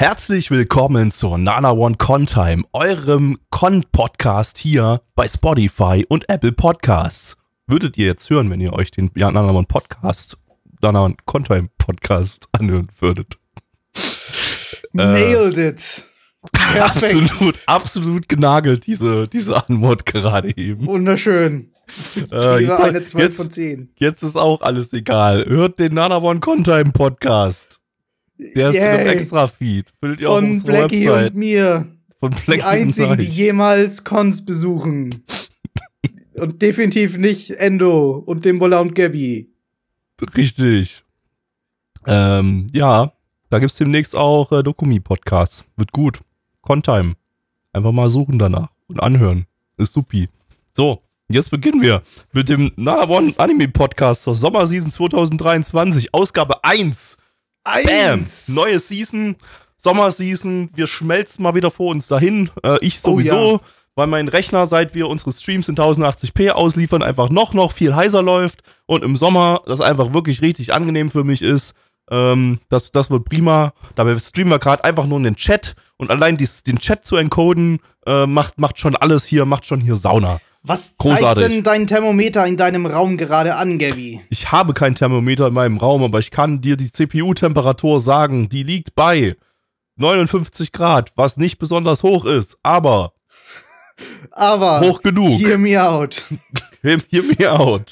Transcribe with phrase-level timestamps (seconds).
[0.00, 7.36] Herzlich willkommen zur Nana One Contime, eurem Con-Podcast hier bei Spotify und Apple Podcasts.
[7.66, 10.38] Würdet ihr jetzt hören, wenn ihr euch den Nana One Podcast,
[10.80, 13.38] Nana One Contime Podcast anhören würdet?
[14.92, 16.04] Nailed it.
[16.52, 17.20] Perfekt.
[17.32, 20.86] Absolut, absolut genagelt, diese, diese Anmod gerade eben.
[20.86, 21.72] Wunderschön.
[22.30, 23.90] Äh, jetzt, eine 12 jetzt, von 10.
[23.96, 25.44] jetzt ist auch alles egal.
[25.44, 27.80] Hört den Nana One Contime Podcast.
[28.38, 29.14] Der ist in einem Yay.
[29.14, 29.92] Extra-Feed.
[30.00, 31.32] Findet ihr auch auf Von Blackie Website.
[31.32, 31.86] und mir.
[32.20, 35.24] Von Die Blackie einzigen, und die jemals Cons besuchen.
[36.34, 39.50] und definitiv nicht Endo und Dimbola und Gabby.
[40.36, 41.04] Richtig.
[42.06, 43.12] Ähm, ja,
[43.50, 45.64] da gibt's demnächst auch äh, Dokumi-Podcasts.
[45.76, 46.20] Wird gut.
[46.62, 47.14] Contime.
[47.72, 49.44] Einfach mal suchen danach und anhören.
[49.76, 50.28] Ist supi.
[50.72, 57.17] So, jetzt beginnen wir mit dem Nana One Anime Podcast zur Sommerseason 2023, Ausgabe 1.
[57.68, 58.20] Bam!
[58.20, 58.48] Eins!
[58.48, 59.36] Neue Season,
[59.76, 60.70] Sommerseason.
[60.74, 62.50] Wir schmelzen mal wieder vor uns dahin.
[62.62, 63.60] Äh, ich Oh sowieso, ja.
[63.94, 68.22] weil mein Rechner, seit wir unsere Streams in 1080p ausliefern, einfach noch, noch viel heißer
[68.22, 68.62] läuft.
[68.86, 71.74] Und im Sommer das einfach wirklich richtig angenehm für mich ist.
[72.10, 73.72] Ähm, das, das wird prima.
[73.94, 75.74] Dabei streamen wir gerade einfach nur in den Chat.
[75.96, 79.80] Und allein dies, den Chat zu encoden, äh, macht, macht schon alles hier, macht schon
[79.80, 80.40] hier Sauna.
[80.62, 81.42] Was Großartig.
[81.44, 84.20] zeigt denn dein Thermometer in deinem Raum gerade an, Gabby?
[84.28, 88.48] Ich habe kein Thermometer in meinem Raum, aber ich kann dir die CPU-Temperatur sagen.
[88.48, 89.36] Die liegt bei
[89.96, 93.12] 59 Grad, was nicht besonders hoch ist, aber
[94.32, 95.40] Aber hoch genug.
[95.40, 96.22] hear me out.
[96.82, 97.90] Hear, hear me out.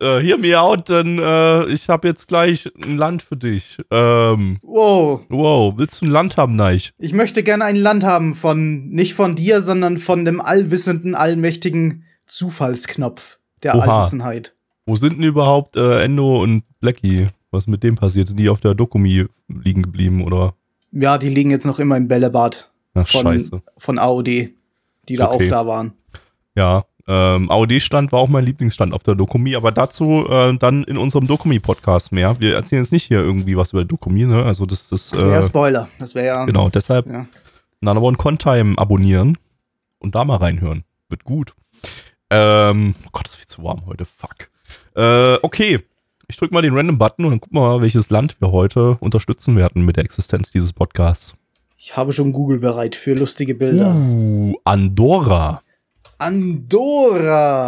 [0.00, 3.78] Äh, hear me out, denn äh, ich habe jetzt gleich ein Land für dich.
[3.90, 5.20] Ähm, Wow.
[5.28, 6.92] wow, willst du ein Land haben, Neich?
[6.98, 12.04] Ich möchte gerne ein Land haben von, nicht von dir, sondern von dem allwissenden, allmächtigen
[12.26, 13.98] Zufallsknopf der Oha.
[13.98, 14.54] Allwissenheit.
[14.86, 17.26] Wo sind denn überhaupt äh, Endo und Blackie?
[17.50, 18.28] Was mit dem passiert?
[18.28, 20.54] Sind die auf der Dokumi liegen geblieben oder?
[20.92, 23.62] Ja, die liegen jetzt noch immer im Bällebad Ach, von, scheiße.
[23.76, 24.26] von AOD,
[25.08, 25.46] die da Okay.
[25.46, 25.92] auch da waren.
[26.54, 30.98] Ja, ähm, AOD-Stand war auch mein Lieblingsstand auf der Dokumi, aber dazu äh, dann in
[30.98, 32.36] unserem Dokumi-Podcast mehr.
[32.38, 34.44] Wir erzählen jetzt nicht hier irgendwie was über Dokumi, ne?
[34.44, 35.88] Also das, das, Das wäre äh, Spoiler.
[35.98, 36.44] Das wäre ja.
[36.44, 37.26] genau, deshalb Ja.
[37.80, 39.38] Nana One Contime abonnieren
[40.00, 40.84] und da mal reinhören.
[41.08, 41.54] Wird gut.
[42.28, 44.04] Ähm, oh Gott, ist viel zu warm heute.
[44.04, 44.50] Fuck.
[44.94, 45.80] Äh, okay.
[46.30, 49.86] Ich drück mal den Random-Button und dann wir mal, welches Land wir heute unterstützen werden
[49.86, 51.34] mit der Existenz dieses Podcasts.
[51.78, 53.94] Ich habe schon Google bereit für lustige Bilder.
[53.94, 55.62] Uh, Andorra.
[56.18, 57.62] Andorra.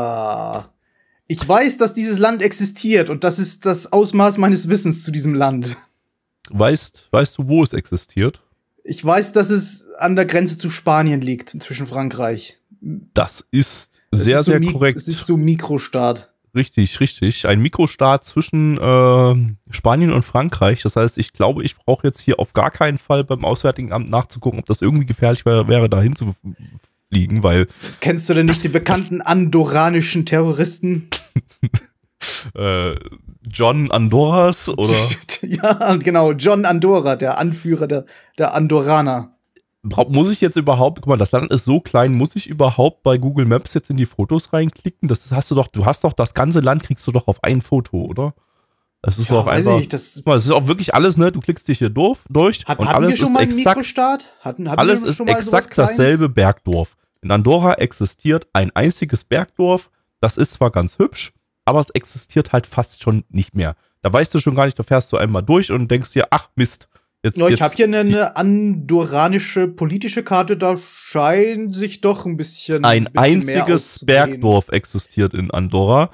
[1.27, 5.35] Ich weiß, dass dieses Land existiert und das ist das Ausmaß meines Wissens zu diesem
[5.35, 5.77] Land.
[6.51, 8.43] Weißt, weißt du, wo es existiert?
[8.83, 12.59] Ich weiß, dass es an der Grenze zu Spanien liegt, zwischen Frankreich.
[12.81, 14.99] Das ist sehr, ist so sehr Mi- korrekt.
[14.99, 16.33] Es ist so Mikrostaat.
[16.53, 17.47] Richtig, richtig.
[17.47, 20.83] Ein Mikrostaat zwischen äh, Spanien und Frankreich.
[20.83, 24.11] Das heißt, ich glaube, ich brauche jetzt hier auf gar keinen Fall beim Auswärtigen Amt
[24.11, 26.35] nachzugucken, ob das irgendwie gefährlich wär, wäre, dahin zu
[27.11, 27.67] fliegen, weil
[28.01, 31.09] Kennst du denn nicht die bekannten andorranischen Terroristen?
[32.55, 32.95] äh,
[33.51, 34.95] John Andorras oder
[35.43, 38.05] ja, genau, John Andorra, der Anführer der,
[38.39, 39.37] der Andorraner.
[39.83, 43.03] bra- muss ich jetzt überhaupt, guck mal, das Land ist so klein, muss ich überhaupt
[43.03, 45.09] bei Google Maps jetzt in die Fotos reinklicken?
[45.09, 47.63] Das hast du doch, du hast doch das ganze Land kriegst du doch auf ein
[47.63, 48.35] Foto, oder?
[49.03, 49.73] Das ist doch weiß einfach.
[49.73, 51.33] ich nicht, das Guck mal, das ist auch wirklich alles, ne?
[51.33, 53.51] Du klickst dich hier durch, durch hat, und hatten wir alles schon ist mal einen
[53.51, 54.27] exakt Mikrostaat?
[54.41, 56.95] Hatten, hatten Alles ist exakt dasselbe Bergdorf.
[57.23, 59.91] In Andorra existiert ein einziges Bergdorf.
[60.21, 61.33] Das ist zwar ganz hübsch,
[61.65, 63.75] aber es existiert halt fast schon nicht mehr.
[64.03, 66.49] Da weißt du schon gar nicht, da fährst du einmal durch und denkst dir, ach
[66.57, 66.89] Mist.
[67.23, 72.39] Jetzt, Ja, ich habe hier eine, eine andorranische politische Karte, da scheint sich doch ein
[72.39, 72.83] bisschen.
[72.85, 74.05] ein bisschen mehr einziges.
[74.07, 76.11] Bergdorf existiert in Andorra.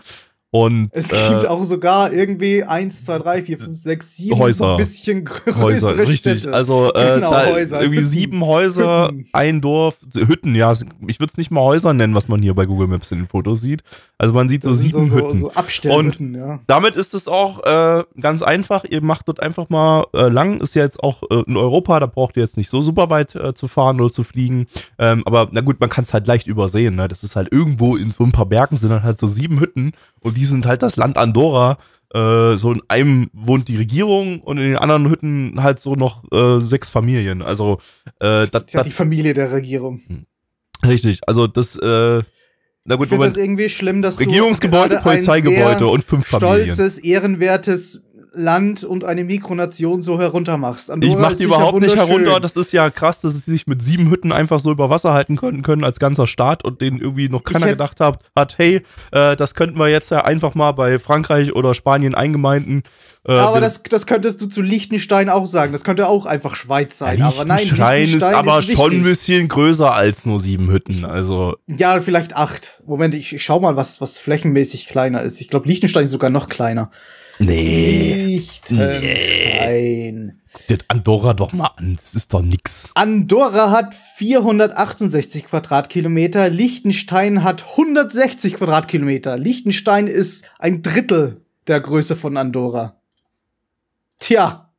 [0.52, 4.56] Und Es äh, gibt auch sogar irgendwie 1, 2, 3, 4, 5, 6, 7 Häuser.
[4.58, 6.38] so ein bisschen größere Häuser, richtig.
[6.40, 6.54] Städte.
[6.54, 8.10] Also äh, Genau, Häuser, irgendwie Hütten.
[8.10, 9.26] sieben Häuser, Hütten.
[9.32, 10.72] ein Dorf, Hütten, ja,
[11.08, 13.26] ich würde es nicht mal Häuser nennen, was man hier bei Google Maps in den
[13.28, 13.82] Fotos sieht.
[14.18, 15.38] Also man sieht so Das sind sieben so, Hütten.
[15.40, 16.60] So, so Abstellhütten, ja.
[16.68, 18.84] Damit ist es auch äh, ganz einfach.
[18.88, 20.60] Ihr macht dort einfach mal äh, lang.
[20.60, 23.34] Ist ja jetzt auch äh, in Europa, da braucht ihr jetzt nicht so super weit
[23.34, 24.68] äh, zu fahren oder zu fliegen.
[24.98, 26.94] Ähm, aber na gut, man kann es halt leicht übersehen.
[26.96, 27.08] Ne?
[27.08, 29.92] Das ist halt irgendwo in so ein paar Bergen sind dann halt so sieben Hütten
[30.20, 31.78] und die sind halt das Land Andorra.
[32.14, 36.22] äh, so in einem wohnt die Regierung und in den anderen Hütten halt so noch
[36.32, 37.42] äh, sechs Familien.
[37.42, 37.78] Also
[38.20, 40.00] äh, das, Ja, die Familie der Regierung.
[40.86, 41.20] richtig.
[41.26, 42.22] Also das, äh,
[42.88, 46.72] na Ich gut, finde das irgendwie schlimm, dass Regierungsgebäude, Polizeigebäude und fünf Familien.
[46.72, 48.04] stolzes, ehrenwertes
[48.36, 50.90] Land und eine Mikronation so heruntermachst.
[50.90, 52.38] Andorra Ich mach die überhaupt nicht herunter.
[52.38, 55.36] Das ist ja krass, dass sie sich mit sieben Hütten einfach so über Wasser halten
[55.36, 59.36] können, können als ganzer Staat und denen irgendwie noch keiner gedacht hat, hat, hey, äh,
[59.36, 62.82] das könnten wir jetzt ja einfach mal bei Frankreich oder Spanien eingemeinden.
[63.28, 65.72] Äh, aber das, das könntest du zu Liechtenstein auch sagen.
[65.72, 67.18] Das könnte auch einfach Schweiz sein.
[67.18, 71.04] Ja, aber nein, Liechtenstein ist aber ist schon ein bisschen größer als nur sieben Hütten.
[71.04, 72.80] Also, Ja, vielleicht acht.
[72.86, 75.40] Moment, ich, ich schau mal, was, was flächenmäßig kleiner ist.
[75.40, 76.90] Ich glaube, Liechtenstein ist sogar noch kleiner.
[77.38, 78.24] Nee.
[78.26, 80.40] Liechtenstein.
[80.68, 81.98] Das Andorra doch mal an.
[82.00, 82.90] Das ist doch nix.
[82.94, 89.36] Andorra hat 468 Quadratkilometer, Liechtenstein hat 160 Quadratkilometer.
[89.38, 92.96] Liechtenstein ist ein Drittel der Größe von Andorra.
[94.18, 94.70] Tja,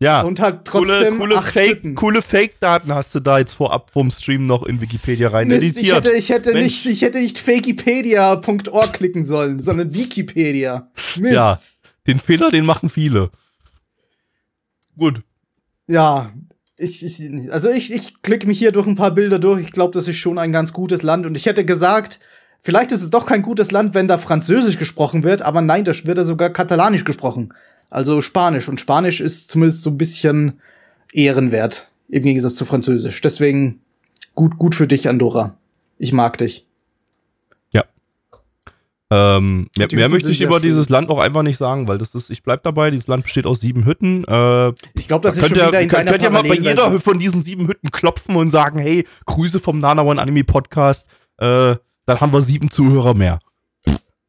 [0.00, 0.20] Ja.
[0.22, 4.10] und hat coole, trotzdem coole acht Fake, coole Fake-Daten hast du da jetzt vorab vom
[4.10, 6.04] Stream noch in Wikipedia rein Mist, ich editiert.
[6.04, 6.84] hätte, ich hätte Mensch.
[6.84, 10.90] nicht, ich hätte nicht fakipedia.org klicken sollen, sondern Wikipedia.
[11.16, 11.32] Mist.
[11.34, 11.58] Ja.
[12.06, 13.30] Den Fehler, den machen viele.
[14.96, 15.22] Gut.
[15.86, 16.32] Ja,
[16.76, 19.64] ich, ich, also ich, ich klicke mich hier durch ein paar Bilder durch.
[19.64, 21.26] Ich glaube, das ist schon ein ganz gutes Land.
[21.26, 22.18] Und ich hätte gesagt,
[22.60, 25.92] vielleicht ist es doch kein gutes Land, wenn da Französisch gesprochen wird, aber nein, da
[26.04, 27.54] wird da sogar Katalanisch gesprochen.
[27.90, 28.68] Also Spanisch.
[28.68, 30.60] Und Spanisch ist zumindest so ein bisschen
[31.12, 33.20] ehrenwert im Gegensatz zu Französisch.
[33.20, 33.80] Deswegen
[34.34, 35.56] gut, gut für dich, Andorra.
[35.98, 36.66] Ich mag dich.
[39.14, 40.62] Ähm, mehr, mehr möchte ich über schön.
[40.62, 43.44] dieses Land auch einfach nicht sagen, weil das ist, ich bleib dabei, dieses Land besteht
[43.44, 44.24] aus sieben Hütten.
[44.24, 46.54] Äh, Ich glaube, das ist könnt schon ihr, wieder in könnt, könnt ihr mal bei
[46.54, 51.08] jeder von diesen sieben Hütten klopfen und sagen, hey, Grüße vom Nana One Anime Podcast,
[51.36, 51.76] äh,
[52.06, 53.38] dann haben wir sieben Zuhörer mehr.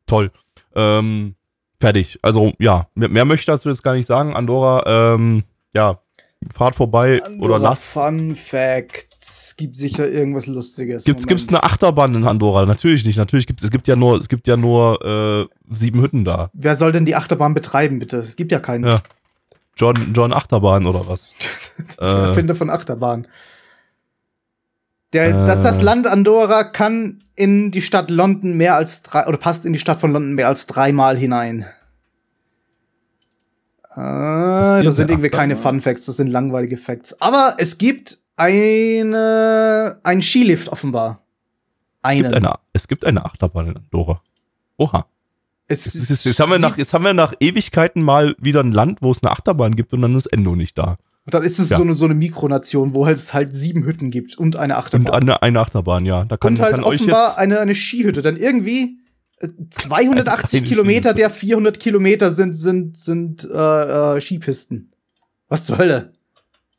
[0.06, 0.31] Toll.
[0.75, 1.35] Ähm,
[1.80, 2.19] fertig.
[2.21, 4.35] Also, ja, mehr, mehr möchte ich dazu jetzt gar nicht sagen.
[4.35, 5.44] Andorra, ähm,
[5.74, 6.00] ja,
[6.54, 7.84] fahrt vorbei oder Andorra, lasst.
[7.86, 9.56] Fun Facts.
[9.56, 11.04] Gibt sicher irgendwas Lustiges.
[11.06, 11.28] Gibt's, Moment.
[11.40, 12.66] gibt's eine Achterbahn in Andorra?
[12.66, 13.18] Natürlich nicht.
[13.18, 16.50] Natürlich gibt es gibt ja nur, es gibt ja nur äh, sieben Hütten da.
[16.54, 18.18] Wer soll denn die Achterbahn betreiben, bitte?
[18.18, 18.86] Es gibt ja keinen.
[18.86, 19.01] Ja.
[19.75, 21.34] John, John Achterbahn oder was?
[22.00, 22.28] Der Äh.
[22.30, 23.25] Erfinder von Achterbahn.
[25.13, 25.31] Der, Äh.
[25.31, 29.74] dass das Land Andorra kann in die Stadt London mehr als drei, oder passt in
[29.74, 31.66] die Stadt von London mehr als dreimal hinein.
[33.95, 35.75] Hier das sind irgendwie keine Achterbahn?
[35.75, 37.19] Fun Facts, das sind langweilige Facts.
[37.22, 41.22] Aber es gibt eine, ein Skilift offenbar.
[42.01, 42.24] Es Einen.
[42.24, 44.22] gibt, eine, es gibt eine Achterbahn in Andorra.
[44.78, 45.06] Oha.
[45.68, 48.72] Es Jetzt, jetzt, jetzt, haben wir nach, jetzt haben wir nach Ewigkeiten mal wieder ein
[48.74, 50.98] Land, wo es eine Achterbahn gibt und dann ist Endo nicht da.
[51.25, 51.78] Und dann ist es Ja.
[51.78, 55.07] so, eine, so eine Mikronation, wo es halt sieben Hütten gibt und eine Achterbahn.
[55.07, 56.25] Und eine, eine Achterbahn, ja.
[56.25, 57.38] Da kann, und halt kann euch offenbar jetzt.
[57.38, 58.22] eine, eine Skihütte.
[58.22, 58.98] Dann irgendwie
[59.72, 64.92] 280 Eine Kilometer der 400 Kilometer sind, sind, sind äh, äh, Skipisten.
[65.50, 66.12] Was zur Hölle?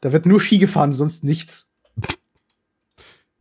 [0.01, 1.74] Da wird nur Ski gefahren, sonst nichts.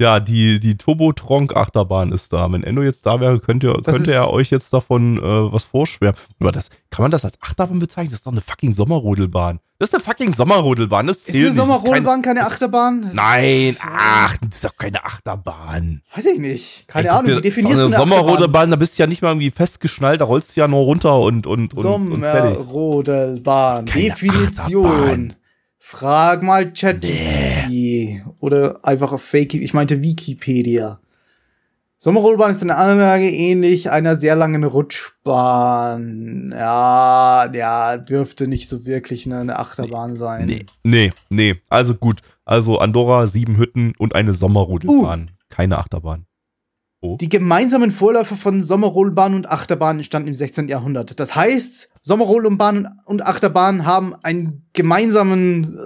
[0.04, 2.52] Ja, die, die Turbo-Tronk-Achterbahn ist da.
[2.52, 6.20] Wenn Endo jetzt da wäre, könnte, Das könnte er euch jetzt davon äh, was vorschwärmen.
[6.42, 8.12] Aber das, kann man das als Achterbahn bezeichnen?
[8.12, 9.60] Das ist doch eine fucking Sommerrodelbahn.
[9.80, 11.08] Das ist eine fucking Sommerrodelbahn.
[11.08, 11.56] Das Ist eine nicht.
[11.56, 13.04] Sommerrodelbahn keine Achterbahn?
[13.04, 16.02] Das- Nein, ach, das ist doch keine Achterbahn.
[16.14, 16.86] Weiß ich nicht.
[16.90, 18.04] Keine Ey, Ahnung, wie definierst du eine eine?
[18.04, 21.18] Sommerrodelbahn, da bist du ja nicht mal irgendwie festgeschnallt, da rollst du ja nur runter
[21.20, 21.82] und, und, und.
[21.82, 23.86] Sommerrodelbahn.
[23.86, 24.86] Keine Definition.
[24.86, 25.36] Achterbahn.
[25.80, 26.74] Frag mal
[27.64, 28.26] ChatGPT.
[28.40, 31.00] Oder einfach auf Fake, ich meinte Wikipedia.
[31.98, 36.52] Sommerrodelbahn ist eine Anlage ähnlich einer sehr langen Rutschbahn.
[36.52, 40.48] Ja, ja, dürfte nicht so wirklich eine, Achterbahn sein.
[40.48, 41.56] Nee, nee, nee.
[41.70, 42.22] Also gut.
[42.44, 45.32] Also Andorra, sieben Hütten und eine Sommerrodelbahn.
[45.48, 46.26] Keine Achterbahn.
[47.20, 50.70] Die gemeinsamen Vorläufer von Sommerrodelbahn und Achterbahn entstanden im 16.
[50.70, 51.20] Jahrhundert.
[51.20, 55.78] Das heißt, Sommerrodelbahn und Achterbahn haben einen gemeinsamen,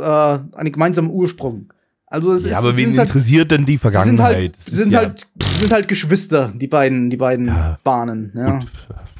[0.00, 1.72] äh, einen gemeinsamen Ursprung.
[2.06, 4.34] Also es Ja, ist, aber wen sind halt, interessiert denn die sie sind Vergangenheit?
[4.36, 5.26] halt, sind ja- halt,
[5.60, 7.78] sind halt Geschwister, die beiden, die beiden Ja.
[7.84, 8.32] Bahnen.
[8.34, 8.58] Ja.
[8.58, 8.68] Gut,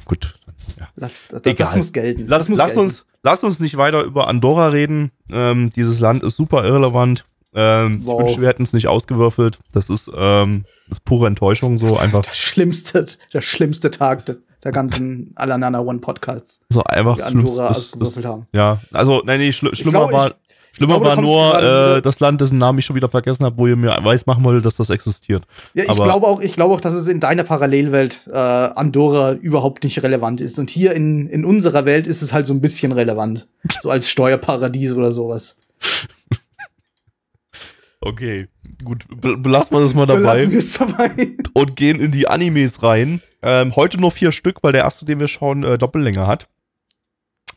[0.05, 0.39] gut.
[0.79, 0.87] Ja.
[0.97, 1.55] Das, das, Egal.
[1.67, 2.25] das muss gelten.
[2.27, 2.79] Lass, muss lass, gelten.
[2.81, 5.11] uns, lass uns nicht weiter über Andorra reden.
[5.31, 7.25] Ähm, dieses Land ist super irrelevant.
[7.55, 8.19] Ähm, Wow.
[8.19, 9.57] Ich wünschte, wir hätten es nicht ausgewürfelt.
[9.73, 11.97] Das ist, ähm, das ist pure Enttäuschung so.
[11.97, 17.23] Einfach Der schlimmste, der schlimmste Tag der, der ganzen Alanana One Podcasts, so einfach die.
[17.23, 18.47] Andorra Das- ausgewürfelt das- haben.
[18.53, 20.33] Ja, also, nein, nee, schli schlimmer glaube, war, ich-
[20.77, 23.67] schlimmer glaube, war nur äh, das Land, dessen Namen ich schon wieder vergessen habe, wo
[23.67, 25.45] ihr mir weiß machen wollt, dass das existiert.
[25.73, 29.31] Ja, ich Aber- glaube auch, ich glaube auch, dass es in deiner Parallelwelt äh, Andorra
[29.33, 30.59] überhaupt nicht relevant ist.
[30.59, 33.47] Und hier in, in unserer Welt ist es halt so ein bisschen relevant.
[33.81, 35.57] So als Steuerparadies oder sowas.
[38.05, 38.47] Okay,
[38.83, 41.35] gut, be belassen wir das mal dabei dabei.
[41.53, 43.19] und gehen in die Animes rein.
[43.41, 46.47] Ähm, heute nur vier Stück, weil der erste, den wir schauen, äh, Doppellänge hat.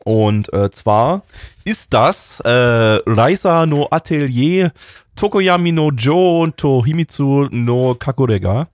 [0.05, 1.23] Und äh, zwar
[1.65, 4.73] ist das äh, Raisa no Atelier
[5.17, 8.69] Tokoyami no Jo to Himitsu no Kakurega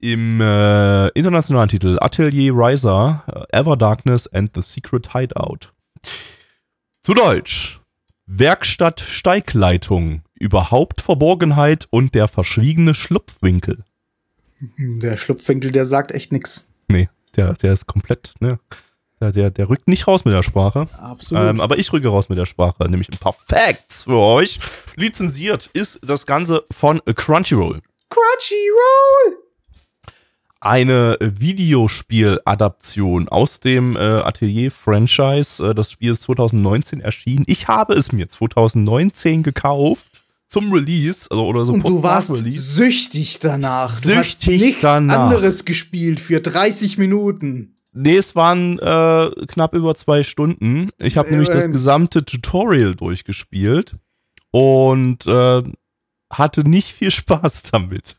[0.00, 5.74] im äh, internationalen Titel Atelier Riser, äh, Ever Darkness and the Secret Hideout.
[7.02, 7.80] Zu Deutsch.
[8.30, 13.84] Werkstatt Steigleitung, überhaupt Verborgenheit und der verschwiegene Schlupfwinkel.
[14.78, 16.70] Der Schlupfwinkel, der sagt echt nix.
[16.88, 18.58] Nee, der, der ist komplett, ne?
[19.20, 20.86] Der, der, der rückt nicht raus mit der Sprache.
[20.96, 21.44] Absolut.
[21.44, 24.60] Ähm, aber ich rücke raus mit der Sprache, nämlich ein paar Facts für euch.
[24.94, 27.80] Lizenziert ist das Ganze von Crunchyroll.
[28.10, 29.48] Crunchyroll!
[30.60, 35.70] eine Videospieladaption aus dem äh, Atelier-Franchise.
[35.70, 37.44] Äh, das Spiel ist 2019 erschienen.
[37.46, 40.07] Ich habe es mir 2019 gekauft
[40.48, 41.72] zum Release, also oder so.
[41.74, 44.00] Und du warst süchtig danach.
[44.00, 45.24] du hast Süchtig nichts danach.
[45.30, 47.76] anderes gespielt für 30 Minuten.
[47.92, 50.90] Nee, es waren äh, knapp über zwei Stunden.
[50.98, 51.72] Ich habe Äh, nämlich das ähm.
[51.72, 53.96] gesamte Tutorial durchgespielt
[54.50, 55.62] und äh,
[56.30, 58.16] hatte nicht viel Spaß damit.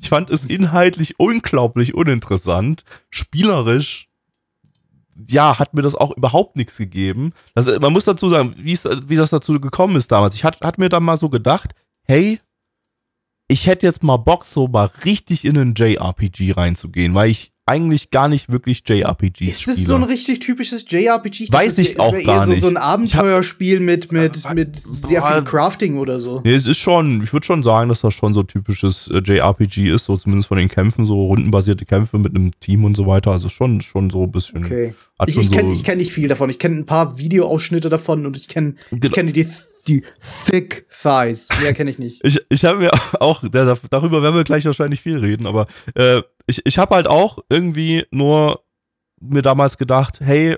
[0.00, 2.84] Ich fand es inhaltlich unglaublich uninteressant.
[3.10, 4.07] Spielerisch,
[5.28, 7.32] ja, hat mir das auch überhaupt nichts gegeben.
[7.54, 10.34] Also, man muss dazu sagen, wie, es, wie das dazu gekommen ist damals.
[10.34, 12.40] Ich hatte hat mir dann mal so gedacht, hey,
[13.48, 18.10] ich hätte jetzt mal Bock, so mal richtig in einen JRPG reinzugehen, weil ich eigentlich
[18.10, 19.76] gar nicht wirklich JRPGs Ist spiele.
[19.76, 21.52] das so ein richtig typisches JRPG?
[21.52, 22.60] Weiß dachte, ich auch gar eher so, nicht.
[22.62, 26.40] so ein Abenteuerspiel mit, mit, Äh, mit sehr viel Crafting oder so.
[26.44, 29.90] Nee, es ist schon, ich würde schon sagen, dass das schon so typisches äh, JRPG
[29.90, 33.30] ist, so zumindest von den Kämpfen, so rundenbasierte Kämpfe mit einem Team und so weiter.
[33.32, 34.64] Also schon, schon so ein bisschen.
[34.64, 34.94] Okay.
[35.26, 36.48] Ich, ich kenne so- ich kenn nicht viel davon.
[36.50, 39.14] Ich kenne ein paar Videoausschnitte davon und ich kenne ich Genau.
[39.14, 39.46] kenne die,
[39.86, 40.04] die
[40.46, 41.48] Thick Thighs.
[41.62, 42.20] Mehr kenne ich nicht.
[42.24, 46.22] Ich, ich habe mir auch, da- darüber werden wir gleich wahrscheinlich viel reden, aber äh,
[46.46, 48.62] ich, ich habe halt auch irgendwie nur
[49.20, 50.56] mir damals gedacht, hey,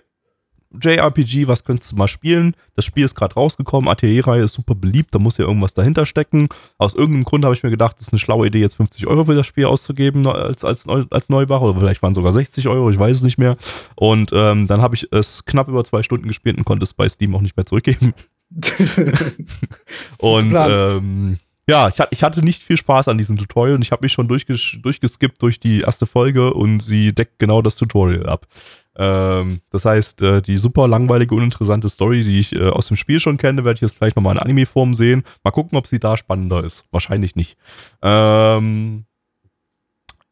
[0.73, 2.55] JRPG, was könntest du mal spielen?
[2.77, 6.49] Das Spiel ist gerade rausgekommen, Atelier-Reihe ist super beliebt, da muss ja irgendwas dahinter stecken.
[6.79, 9.25] Aus irgendeinem Grund habe ich mir gedacht, das ist eine schlaue Idee, jetzt 50 Euro
[9.25, 12.99] für das Spiel auszugeben als, als, als Neuware oder vielleicht waren sogar 60 Euro, ich
[13.01, 13.57] weiß es nicht mehr.
[13.97, 17.09] Und ähm, dann habe ich es knapp über zwei Stunden gespielt und konnte es bei
[17.09, 18.13] Steam auch nicht mehr zurückgeben.
[20.19, 21.39] Und ähm,
[21.69, 24.27] ja, ich, ich hatte nicht viel Spaß an diesem Tutorial und ich habe mich schon
[24.27, 28.49] durchges durchgeskippt durch die erste Folge und sie deckt genau das Tutorial ab.
[28.97, 33.21] Ähm, das heißt, äh, die super langweilige, uninteressante Story, die ich äh, aus dem Spiel
[33.21, 35.23] schon kenne, werde ich jetzt gleich nochmal in Anime-Form sehen.
[35.45, 36.87] Mal gucken, ob sie da spannender ist.
[36.91, 37.57] Wahrscheinlich nicht.
[38.03, 39.05] Ähm,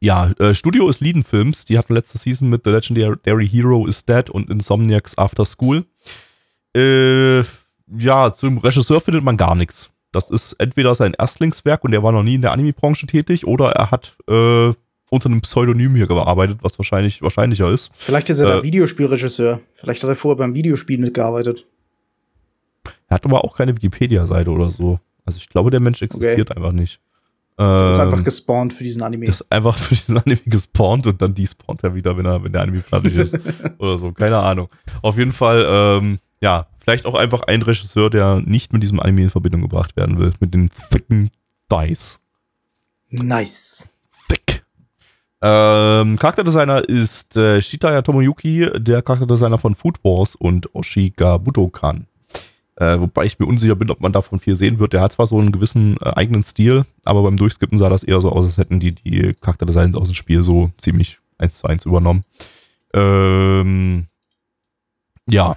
[0.01, 1.65] ja, äh, Studio ist Leiden Films.
[1.65, 5.87] Die hatten letzte Season mit The Legendary Hero is Dead und Insomniacs After School.
[6.75, 7.45] Äh,
[7.97, 9.91] ja, zum Regisseur findet man gar nichts.
[10.13, 13.73] Das ist entweder sein Erstlingswerk und er war noch nie in der Anime-Branche tätig oder
[13.73, 14.73] er hat äh,
[15.11, 17.91] unter einem Pseudonym hier gearbeitet, was wahrscheinlich wahrscheinlicher ist.
[17.97, 18.53] Vielleicht ist er Äh.
[18.55, 19.61] der Videospielregisseur.
[19.75, 21.67] Vielleicht hat er vorher beim Videospiel mitgearbeitet.
[23.09, 24.99] Er hat aber auch keine Wikipedia-Seite oder so.
[25.25, 27.01] Also ich glaube, der Mensch existiert einfach nicht.
[27.59, 29.27] Er ist Ähm, einfach gespawnt für diesen Anime.
[29.27, 32.53] das ist einfach für diesen Anime gespawnt und dann despawnt er wieder, wenn, er, wenn
[32.53, 33.37] der Anime fertig ist.
[33.79, 34.69] oder so, keine Ahnung.
[35.03, 39.23] Auf jeden Fall, ähm, ja, vielleicht auch einfach ein Regisseur, der nicht mit diesem Anime
[39.23, 40.33] in Verbindung gebracht werden will.
[40.41, 41.31] Mit den thicken
[41.71, 42.21] Dice.
[43.11, 43.89] nice.
[44.29, 44.65] Thick.
[45.41, 52.07] Ähm, Charakterdesigner ist äh, Shitaya Tomoyuki, der Charakterdesigner von Food Wars und Oshiga Budokan.
[52.77, 54.93] Äh, wobei ich mir unsicher bin, ob man davon viel sehen wird.
[54.93, 58.21] Der hat zwar so einen gewissen äh, eigenen Stil, aber beim Durchskippen sah das eher
[58.21, 61.87] so aus, als hätten die die Charakterdesigns aus dem Spiel so ziemlich eins zu eins
[61.87, 62.23] übernommen.
[62.95, 64.07] Ähm,
[65.27, 65.57] ja.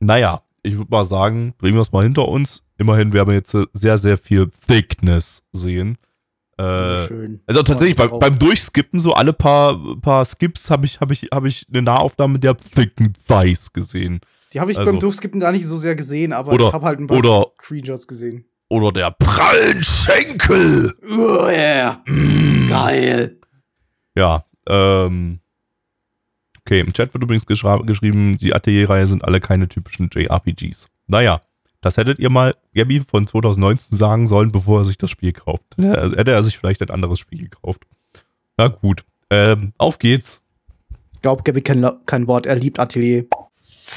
[0.00, 2.62] Naja, ich würde mal sagen, bringen wir es mal hinter uns.
[2.78, 5.98] Immerhin werden wir jetzt äh, sehr, sehr viel Thickness sehen.
[6.58, 7.40] Äh, Schön.
[7.46, 11.44] also tatsächlich beim, beim Durchskippen, so alle paar, paar Skips, habe ich, hab ich, hab
[11.46, 14.20] ich eine Nahaufnahme der thicken Thighs gesehen.
[14.52, 16.84] Die habe ich also- beim Durchskippen gar nicht so sehr gesehen, aber Oder- ich habe
[16.86, 18.44] halt ein paar oder- Screenshots gesehen.
[18.68, 20.94] Oder der prallen Schenkel.
[21.10, 22.04] Oh yeah.
[22.68, 23.40] Geil.
[24.14, 25.39] Ja, ähm.
[26.70, 30.86] Okay, im Chat wird übrigens geschra- geschrieben, die Atelier-Reihe sind alle keine typischen JRPGs.
[31.08, 31.40] Naja,
[31.80, 35.64] das hättet ihr mal Gabby von 2019 sagen sollen, bevor er sich das Spiel kauft.
[35.78, 37.82] Ja, also hätte er sich vielleicht ein anderes Spiel gekauft.
[38.56, 40.44] Na gut, ähm, auf geht's.
[41.12, 42.46] Ich glaube, Gabby kein, kein Wort.
[42.46, 43.24] Er liebt Atelier.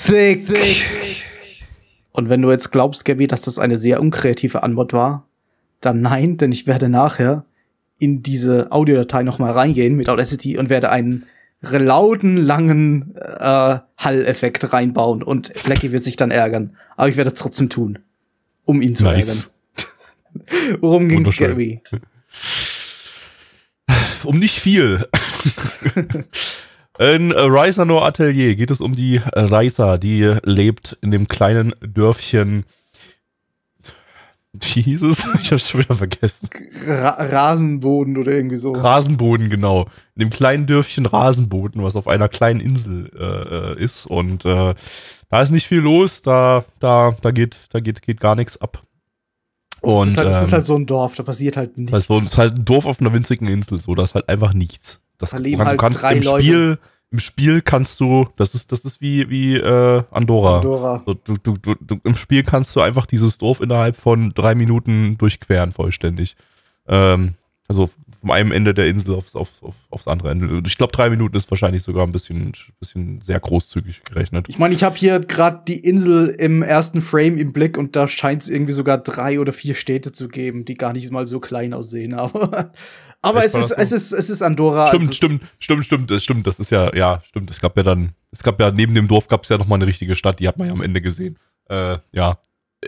[0.08, 0.82] Thick.
[2.12, 5.28] Und wenn du jetzt glaubst, Gabby, dass das eine sehr unkreative Antwort war,
[5.80, 7.46] dann nein, denn ich werde nachher
[8.00, 11.26] in diese Audiodatei noch mal reingehen mit Audacity und werde einen
[11.64, 16.76] lauten, langen äh, Hall-Effekt reinbauen und Blackie wird sich dann ärgern.
[16.98, 18.00] Aber ich werde es trotzdem tun,
[18.66, 19.52] um ihn zu Nice.
[19.76, 20.78] ärgern.
[20.82, 21.50] Worum ging's, Wunderschön.
[21.50, 21.82] Gabby?
[24.24, 25.08] um nicht viel.
[27.00, 32.66] In Reisanor Atelier geht es um die Reisa, die lebt in dem kleinen Dörfchen.
[34.54, 35.28] Wie hieß es?
[35.42, 36.48] Ich hab's schon wieder vergessen.
[36.88, 38.72] Ra Rasenboden oder irgendwie so.
[38.74, 39.88] Rasenboden, genau.
[40.16, 44.06] In dem kleinen Dörfchen Rasenboden, was auf einer kleinen Insel äh, äh, ist.
[44.06, 44.76] Und äh,
[45.30, 48.84] da ist nicht viel los, da, da, da geht, da geht, geht gar nichts ab.
[49.82, 51.92] Und, es, ist halt, es ähm, ist halt so ein Dorf, da passiert halt nichts.
[51.98, 55.00] Es ist halt ein Dorf auf einer winzigen Insel, so, da ist halt einfach nichts.
[55.18, 56.44] Das, Da du, leben kann- halt du kannst drei im Leute.
[56.46, 56.80] Spiel,
[57.14, 60.58] im Spiel kannst du, das ist, das ist wie, wie äh, Andorra.
[60.58, 61.04] Andorra.
[61.06, 64.56] So, du, du, du, du, Im Spiel kannst du einfach dieses Dorf innerhalb von drei
[64.56, 66.36] Minuten durchqueren, vollständig.
[66.88, 67.36] Ähm,
[67.68, 70.64] also vom einem Ende der Insel aufs, auf, auf, aufs andere Ende.
[70.66, 74.48] Ich glaube, drei Minuten ist wahrscheinlich sogar ein bisschen, bisschen sehr großzügig gerechnet.
[74.50, 78.08] Ich meine, ich habe hier gerade die Insel im ersten Frame im Blick und da
[78.08, 81.40] scheint es irgendwie sogar drei oder vier Städte zu geben, die gar nicht mal so
[81.40, 82.14] klein aussehen.
[82.16, 82.72] Aber,
[83.24, 84.90] aber es ist, es ist, es ist Andorra.
[84.90, 86.48] Stimmt, also, stimmt, stimmt, stimmt, das stimmt.
[86.48, 87.50] Das ist ja, ja, stimmt.
[87.50, 89.76] Es gab ja dann, es gab ja neben dem Dorf gab es ja noch mal
[89.76, 91.40] eine richtige Stadt, die hat man ja am Ende gesehen.
[91.70, 92.38] Äh, ja,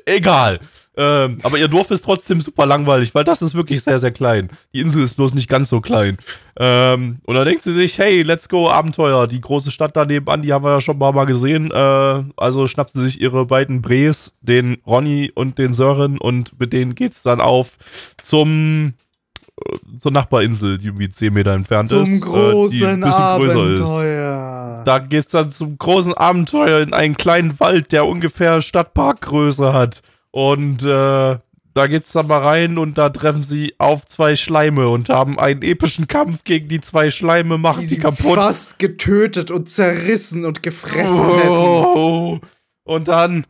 [0.06, 0.60] egal.
[0.98, 4.50] Ähm, aber ihr Dorf ist trotzdem super langweilig, weil das ist wirklich sehr, sehr klein.
[4.74, 6.18] Die Insel ist bloß nicht ganz so klein.
[6.58, 9.28] Ähm, und da denkt sie sich, hey, let's go, Abenteuer.
[9.28, 11.72] Die große Stadt da nebenan, die haben wir ja schon ein paar Mal gesehen.
[11.72, 16.72] Äh, also schnappt sie sich ihre beiden Brees, den Ronny und den Sören, und mit
[16.72, 17.72] denen geht's dann auf
[18.22, 18.94] zum
[20.00, 22.06] zur Nachbarinsel, die irgendwie 10 Meter entfernt ist.
[22.06, 23.82] zum äh, großen die ein bisschen größer ist.
[23.82, 24.84] Abenteuer.
[24.86, 30.02] Da geht's dann zum großen Abenteuer in einen kleinen Wald, der ungefähr Stadtparkgröße hat.
[30.32, 31.38] Und äh,
[31.76, 35.62] da geht's dann mal rein und da treffen sie auf zwei Schleime und haben einen
[35.62, 38.36] epischen Kampf gegen die zwei Schleime, machen die sie kaputt.
[38.36, 41.50] fast getötet und zerrissen und gefressen hätten.
[41.50, 42.40] Oh.
[42.84, 43.46] Und dann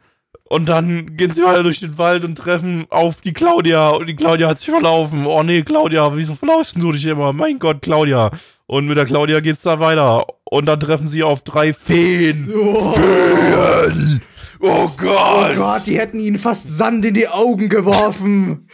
[0.48, 3.90] und dann gehen sie weiter durch den Wald und treffen auf die Claudia.
[3.90, 5.26] Und die Claudia hat sich verlaufen.
[5.26, 7.34] Oh nee, Claudia, wieso verlaufst du dich immer?
[7.34, 8.30] Mein Gott, Claudia.
[8.68, 10.26] Und mit der Claudia geht's dann weiter.
[10.44, 12.52] Und dann treffen sie auf drei Feen.
[12.56, 14.22] Oh, Feen!
[14.60, 15.56] Oh oh Gott!
[15.56, 18.68] Gott, die hätten ihnen fast Sand in die Augen geworfen.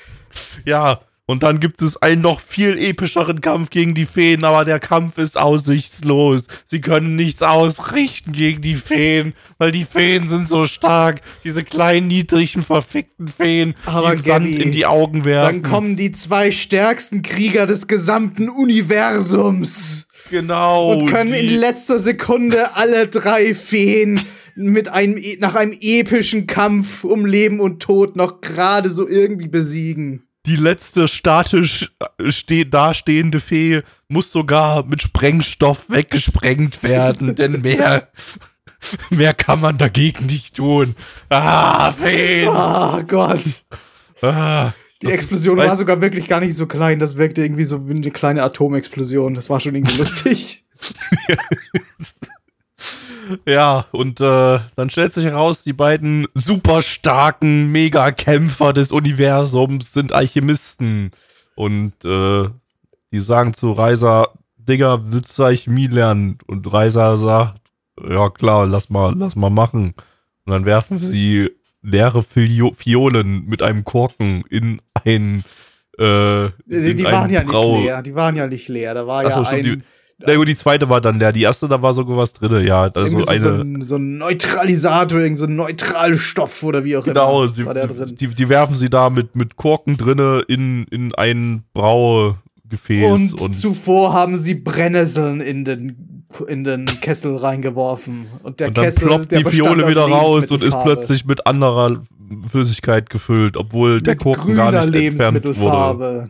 [0.66, 1.02] Ja,
[1.32, 5.18] und dann gibt es einen noch viel epischeren Kampf gegen die Feen, aber der Kampf
[5.18, 6.48] ist aussichtslos.
[6.66, 11.22] Sie können nichts ausrichten gegen die Feen, weil die Feen sind so stark.
[11.44, 15.64] Diese kleinen, niedrigen, verfickten Feen, Aber die ihm Sand Gabby, in die Augen werfen.
[15.64, 20.94] Dann kommen die zwei stärksten Krieger des gesamten Universums genau.
[20.94, 24.20] und können in letzter Sekunde alle drei Feen
[24.56, 29.48] mit einem e- nach einem epischen Kampf um Leben und Tod noch gerade so irgendwie
[29.48, 30.28] besiegen.
[30.46, 38.10] Die letzte statisch äh, ste dastehende Fee muss sogar mit Sprengstoff weggesprengt werden, denn mehr,
[39.10, 40.96] mehr kann man dagegen nicht tun.
[41.30, 42.48] Ah, Feen!
[42.50, 43.44] Oh Gott.
[44.22, 47.00] Ah, Die Explosion ist, war sogar wirklich gar nicht so klein.
[47.00, 49.34] Das wirkte irgendwie so wie eine kleine Atomexplosion.
[49.34, 50.66] Das war schon irgendwie lustig.
[53.46, 60.12] Ja, und äh, dann stellt sich heraus, die beiden super starken Megakämpfer des Universums sind
[60.14, 61.12] Alchemisten.
[61.56, 62.50] Und äh,
[63.12, 66.38] die sagen zu Reiser, Digga, willst du Alchemie lernen?
[66.48, 67.62] Und Reiser sagt,
[68.08, 69.94] ja klar, lass mal, lass mal machen.
[70.46, 71.50] Und dann werfen sie
[71.82, 75.44] leere Fio Fiolen mit einem Korken in ein
[75.98, 78.02] äh, Die, die waren ja Brau- nicht leer.
[78.02, 78.94] Die waren ja nicht leer.
[78.94, 79.84] Da war Ach ja so, ein,
[80.26, 81.32] Na gut, die zweite war dann leer.
[81.32, 82.84] Die erste, da war sogar was drin, ja.
[82.94, 87.74] Also eine, so, ein, so ein Neutralisator, so ein Neutralstoff oder wie auch Genau, immer.
[87.74, 93.34] der die, die, die werfen sie da mit, mit Korken drinne in, in ein Braugefäß.
[93.34, 98.28] Und, Und, zuvor haben sie Brennnesseln in den, in den Kessel reingeworfen.
[98.44, 101.26] Und der und dann Kessel, ploppt der die Fiole aus wieder raus und ist plötzlich
[101.26, 102.02] mit anderer
[102.50, 106.30] Flüssigkeit gefüllt, obwohl der mit Korken gar nicht entfernt wurde.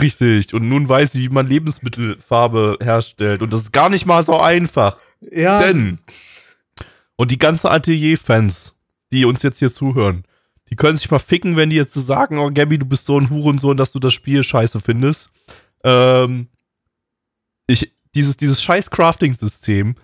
[0.00, 0.54] Richtig.
[0.54, 3.42] Und nun weiß sie, wie man Lebensmittelfarbe herstellt.
[3.42, 4.98] Und das ist gar nicht mal so einfach.
[5.20, 5.98] Ja, Denn,
[7.16, 8.74] und die ganzen Atelier-Fans,
[9.12, 10.24] die uns jetzt hier zuhören,
[10.70, 13.18] die können sich mal ficken, wenn die jetzt so sagen, oh Gabby, du bist so
[13.18, 15.30] ein Hurensohn, dass du das Spiel scheiße findest.
[15.84, 16.48] Ähm,
[17.66, 19.96] ich, dieses, dieses scheiß Crafting-System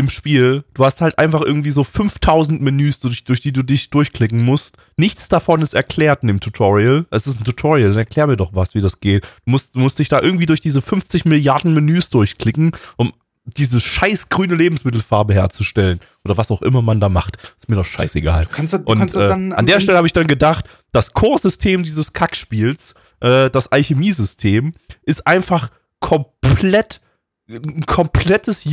[0.00, 3.90] im Spiel, du hast halt einfach irgendwie so 5000 Menüs, durch, durch die du dich
[3.90, 4.76] durchklicken musst.
[4.96, 7.06] Nichts davon ist erklärt in dem Tutorial.
[7.10, 9.24] Es ist ein Tutorial, dann erklär mir doch was, wie das geht.
[9.44, 13.12] Du musst, du musst dich da irgendwie durch diese 50 Milliarden Menüs durchklicken, um
[13.44, 16.00] diese scheiß grüne Lebensmittelfarbe herzustellen.
[16.24, 17.36] Oder was auch immer man da macht.
[17.58, 18.44] Ist mir doch scheißegal.
[18.44, 21.12] du kannst, du Und kannst äh, dann an der Stelle habe ich dann gedacht, das
[21.12, 27.00] Core-System dieses Kackspiels, äh, das Alchemie-System, ist einfach komplett,
[27.48, 28.64] ein komplettes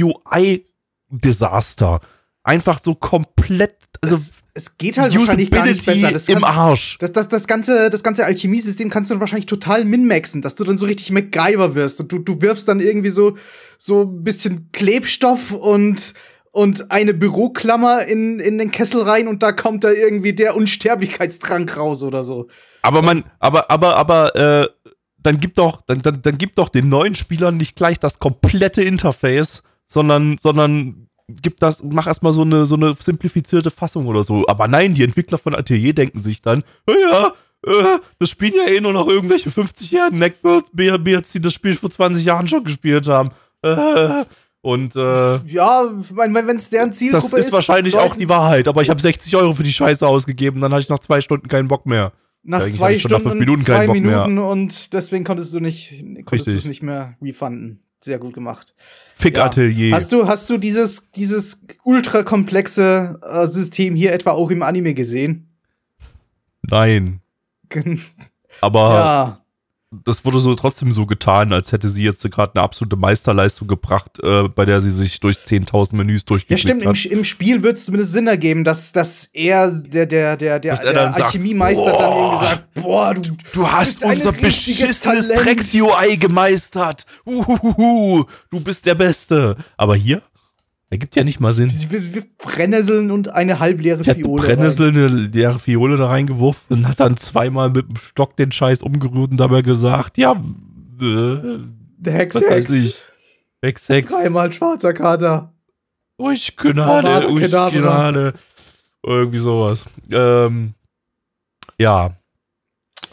[1.12, 2.02] UI-Desaster.
[2.44, 6.12] einfach so komplett, also es, es geht halt wahrscheinlich gar nicht besser.
[6.12, 6.98] Das im Arsch.
[7.00, 10.64] Das, das, das ganze, das ganze Alchemiesystem kannst du dann wahrscheinlich total minmaxen, dass du
[10.64, 13.38] dann so richtig MacGyver wirst und du, du wirfst dann irgendwie so,
[13.78, 16.14] so ein bisschen Klebstoff und,
[16.52, 21.78] und eine Büroklammer in, in den Kessel rein und da kommt da irgendwie der Unsterblichkeitstrank
[21.78, 22.48] raus oder so.
[22.82, 24.68] Aber man, aber, aber, aber, äh,
[25.20, 28.82] dann gibt doch, dann, dann, dann gibt doch den neuen Spielern nicht gleich das komplette
[28.82, 34.46] Interface, sondern, sondern gib das, mach erstmal so eine, so eine simplifizierte Fassung oder so.
[34.48, 37.34] Aber nein, die Entwickler von Atelier denken sich dann, ja,
[37.66, 42.24] äh, das spielen ja eh nur noch irgendwelche 50-jährigen Neckbeards, die das Spiel vor 20
[42.26, 43.32] Jahren schon gespielt haben.
[43.62, 44.26] Äh,
[44.62, 47.34] und äh, ja, wenn es deren Zielgruppe ist.
[47.34, 50.62] Das ist wahrscheinlich auch die Wahrheit, aber ich habe 60 Euro für die Scheiße ausgegeben,
[50.62, 52.12] dann hatte ich nach zwei Stunden keinen Bock mehr.
[52.44, 55.94] Nach Eigentlich zwei Stunden, nach Minuten zwei Minuten und deswegen konntest du nicht,
[56.26, 57.82] konntest du es nicht mehr refunden.
[58.00, 58.74] Sehr gut gemacht.
[59.16, 59.90] Fick-Atelier.
[59.90, 59.96] Ja.
[59.96, 64.94] Hast du, hast du dieses, dieses ultra komplexe äh, System hier etwa auch im Anime
[64.94, 65.50] gesehen?
[66.62, 67.22] Nein.
[68.62, 69.47] Aber ja
[69.92, 74.20] das wurde so trotzdem so getan, als hätte sie jetzt gerade eine absolute Meisterleistung gebracht,
[74.22, 77.06] äh, bei der sie sich durch 10.000 Menüs durchgeklickt Ja, stimmt, hat.
[77.06, 80.76] Im, im Spiel wird es zumindest Sinn ergeben, dass, dass er, der, der, der, der,
[80.76, 87.06] der Alchemiemeister dann irgendwie sagt, boah, du, du hast unser beschissenes Drecks-UI gemeistert.
[87.26, 89.56] Uhuhu, du bist der Beste.
[89.78, 90.22] Aber hier?
[90.90, 91.70] Ergibt ja nicht mal Sinn.
[91.90, 94.44] Wir, wir Brennnesseln und eine halbleere ich Fiole.
[94.46, 98.82] Brennnessel, eine leere Fiole da reingeworfen und hat dann zweimal mit dem Stock den Scheiß
[98.82, 100.32] umgerührt und dabei gesagt, ja,
[101.02, 101.60] äh,
[101.98, 102.70] der Hex, was Hex.
[102.70, 102.98] Weiß ich.
[103.62, 104.12] Hex, Hex.
[104.12, 105.54] Dreimal schwarzer Kater.
[106.18, 108.34] Uch, Knade, uch, Knade.
[109.04, 109.86] Irgendwie sowas.
[110.10, 110.74] Ähm,
[111.78, 112.16] ja.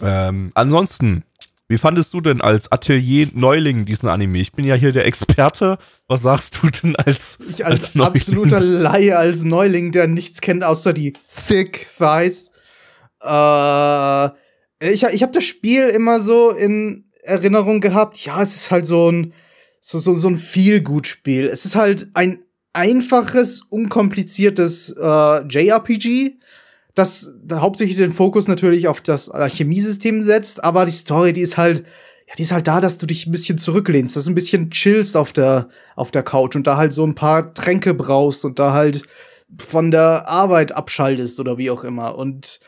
[0.03, 1.25] Ähm, ansonsten,
[1.69, 4.39] wie fandest du denn als Atelier-Neuling diesen Anime?
[4.39, 5.79] Ich bin ja hier der Experte.
[6.07, 10.63] Was sagst du denn als Ich als, als absoluter Laie, als Neuling, der nichts kennt
[10.63, 11.15] außer die
[11.47, 12.51] Thick Thighs.
[13.23, 14.27] Äh,
[14.81, 18.23] ich ich habe das Spiel immer so in Erinnerung gehabt.
[18.25, 19.33] Ja, es ist halt so ein
[19.81, 21.47] so, so, so ein Feel-Good-Spiel.
[21.47, 26.39] Es ist halt ein einfaches, unkompliziertes äh, JRPG
[26.95, 31.85] das hauptsächlich den Fokus natürlich auf das Alchemiesystem setzt, aber die Story, die ist halt,
[32.29, 34.71] ja, die ist halt da, dass du dich ein bisschen zurücklehnst, dass du ein bisschen
[34.71, 38.59] chillst auf der, auf der Couch und da halt so ein paar Tränke brauchst und
[38.59, 39.03] da halt
[39.59, 42.17] von der Arbeit abschaltest oder wie auch immer.
[42.17, 42.61] Und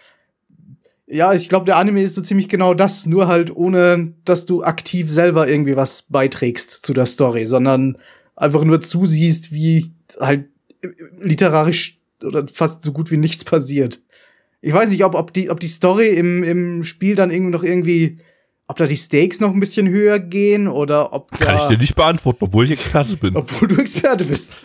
[1.06, 4.64] ja, ich glaube, der Anime ist so ziemlich genau das, nur halt ohne, dass du
[4.64, 7.98] aktiv selber irgendwie was beiträgst zu der Story, sondern
[8.34, 10.48] einfach nur zusiehst, wie halt
[11.20, 14.00] literarisch oder fast so gut wie nichts passiert.
[14.66, 17.62] Ich weiß nicht, ob, ob, die, ob die Story im, im Spiel dann irgendwie noch
[17.62, 18.18] irgendwie,
[18.66, 21.78] ob da die Stakes noch ein bisschen höher gehen oder ob da, Kann ich dir
[21.78, 23.36] nicht beantworten, obwohl ich Experte bin.
[23.36, 24.58] obwohl du Experte bist.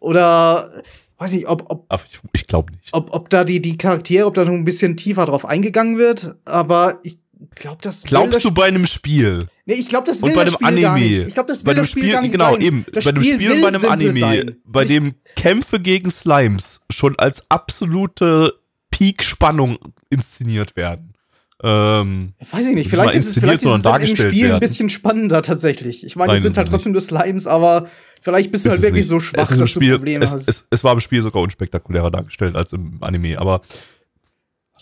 [0.00, 0.82] oder
[1.16, 2.90] weiß nicht, ob, ob aber ich, ich glaube nicht.
[2.92, 6.36] Ob, ob da die, die Charaktere, ob da noch ein bisschen tiefer drauf eingegangen wird,
[6.44, 7.18] aber ich
[7.54, 9.46] glaube, das Glaubst das du bei einem Spiel?
[9.64, 11.26] Nee, ich glaube, das will und bei einem Spiel Anime.
[11.26, 12.60] Ich glaube, das will bei das Spiel, Spiel gar nicht genau sein.
[12.60, 14.56] eben, das bei einem Spiel Spiel und bei einem Anime, sein.
[14.66, 18.59] bei dem Kämpfe gegen Slimes schon als absolute
[19.00, 19.78] Peak-Spannung
[20.10, 21.14] inszeniert werden.
[21.62, 24.54] Ähm, Weiß ich nicht, vielleicht ist es, vielleicht ist es im Spiel werden.
[24.54, 26.04] ein bisschen spannender tatsächlich.
[26.04, 27.88] Ich meine, es sind halt trotzdem nur Slimes, aber
[28.20, 29.08] vielleicht bist du halt wirklich nicht.
[29.08, 30.48] so schwach, dass Spiel, du Probleme es, hast.
[30.48, 33.62] Es, es, war im Spiel sogar unspektakulärer dargestellt als im Anime, aber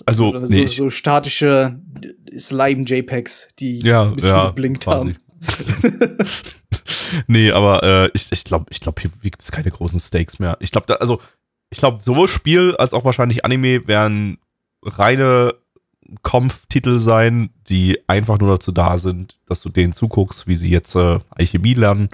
[0.05, 1.81] also Oder nee, so, so statische
[2.37, 5.17] Slime-JPEGs, die ja, ein bisschen ja, geblinkt haben.
[7.29, 10.57] nee, aber äh, ich, ich glaube, ich glaub, hier gibt es keine großen Stakes mehr.
[10.61, 11.21] Ich glaube, also
[11.71, 14.39] ich glaube, sowohl Spiel als auch wahrscheinlich Anime werden
[14.83, 15.55] reine
[16.23, 20.95] Kampftitel sein, die einfach nur dazu da sind, dass du denen zuguckst, wie sie jetzt
[20.95, 22.09] äh, Alchemie lernen,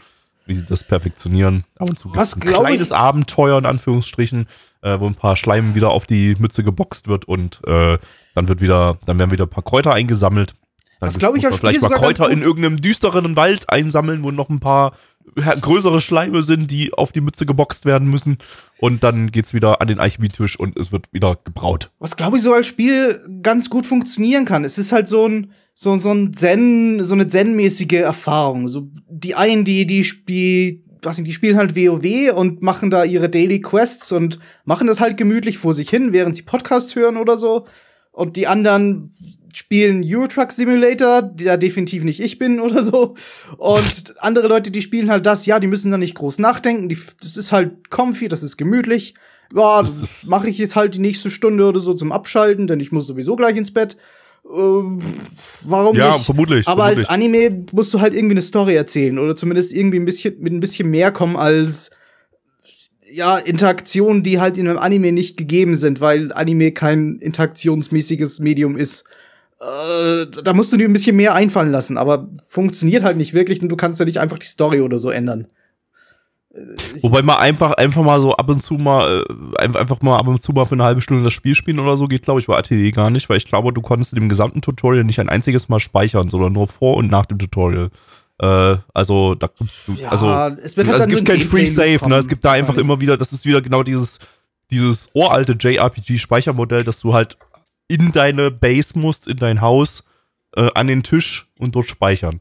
[0.46, 1.64] wie sie das perfektionieren.
[1.78, 2.96] Ab und zu Was ein kleines ich?
[2.96, 4.46] Abenteuer in Anführungsstrichen,
[4.82, 7.98] äh, wo ein paar Schleimen wieder auf die Mütze geboxt wird und äh,
[8.34, 10.54] dann wird wieder, dann werden wieder ein paar Kräuter eingesammelt.
[10.98, 14.48] Dann das glaube ich als vielleicht mal Kräuter in irgendeinem düsteren Wald einsammeln, wo noch
[14.48, 14.92] ein paar
[15.34, 18.38] größere Schleime sind, die auf die Mütze geboxt werden müssen.
[18.78, 21.90] Und dann geht's wieder an den Alchemietisch und es wird wieder gebraut.
[21.98, 24.64] Was glaube ich so als Spiel ganz gut funktionieren kann.
[24.64, 28.68] Es ist halt so ein so so ein Zen, so eine Zen-mäßige Erfahrung.
[28.68, 33.28] So die einen, die die die was die spielen halt WoW und machen da ihre
[33.28, 37.36] Daily Quests und machen das halt gemütlich vor sich hin, während sie Podcast hören oder
[37.36, 37.66] so.
[38.14, 39.10] Und die anderen
[39.52, 43.14] spielen Euro Truck Simulator, der definitiv nicht ich bin oder so.
[43.56, 46.88] Und andere Leute, die spielen halt das, ja, die müssen da nicht groß nachdenken.
[46.88, 49.14] Die, das ist halt comfy, das ist gemütlich.
[49.54, 52.92] Ja, das, mache ich jetzt halt die nächste Stunde oder so zum Abschalten, denn ich
[52.92, 53.96] muss sowieso gleich ins Bett.
[54.44, 55.00] Ähm,
[55.62, 56.24] warum ja, nicht?
[56.24, 56.68] vermutlich.
[56.68, 57.08] Aber vermutlich.
[57.08, 60.52] als Anime musst du halt irgendwie eine Story erzählen oder zumindest irgendwie ein bisschen mit
[60.52, 61.90] ein bisschen mehr kommen als
[63.14, 68.76] ja, Interaktionen, die halt in einem Anime nicht gegeben sind, weil Anime kein interaktionsmäßiges Medium
[68.76, 69.04] ist.
[69.60, 73.62] Äh, da musst du dir ein bisschen mehr einfallen lassen, aber funktioniert halt nicht wirklich
[73.62, 75.46] und du kannst ja nicht einfach die Story oder so ändern.
[77.02, 79.24] Wobei man einfach, einfach mal so ab und zu mal,
[79.58, 81.96] äh, einfach mal ab und zu mal für eine halbe Stunde das Spiel spielen oder
[81.96, 84.28] so geht, glaube ich, bei ATD gar nicht, weil ich glaube, du konntest in dem
[84.28, 87.90] gesamten Tutorial nicht ein einziges Mal speichern, sondern nur vor und nach dem Tutorial.
[88.38, 89.48] Äh, also, da
[89.96, 90.26] Ja, also,
[90.60, 92.16] es wird halt also es so gibt ein kein Free Save, ne?
[92.16, 94.18] Es gibt da einfach immer wieder, das ist wieder genau dieses,
[94.70, 97.36] dieses uralte JRPG-Speichermodell, dass du halt
[97.88, 100.04] in deine Base musst, in dein Haus,
[100.56, 102.40] äh, an den Tisch und dort speichern.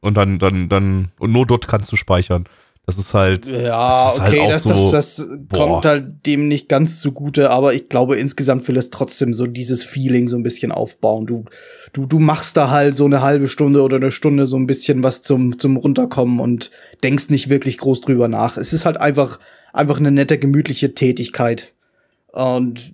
[0.00, 2.46] Und dann, dann, dann, und nur dort kannst du speichern.
[2.86, 6.48] Das ist halt, Ja, ist halt okay, auch das, so- das, das kommt halt dem
[6.48, 10.42] nicht ganz zugute, aber ich glaube, insgesamt will es trotzdem so dieses Feeling so ein
[10.42, 11.24] bisschen aufbauen.
[11.24, 11.44] Du,
[11.94, 15.02] du, du machst da halt so eine halbe Stunde oder eine Stunde so ein bisschen
[15.02, 16.70] was zum, zum Runterkommen und
[17.02, 18.58] denkst nicht wirklich groß drüber nach.
[18.58, 19.40] Es ist halt einfach,
[19.72, 21.72] einfach eine nette, gemütliche Tätigkeit.
[22.32, 22.92] Und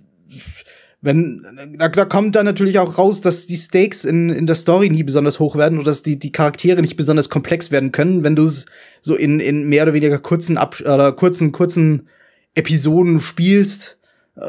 [1.01, 1.43] wenn,
[1.77, 5.03] da, da kommt dann natürlich auch raus, dass die Stakes in, in der Story nie
[5.03, 8.45] besonders hoch werden oder dass die, die Charaktere nicht besonders komplex werden können, wenn du
[8.45, 8.67] es
[9.01, 12.07] so in, in mehr oder weniger kurzen Ab oder kurzen, kurzen
[12.53, 13.97] Episoden spielst.
[14.35, 14.43] Äh,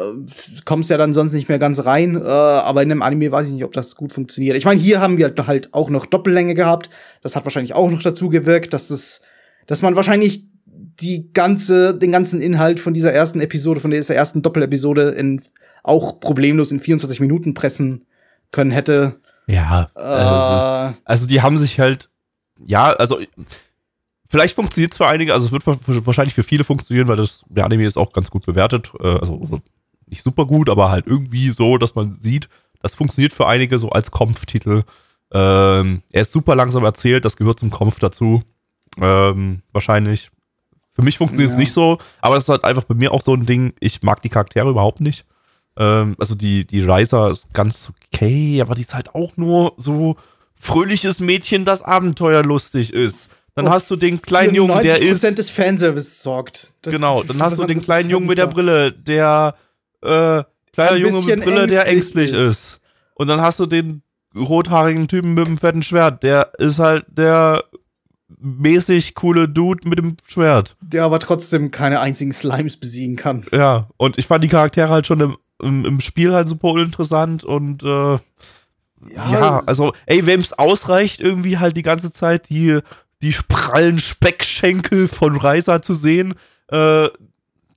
[0.67, 3.55] kommst ja dann sonst nicht mehr ganz rein, äh, aber in einem Anime weiß ich
[3.55, 4.57] nicht, ob das gut funktioniert.
[4.57, 6.91] Ich meine, hier haben wir halt auch noch Doppellänge gehabt.
[7.23, 9.23] Das hat wahrscheinlich auch noch dazu gewirkt, dass es,
[9.67, 10.45] dass man wahrscheinlich
[11.01, 15.41] die ganze, den ganzen Inhalt von dieser ersten Episode, von dieser ersten Doppelepisode in
[15.83, 18.05] auch problemlos in 24 Minuten pressen
[18.51, 19.21] können hätte.
[19.47, 22.09] ja, Äh, also, das, also die haben sich halt,
[22.64, 23.18] ja, also
[24.29, 27.45] vielleicht funktioniert es für einige, also es wird wa- wahrscheinlich für viele funktionieren, weil das,
[27.49, 29.61] der Anime ist auch ganz gut bewertet, äh, also also
[30.07, 32.49] nicht super gut, aber halt irgendwie so, dass man sieht,
[32.81, 34.83] das funktioniert für einige so als Kampftitel.
[35.33, 38.42] Ähm, er ist super langsam erzählt, das gehört zum Kampf dazu.
[39.01, 40.31] Ähm, wahrscheinlich.
[40.95, 41.59] Für mich funktioniert es Ja.
[41.61, 44.21] nicht so, aber das ist halt einfach bei mir auch so ein Ding, ich mag
[44.21, 45.25] die Charaktere überhaupt nicht.
[45.77, 50.17] Ähm, also die, die Reiser ist ganz okay, aber die ist halt auch nur so
[50.55, 53.31] fröhliches Mädchen, das abenteuerlustig ist.
[53.55, 55.25] Dann hast du den kleinen Jungen, der ist.
[55.25, 56.73] 90% des Fanservice sorgt.
[56.83, 58.47] Das- Genau, dann hast du den kleinen Jungen mit der.
[58.47, 59.55] Brille, der
[60.03, 62.51] äh, kleiner Ein Junge mit Brille, der ängstlich ängstlich ist.
[62.51, 62.81] ist.
[63.15, 64.03] Und dann hast du den
[64.35, 67.65] rothaarigen Typen mit dem fetten Schwert, der ist halt der
[68.39, 70.77] mäßig coole Dude mit dem Schwert.
[70.81, 73.45] Der aber trotzdem keine einzigen Slimes besiegen kann.
[73.53, 77.44] Ja, und ich fand die Charaktere halt schon im, im, im Spiel halt super uninteressant
[77.44, 78.18] und äh,
[79.14, 82.79] ja, es- also, ey, wem es ausreicht, irgendwie halt die ganze Zeit die,
[83.22, 86.35] die prallen Speckschenkel von Reiser zu sehen,
[86.68, 87.09] äh,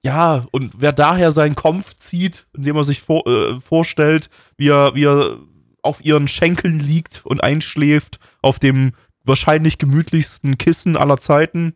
[0.03, 4.93] ja, und wer daher seinen Kopf zieht, indem er sich vor, äh, vorstellt, wie er,
[4.93, 5.37] wie er
[5.81, 8.91] auf ihren Schenkeln liegt und einschläft, auf dem
[9.23, 11.75] wahrscheinlich gemütlichsten Kissen aller Zeiten.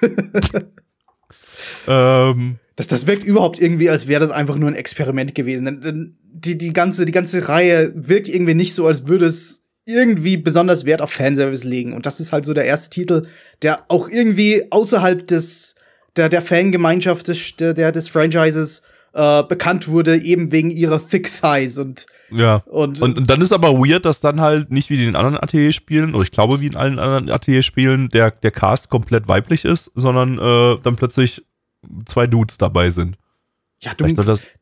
[1.86, 6.16] ähm, Das, das wirkt überhaupt irgendwie, als wäre das einfach nur ein Experiment gewesen.
[6.22, 10.84] Die, die, ganze, die ganze Reihe wirkt irgendwie nicht so, als würde es irgendwie besonders
[10.84, 11.94] Wert auf Fanservice legen.
[11.94, 13.26] Und das ist halt so der erste Titel,
[13.62, 15.76] der auch irgendwie außerhalb des,
[16.16, 18.82] der, der Fangemeinschaft des, der, des Franchises
[19.14, 22.56] äh, bekannt wurde, eben wegen ihrer Thick Thighs und, ja.
[22.66, 25.38] und, Und, und dann ist aber weird, dass dann halt nicht wie in den anderen
[25.38, 29.90] Atelier-Spielen, oder ich glaube wie in allen anderen Atelier-Spielen, der, der Cast komplett weiblich ist,
[29.94, 31.46] sondern äh, dann plötzlich
[32.06, 33.16] zwei Dudes dabei sind.
[33.80, 34.06] ja, du,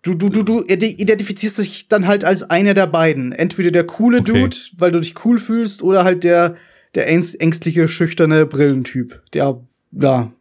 [0.02, 3.32] du, du, du, du ide- identifizierst dich dann halt als einer der beiden.
[3.32, 4.32] Entweder der coole Okay.
[4.42, 6.56] Dude, weil du dich cool fühlst, oder halt der,
[6.94, 9.60] der ängst, ängstliche, schüchterne Brillentyp, der,
[9.92, 10.32] ja,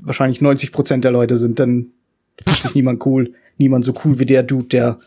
[0.00, 1.86] wahrscheinlich 90 Prozent der Leute sind, dann
[2.42, 3.32] fühlt sich niemand cool.
[3.58, 4.98] Niemand so cool wie der Dude, der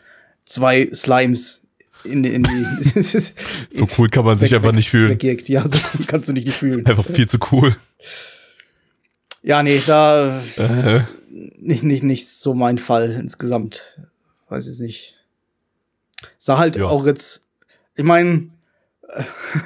[0.46, 1.62] zwei Slimes
[2.04, 3.02] in, in die.
[3.72, 5.10] so cool kann man sich einfach nicht fühlen.
[5.10, 5.50] Wegjagt.
[5.50, 6.86] Ja, so cool kannst du dich nicht fühlen.
[6.86, 7.76] Einfach viel zu cool.
[9.48, 13.98] Ja, nee, da Äh, nicht, nicht, nicht so mein Fall insgesamt.
[14.50, 15.16] Weiß ich nicht.
[16.38, 16.88] Sah halt Ja.
[16.88, 17.46] auch jetzt,
[17.96, 18.50] ich meine,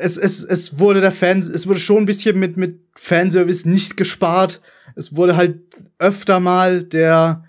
[0.00, 3.96] es, es, es wurde der Fans, es wurde schon ein bisschen mit, mit Fanservice nicht
[3.96, 4.60] gespart.
[4.94, 5.60] Es wurde halt
[5.98, 7.44] öfter mal der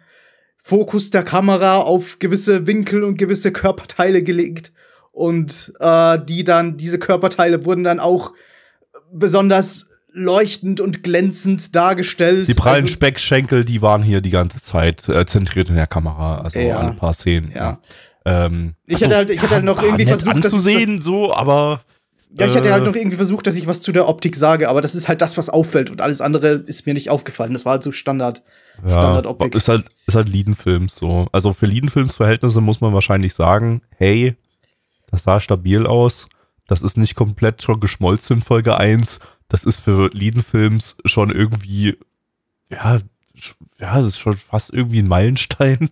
[0.56, 4.72] Fokus der Kamera auf gewisse Winkel und gewisse Körperteile gelegt.
[5.12, 8.32] Und äh, die dann, diese Körperteile wurden dann auch
[9.12, 12.48] besonders leuchtend und glänzend dargestellt.
[12.48, 16.40] die prallen Also- Speckschenkel, die waren hier die ganze Zeit äh, zentriert in der Kamera.
[16.40, 16.80] Also Ja.
[16.80, 17.52] ein paar Szenen.
[17.56, 17.80] Ja.
[18.26, 21.82] Ähm, Ich hätte halt- ich hätte halt noch irgendwie versucht, dass- anzusehen, so, aber
[22.38, 22.72] Ja, ich hätte Äh.
[22.74, 25.22] halt noch irgendwie versucht, dass ich was zu der Optik sage, aber das ist halt
[25.22, 27.54] das, was auffällt und alles andere ist mir nicht aufgefallen.
[27.54, 28.44] Das war halt so Standard,
[28.84, 29.56] Ja, Standardoptik.
[29.56, 31.28] Ist halt, ist halt Liedenfilms so.
[31.32, 34.36] Also für Liedenfilms-Verhältnisse muss man wahrscheinlich sagen, hey,
[35.10, 36.28] das sah stabil aus.
[36.68, 39.20] Das ist nicht komplett schon geschmolzen in Folge 1.
[39.48, 41.98] Das ist für Liedenfilms schon irgendwie,
[42.70, 43.00] ja,
[43.80, 45.90] ja, das ist schon fast irgendwie ein Meilenstein.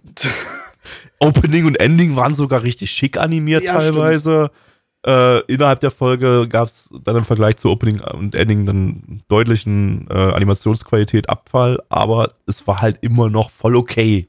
[1.19, 4.51] Opening und Ending waren sogar richtig schick animiert Ja, teilweise.
[5.05, 10.07] Äh, innerhalb der Folge gab es dann im Vergleich zu Opening und Ending dann deutlichen
[10.09, 14.27] äh, Animationsqualität Abfall, aber es war halt immer noch voll okay.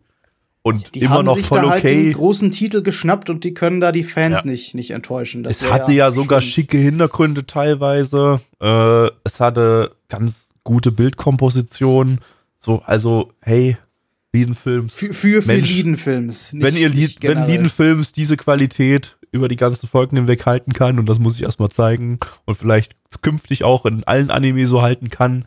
[0.67, 2.13] Und Die immer haben noch sich voll da halt den okay.
[2.13, 4.51] großen Titel geschnappt und die können da die Fans Ja.
[4.51, 5.45] nicht, nicht enttäuschen.
[5.45, 6.51] Das es hatte ja sogar schlimm.
[6.53, 8.41] schicke Hintergründe teilweise.
[8.61, 12.19] Äh, es hatte ganz gute Bildkomposition.
[12.59, 13.77] So, also, hey,
[14.33, 14.99] Liedenfilms.
[14.99, 16.53] Für, für, für Mensch, Liedenfilms.
[16.53, 17.47] nicht- wenn ihr Lied, nicht wenn.
[17.47, 21.69] Liedenfilms diese Qualität über die ganzen Folgen hinweg halten kann, und das muss ich erstmal
[21.71, 25.45] zeigen, und vielleicht künftig auch in allen Anime so halten kann,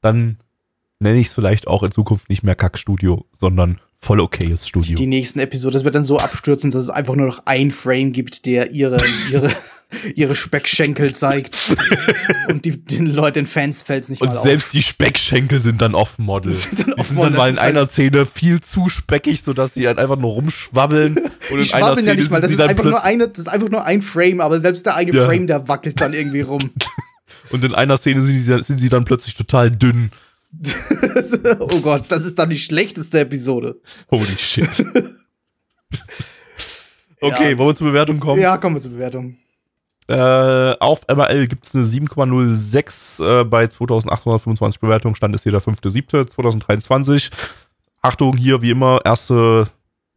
[0.00, 0.38] dann
[1.00, 4.96] nenne ich es vielleicht auch in Zukunft nicht mehr Kackstudio, sondern voll okayes Studio.
[4.96, 8.12] die nächsten Episode, das wird dann so abstürzen, dass es einfach nur noch ein Frame
[8.12, 8.98] gibt, der ihre,
[9.30, 9.50] ihre,
[10.14, 11.58] ihre Speckschenkel zeigt.
[12.48, 15.94] und die, den Leuten, den Fans fällt's nicht Und mal selbst die Speckschenkel sind dann
[15.94, 16.50] off-Model.
[16.50, 19.42] Die sind dann Die sind dann mal in ist halt- einer Szene viel zu speckig,
[19.42, 21.16] sodass sie halt einfach nur rumschwabbeln.
[21.18, 21.30] Und auf.
[21.50, 23.68] Die einer schwabbeln ja nicht mal, das ist, dann einfach nur eine, das ist einfach
[23.68, 25.26] nur ein Frame, aber selbst der eine Ja.
[25.26, 26.70] Frame, der wackelt dann irgendwie rum.
[27.50, 30.10] Und in einer Szene sind sie, sind sie dann plötzlich total dünn.
[31.60, 33.80] oh Gott, das ist dann die schlechteste Episode.
[34.10, 34.68] Holy shit.
[37.20, 37.58] okay, Ja.
[37.58, 38.40] wollen wir zur Bewertung kommen?
[38.40, 39.36] Ja, kommen wir zur Bewertung.
[40.08, 45.14] Äh, auf MRL gibt es eine 7,06 äh, bei 2825 Bewertungen.
[45.14, 47.30] Stand ist hier der 5.7.2023.
[48.02, 49.68] Achtung, hier wie immer, erste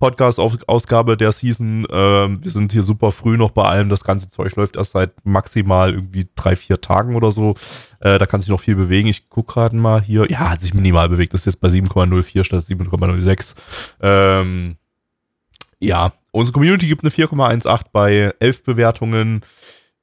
[0.04, 1.88] Podcast-Ausgabe der Season.
[1.90, 3.88] Ähm, wir sind hier super früh noch bei allem.
[3.88, 7.56] Das ganze Zeug läuft erst seit maximal irgendwie drei, vier Tagen oder so.
[8.02, 9.08] Äh, da kann sich noch viel bewegen.
[9.08, 10.30] Ich gucke gerade mal hier.
[10.30, 11.34] Ja, hat sich minimal bewegt.
[11.34, 13.56] Das ist jetzt bei 7,04 statt 7,06.
[14.02, 14.76] Ähm,
[15.80, 19.42] ja, unsere Community gibt eine 4,18 bei 11 Bewertungen.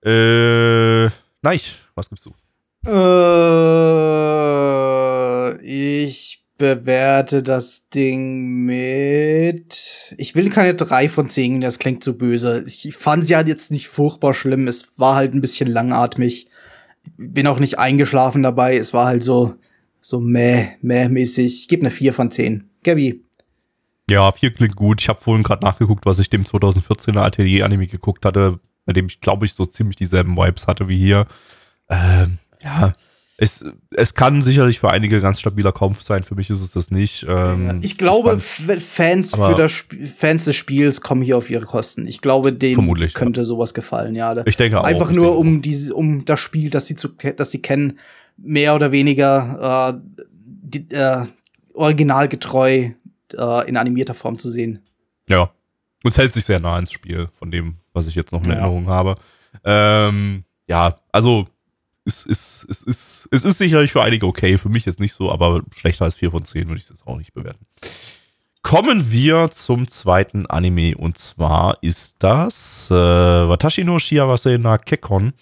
[0.02, 1.08] Äh,
[1.42, 1.60] nein,
[1.94, 2.32] was gibst du?
[2.86, 3.50] Äh,
[5.62, 10.14] ich bewerte das Ding mit.
[10.18, 12.62] Ich will keine drei von zehn, das klingt so böse.
[12.66, 14.68] Ich fand sie halt jetzt nicht furchtbar schlimm.
[14.68, 16.48] Es war halt ein bisschen langatmig.
[17.16, 18.76] Bin auch nicht eingeschlafen dabei.
[18.76, 19.54] Es war halt so,
[20.02, 21.62] so meh, meh-mäßig.
[21.62, 22.68] Ich gebe eine vier von zehn.
[22.84, 23.24] Gabby.
[24.10, 25.00] Ja, 4 klingt gut.
[25.00, 29.22] Ich habe vorhin gerade nachgeguckt, was ich dem 2014er Atelier-Anime geguckt hatte, bei dem ich,
[29.22, 31.26] glaube ich, so ziemlich dieselben Vibes hatte wie hier.
[31.88, 32.92] Ähm, ja,
[33.42, 33.64] es,
[33.96, 36.24] es kann sicherlich für einige ganz stabiler Kampf sein.
[36.24, 37.24] Für mich ist es das nicht.
[37.26, 42.06] Ähm, ich glaube, Fans für das Sp Fans des Spiels kommen hier auf ihre Kosten.
[42.06, 43.18] Ich glaube, denen Vermutlich, ja.
[43.18, 44.36] könnte sowas gefallen, ja.
[44.44, 44.84] Ich denke auch.
[44.84, 47.98] Einfach nur um diese, um das Spiel, das sie zu, das sie kennen,
[48.36, 51.24] mehr oder weniger äh, die, äh,
[51.72, 52.90] originalgetreu
[53.32, 54.80] äh, in animierter Form zu sehen.
[55.30, 55.44] Ja.
[56.02, 58.50] Und es hält sich sehr nah ins Spiel, von dem, was ich jetzt noch in
[58.50, 58.56] Ja.
[58.56, 59.14] Erinnerung habe.
[59.64, 61.48] Ähm, ja, also
[62.04, 65.30] es ist, es, ist, es ist sicherlich für einige okay, für mich jetzt nicht so,
[65.30, 67.66] aber schlechter als 4 von 10 würde ich es jetzt auch nicht bewerten.
[68.62, 75.32] Kommen wir zum zweiten Anime und zwar ist das äh, Watashi no Shiawase na Kekon.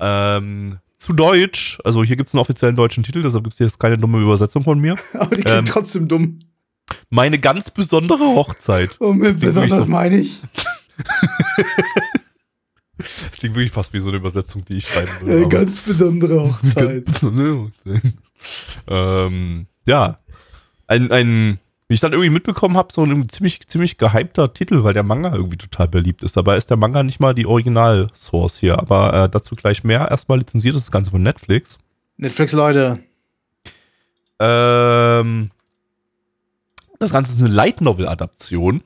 [0.00, 3.78] Ähm, zu Deutsch, also hier gibt es einen offiziellen deutschen Titel, deshalb gibt es jetzt
[3.78, 4.96] keine dumme Übersetzung von mir.
[5.14, 6.38] Aber die klingt Ähm, trotzdem dumm.
[7.10, 8.96] Meine ganz besondere Hochzeit.
[9.00, 10.38] Oh, mit wirklich so- meine ich.
[13.30, 15.40] Das klingt wirklich fast wie so eine Übersetzung, die ich schreiben würde.
[15.44, 17.04] aber- ganz besondere Hochzeit.
[18.88, 20.18] ähm, ja,
[20.86, 24.94] ein, ein, wie ich dann irgendwie mitbekommen habe, so ein ziemlich, ziemlich gehypter Titel, weil
[24.94, 26.36] der Manga irgendwie total beliebt ist.
[26.36, 30.08] Dabei ist der Manga nicht mal die Original-Source hier, aber äh, dazu gleich mehr.
[30.10, 31.78] Erstmal lizenziert ist das Ganze von Netflix.
[32.16, 32.98] Netflix, Leute.
[34.38, 35.50] Ähm,
[36.98, 38.82] das Ganze ist eine Light Novel-Adaption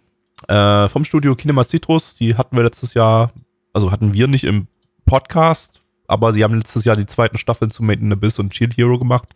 [0.49, 2.15] äh, vom Studio Kinema Citrus.
[2.17, 3.33] Die hatten wir letztes Jahr,
[3.73, 4.67] also hatten wir nicht im
[5.05, 8.77] Podcast, aber sie haben letztes Jahr die zweiten Staffeln zu Made in Abyss und Shield
[8.77, 9.29] Hero gemacht.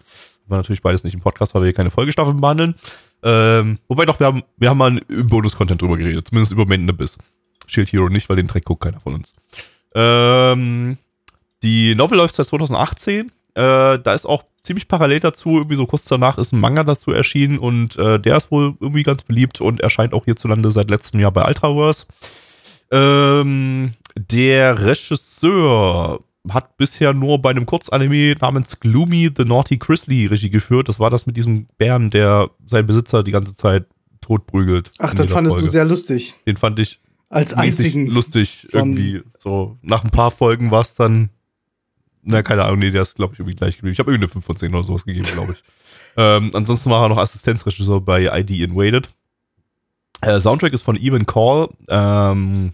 [0.47, 2.75] War natürlich beides nicht im Podcast, weil wir hier keine Folgestaffeln behandeln.
[3.23, 6.83] Ähm, wobei doch, wir haben, wir haben mal im Bonus-Content drüber geredet, zumindest über Made
[6.83, 7.17] in Abyss.
[7.67, 9.33] Shield Hero nicht, weil den Dreck guckt keiner von uns.
[9.95, 10.99] Ähm,
[11.63, 13.31] die Novel läuft seit 2018.
[13.55, 17.13] Äh, da ist auch ziemlich parallel dazu, irgendwie so kurz danach ist ein Manga dazu
[17.13, 21.21] erschienen und äh, der ist wohl irgendwie ganz beliebt und erscheint auch hierzulande seit letztem
[21.21, 22.07] Jahr bei Ultraverse.
[22.91, 30.51] Ähm, der Regisseur hat bisher nur bei einem Kurzanime namens Gloomy the Naughty Grizzly Regie
[30.51, 30.89] geführt.
[30.89, 33.87] Das war das mit diesem Bären, der seinen Besitzer die ganze Zeit
[34.21, 34.91] totprügelt.
[34.99, 35.73] Ach, jeder fandest du Folge.
[35.73, 36.35] sehr lustig.
[36.47, 37.01] Den fand ich
[37.31, 38.07] Als einzigen.
[38.07, 39.23] lustig irgendwie.
[39.39, 41.31] So, nach ein paar Folgen war es dann,
[42.23, 43.93] na, keine Ahnung, nee, der ist, glaube ich, irgendwie gleich geblieben.
[43.93, 45.63] Ich habe irgendwie eine 5 von 10 oder sowas gegeben, glaube ich.
[46.17, 49.09] ähm, ansonsten war er noch Assistenzregisseur bei ID Invaded.
[50.21, 51.69] Äh, Soundtrack ist von Evan Call.
[51.89, 52.73] Ähm,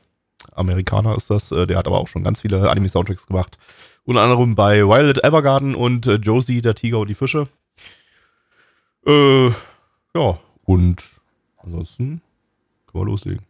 [0.52, 1.52] Amerikaner ist das.
[1.52, 3.58] Äh, der hat aber auch schon ganz viele Anime-Soundtracks gemacht.
[4.04, 7.48] Unter anderem bei Violet Evergarden und äh, Josie, der Tiger und die Fische.
[9.06, 9.50] Äh,
[10.14, 11.02] Ja, und
[11.58, 12.20] ansonsten
[12.90, 13.46] können wir loslegen.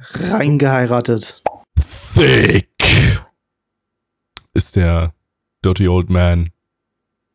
[0.00, 1.42] Reingeheiratet.
[2.14, 2.68] Thick
[4.54, 5.14] ist der
[5.64, 6.50] Dirty Old Man,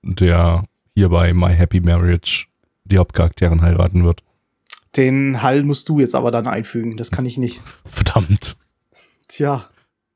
[0.03, 2.47] der hier bei My Happy Marriage
[2.83, 4.23] die Hauptcharakteren heiraten wird.
[4.95, 6.97] Den Hall musst du jetzt aber dann einfügen.
[6.97, 7.61] Das kann ich nicht.
[7.85, 8.57] Verdammt.
[9.38, 9.69] Tja.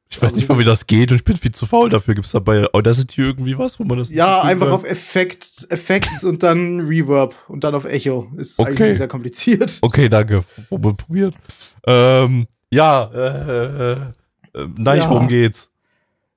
[0.10, 2.16] Ich weiß nicht mal, wie das geht und ich bin viel zu faul dafür.
[2.16, 4.10] Gibt es dabei Audacity irgendwie was, wo man das.
[4.12, 8.30] Ja, einfach auf Effekt, Effekts und dann Reverb und dann auf Echo.
[8.36, 8.72] Ist Okay.
[8.72, 9.78] eigentlich sehr kompliziert.
[9.82, 10.44] Okay, danke.
[10.70, 11.36] Probiert.
[11.86, 15.10] Ähm, ja, äh, äh, äh, nein, Ja.
[15.10, 15.70] worum geht's?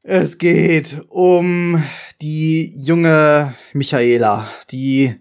[0.03, 1.83] Es geht um
[2.21, 5.15] die junge Michaela, die,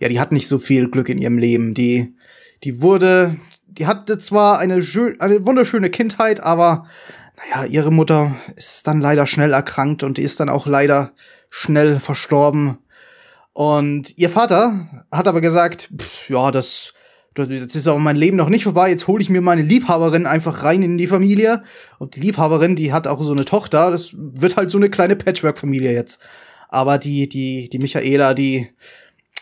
[0.00, 1.74] ja, die hat nicht so viel Glück in ihrem Leben.
[1.74, 2.14] Die,
[2.64, 3.36] die wurde,
[3.78, 4.82] die hatte zwar eine,
[5.18, 6.86] eine wunderschöne Kindheit, aber,
[7.36, 11.12] naja, ihre Mutter ist dann leider schnell erkrankt und die ist dann auch leider
[11.50, 12.78] schnell verstorben.
[13.52, 16.92] Und ihr Vater hat aber gesagt, pff, ja, das,
[17.34, 20.62] das ist aber mein Leben noch nicht vorbei, jetzt hole ich mir meine Liebhaberin einfach
[20.62, 21.62] rein in die Familie.
[21.98, 25.16] Und die Liebhaberin, die hat auch so eine Tochter, das wird halt so eine kleine
[25.16, 26.22] Patchwork-Familie jetzt.
[26.68, 28.70] Aber die, die, die Michaela, die,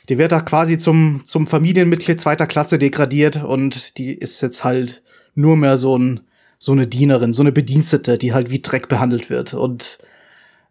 [0.08, 5.02] die wird da quasi zum, zum Familienmitglied zweiter Klasse degradiert und die ist jetzt halt
[5.34, 6.20] nur mehr so ein,
[6.58, 9.54] so eine Dienerin, so eine Bedienstete, die halt wie Dreck behandelt wird.
[9.54, 9.98] Und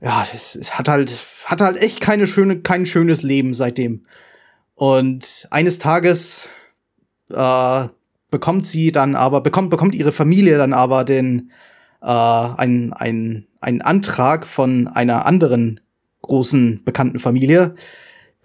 [0.02, 1.14] ja, das, es hat halt,
[1.46, 4.06] hat halt echt keine schöne, kein schönes Leben seitdem.
[4.76, 6.50] Und eines Tages
[7.30, 7.88] äh,
[8.30, 11.52] bekommt sie dann aber, bekommt, bekommt ihre Familie dann aber den,
[12.02, 15.80] äh, ein, ein, einen Antrag von einer anderen
[16.22, 17.76] großen bekannten Familie.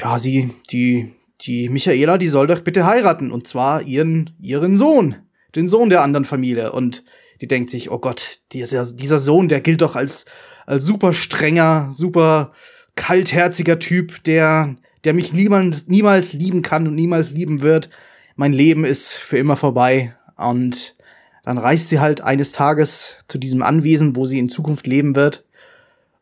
[0.00, 3.30] Ja, sie, die, die Michaela, die soll doch bitte heiraten.
[3.30, 5.16] Und zwar ihren, ihren Sohn.
[5.54, 6.72] Den Sohn der anderen Familie.
[6.72, 7.04] Und
[7.40, 10.26] die denkt sich, oh Gott, dieser, dieser Sohn, der gilt doch als,
[10.66, 12.52] als super strenger, super
[12.94, 17.90] kaltherziger Typ, der, der mich niemals, niemals lieben kann und niemals lieben wird.
[18.36, 20.14] Mein Leben ist für immer vorbei.
[20.36, 20.94] Und
[21.42, 25.44] dann reist sie halt eines Tages zu diesem Anwesen, wo sie in Zukunft leben wird.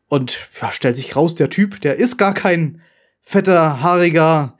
[0.07, 2.81] Und ja, stellt sich raus, der Typ, der ist gar kein
[3.25, 4.57] fetter, haariger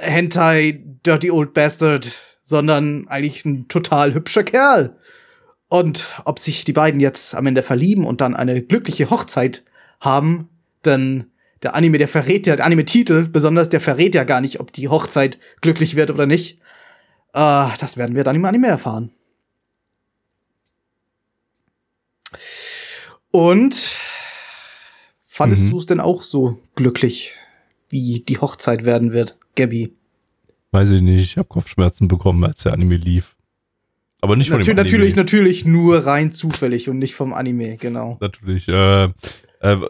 [0.00, 2.10] äh, Hentai, Dirty Old Bastard,
[2.42, 4.96] sondern eigentlich ein total hübscher Kerl.
[5.68, 9.64] Und ob sich die beiden jetzt am Ende verlieben und dann eine glückliche Hochzeit
[10.00, 10.48] haben,
[10.84, 11.26] denn
[11.62, 14.88] der Anime, der verrät ja, der Anime-Titel besonders, der verrät ja gar nicht, ob die
[14.88, 16.60] Hochzeit glücklich wird oder nicht.
[17.34, 19.10] Äh, das werden wir dann im Anime erfahren.
[23.30, 23.94] Und
[25.26, 25.70] fandest Mhm.
[25.70, 27.34] du es denn auch so glücklich,
[27.88, 29.92] wie die Hochzeit werden wird, Gabby?
[30.72, 31.22] Weiß ich nicht.
[31.22, 33.34] Ich habe Kopfschmerzen bekommen, als der Anime lief.
[34.20, 34.92] Aber nicht von Natür dem Anime.
[34.98, 38.18] natürlich, natürlich nur rein zufällig und nicht vom Anime, genau.
[38.20, 38.66] Natürlich.
[38.68, 39.10] Äh, äh,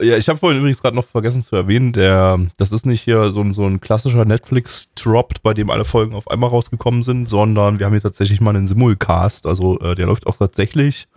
[0.06, 3.30] ja, ich habe vorhin übrigens gerade noch vergessen zu erwähnen, der, das ist nicht hier
[3.32, 7.78] so, ein- so ein klassischer Netflix-Drop, bei dem alle Folgen auf einmal rausgekommen sind, sondern
[7.78, 9.46] wir haben hier tatsächlich mal einen Simulcast.
[9.46, 11.08] Also äh, der läuft auch tatsächlich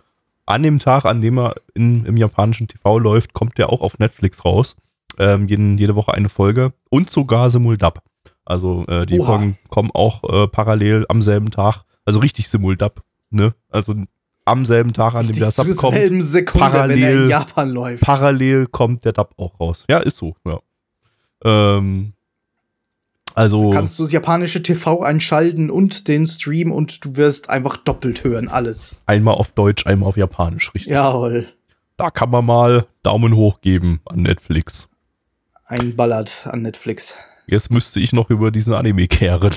[0.46, 3.98] an dem Tag, an dem er in, im japanischen TV läuft, kommt der auch auf
[3.98, 4.74] Netflix raus.
[5.18, 8.00] Ähm, jeden, jede Woche eine Folge und sogar Simuldub.
[8.44, 9.26] Also äh, die Oha.
[9.26, 11.82] Folgen kommen auch äh, parallel am selben Tag.
[12.04, 13.54] Also richtig Simuldub, ne?
[13.70, 13.94] Also
[14.44, 18.02] am selben Tag, an dem der Sub kommt Sekunde, parallel- in Japan läuft.
[18.02, 19.84] parallel kommt der Dub auch raus.
[19.88, 20.58] Ja, ist so, ja.
[21.44, 22.12] Ähm,
[23.34, 28.24] also, Kannst du das japanische TV einschalten und den Stream und du wirst einfach doppelt
[28.24, 29.00] hören, alles.
[29.06, 30.92] einmal auf Deutsch, einmal auf Japanisch, richtig.
[30.92, 31.46] Jawohl.
[31.96, 34.88] Da kann man mal Daumen hoch geben an Netflix.
[35.64, 37.14] Einballert an Netflix.
[37.46, 39.52] Jetzt müsste ich noch über diesen Anime kehren.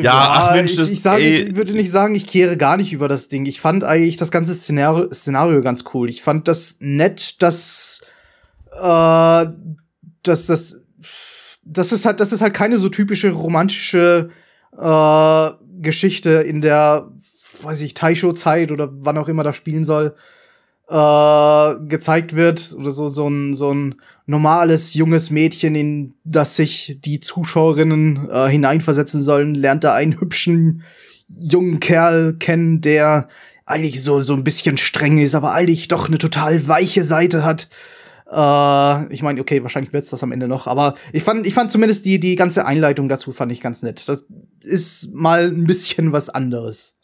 [0.00, 1.42] Ja, ach Mensch, ich, das- ich, sage, ey.
[1.48, 3.44] ich würde nicht sagen, ich kehre gar nicht über das Ding.
[3.46, 6.08] Ich fand eigentlich das ganze Szenario, Szenario ganz cool.
[6.08, 8.02] Ich fand das nett, dass,
[8.80, 9.46] äh,
[10.22, 10.80] dass das,
[11.64, 14.30] das ist halt, das ist halt keine so typische romantische
[14.78, 15.50] äh,
[15.80, 17.10] Geschichte in der,
[17.62, 20.14] weiß ich, Taisho-Zeit oder wann auch immer das spielen soll,
[20.88, 26.98] äh, gezeigt wird oder so so ein so ein normales junges Mädchen, in das sich
[27.04, 30.82] die Zuschauerinnen äh, hineinversetzen sollen, lernt da einen hübschen
[31.28, 33.28] jungen Kerl kennen, der
[33.66, 37.68] eigentlich so so ein bisschen streng ist, aber eigentlich doch eine total weiche Seite hat.
[38.30, 41.70] Äh, ich meine, okay, wahrscheinlich wird's das am Ende noch, aber ich fand ich fand
[41.70, 44.08] zumindest die die ganze Einleitung dazu fand ich ganz nett.
[44.08, 44.24] Das
[44.60, 46.97] ist mal ein bisschen was anderes.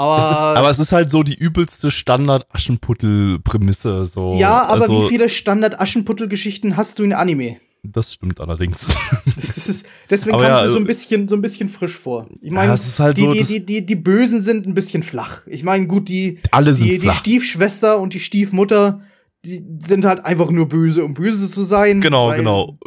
[0.00, 4.06] Aber, Es ist, aber es ist halt so die übelste Standard-Aschenputtel-Prämisse.
[4.06, 4.32] So.
[4.34, 7.58] ja, aber also, wie viele Standard-Aschenputtel-Geschichten hast du in Anime?
[7.82, 8.88] Das stimmt allerdings.
[9.36, 11.68] Das ist, deswegen Aber kam ja, es mir so ein äh, bisschen, so ein bisschen
[11.68, 12.28] frisch vor.
[12.40, 15.42] Ich meine, Ja, halt die, so, die, die, die, die Bösen sind ein bisschen flach.
[15.46, 17.16] Ich meine, gut, die, Alle sind die, die flach.
[17.16, 19.02] Stiefschwester und die Stiefmutter,
[19.44, 22.00] die sind halt einfach nur böse, um böse zu sein.
[22.00, 22.78] Genau, genau.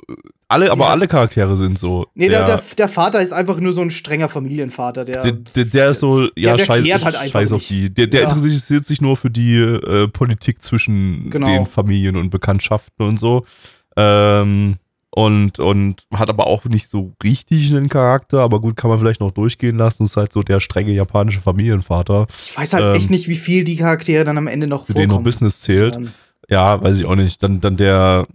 [0.47, 2.05] Alle, aber alle Charaktere sind so.
[2.13, 5.23] Nee, der, der, der Vater ist einfach nur so ein strenger Familienvater, der.
[5.23, 7.89] Der, der, der ist so, ja, der scheiß, halt scheiß auf die.
[7.89, 8.31] Der, der Ja.
[8.31, 11.47] interessiert sich nur für die äh, Politik zwischen Genau.
[11.47, 13.45] den Familien und Bekanntschaften und so.
[13.97, 14.75] Ähm,
[15.09, 19.21] und, und hat aber auch nicht so richtig einen Charakter, aber gut, kann man vielleicht
[19.21, 20.03] noch durchgehen lassen.
[20.03, 23.63] Ist halt so der strenge japanische Familienvater, ich weiß halt ähm, echt nicht, wie viel
[23.63, 25.23] die Charaktere dann am Ende noch für den noch vorkommen.
[25.23, 25.95] Business zählt.
[25.95, 26.09] Ähm,
[26.49, 27.41] Ja, weiß ich auch nicht.
[27.41, 28.27] Dann, dann der,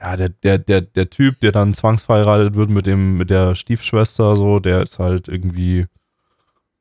[0.00, 4.36] ja, der, der, der, der Typ, der dann zwangsverheiratet wird mit dem, mit der Stiefschwester,
[4.36, 5.86] so, der ist halt irgendwie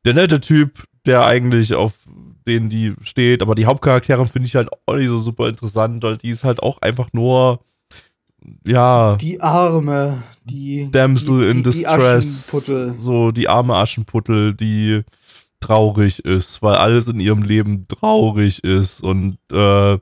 [0.05, 1.93] der nette Typ, der eigentlich auf
[2.45, 6.17] den die steht, aber die Hauptcharakterin finde ich halt auch nicht so super interessant, weil
[6.17, 7.61] die ist halt auch einfach nur,
[8.67, 10.89] ja, Die Arme, die.
[10.91, 12.49] Damsel die, in die, die Distress,
[12.97, 15.03] so die arme Aschenputtel, die
[15.63, 19.97] traurig ist, weil alles in ihrem Leben traurig ist und äh,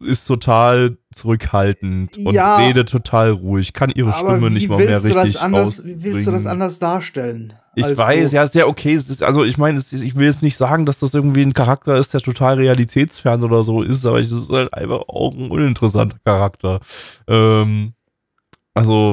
[0.00, 2.56] ist total zurückhaltend und Ja.
[2.56, 6.46] redet total ruhig, kann ihre Stimme nicht mal mehr richtig anders, wie willst du das
[6.46, 7.54] anders darstellen?
[7.74, 8.94] Ich als weiß, ja, ist ja okay.
[8.94, 11.96] Es ist, also ich meine, ich will jetzt nicht sagen, dass das irgendwie ein Charakter
[11.96, 16.18] ist, der total realitätsfern oder so ist, aber es ist halt einfach auch ein uninteressanter
[16.24, 16.80] Charakter.
[17.28, 17.92] Ähm,
[18.74, 19.12] also,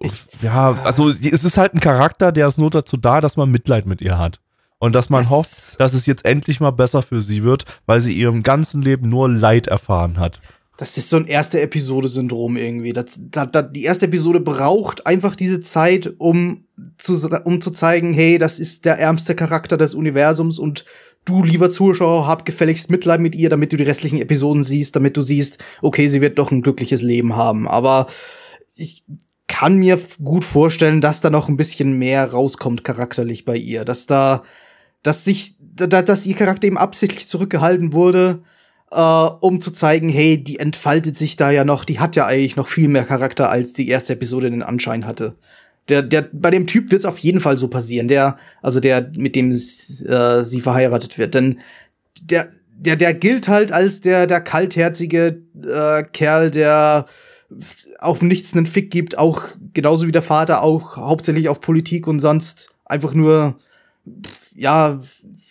[0.00, 3.50] Ich- ja, also es ist halt ein Charakter, der ist nur dazu da, dass man
[3.50, 4.40] Mitleid mit ihr hat.
[4.82, 8.00] Und dass man Das- hofft, dass es jetzt endlich mal besser für sie wird, weil
[8.00, 10.40] sie ihrem ganzen Leben nur Leid erfahren hat.
[10.76, 12.92] Das ist so ein erste Episode-Syndrom irgendwie.
[12.92, 16.64] Das, da, da, die erste Episode braucht einfach diese Zeit, um
[16.98, 17.14] zu,
[17.44, 20.84] um zu zeigen, hey, das ist der ärmste Charakter des Universums und
[21.24, 25.16] du, lieber Zuschauer, hab gefälligst Mitleid mit ihr, damit du die restlichen Episoden siehst, damit
[25.16, 27.68] du siehst, okay, sie wird doch ein glückliches Leben haben.
[27.68, 28.08] Aber
[28.74, 29.04] ich
[29.46, 34.06] kann mir gut vorstellen, dass da noch ein bisschen mehr rauskommt charakterlich bei ihr, dass
[34.06, 34.42] da,
[35.02, 38.42] dass sich, da, dass ihr Charakter eben absichtlich zurückgehalten wurde,
[38.90, 42.56] äh, um zu zeigen, hey, die entfaltet sich da ja noch, die hat ja eigentlich
[42.56, 45.34] noch viel mehr Charakter, als die erste Episode den Anschein hatte.
[45.88, 49.10] Der, der, bei dem Typ wird es auf jeden Fall so passieren, der, also der,
[49.16, 51.34] mit dem äh, sie verheiratet wird.
[51.34, 51.58] Denn
[52.22, 57.06] der, der, der gilt halt als der, der kaltherzige äh, Kerl, der
[57.98, 59.42] auf nichts einen Fick gibt, auch
[59.74, 63.58] genauso wie der Vater, auch hauptsächlich auf Politik und sonst einfach nur,
[64.54, 65.00] ja,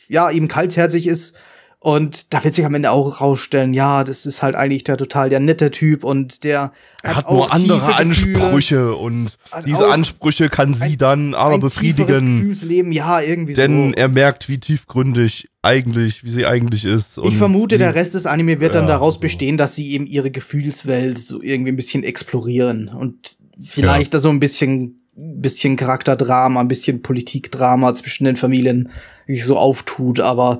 [0.07, 1.35] ja, eben kaltherzig ist.
[1.83, 5.29] Und da wird sich am Ende auch rausstellen, ja, das ist halt eigentlich der total
[5.29, 7.95] der nette Typ und der Er hat, auch nur andere.
[7.95, 12.37] Ansprüche und Hat diese Ansprüche kann sie ein- dann aber befriedigen.
[12.37, 13.95] Gefühlsleben, ja, irgendwie Denn so.
[13.95, 17.17] er merkt, wie tiefgründig eigentlich, wie sie eigentlich ist.
[17.23, 19.19] Ich vermute, der Rest des Anime wird dann Ja, daraus so.
[19.21, 24.29] bestehen, dass sie eben ihre Gefühlswelt so irgendwie ein bisschen explorieren und vielleicht da so
[24.29, 28.89] ein bisschen, bisschen Charakterdrama, ein bisschen Politikdrama zwischen den Familien
[29.27, 30.59] sich so auftut, aber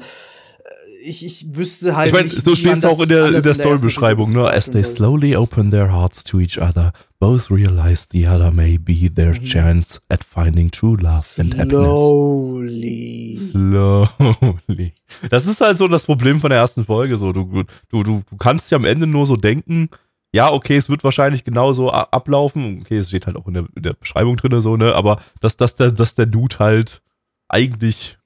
[0.64, 3.54] äh, ich, ich wüsste halt Ich meine, so steht es auch in der, in der
[3.56, 4.50] Story-Beschreibung, ne?
[4.52, 9.10] As they slowly open their hearts to each other, both realize the other may be
[9.14, 9.44] their Mhm.
[9.46, 11.72] chance at finding true love and happiness.
[11.72, 13.40] Slowly.
[13.52, 14.94] Slowly.
[15.30, 17.18] Das ist halt so das Problem von der ersten Folge.
[17.18, 19.90] So, du, du, du, du kannst ja am Ende nur so denken,
[20.34, 22.80] ja, okay, es wird wahrscheinlich genauso ablaufen.
[22.82, 24.96] Okay, es steht halt auch in der, in der Beschreibung drin, so, ne?
[24.96, 27.02] Aber dass, dass, der, dass der Dude halt
[27.50, 28.18] eigentlich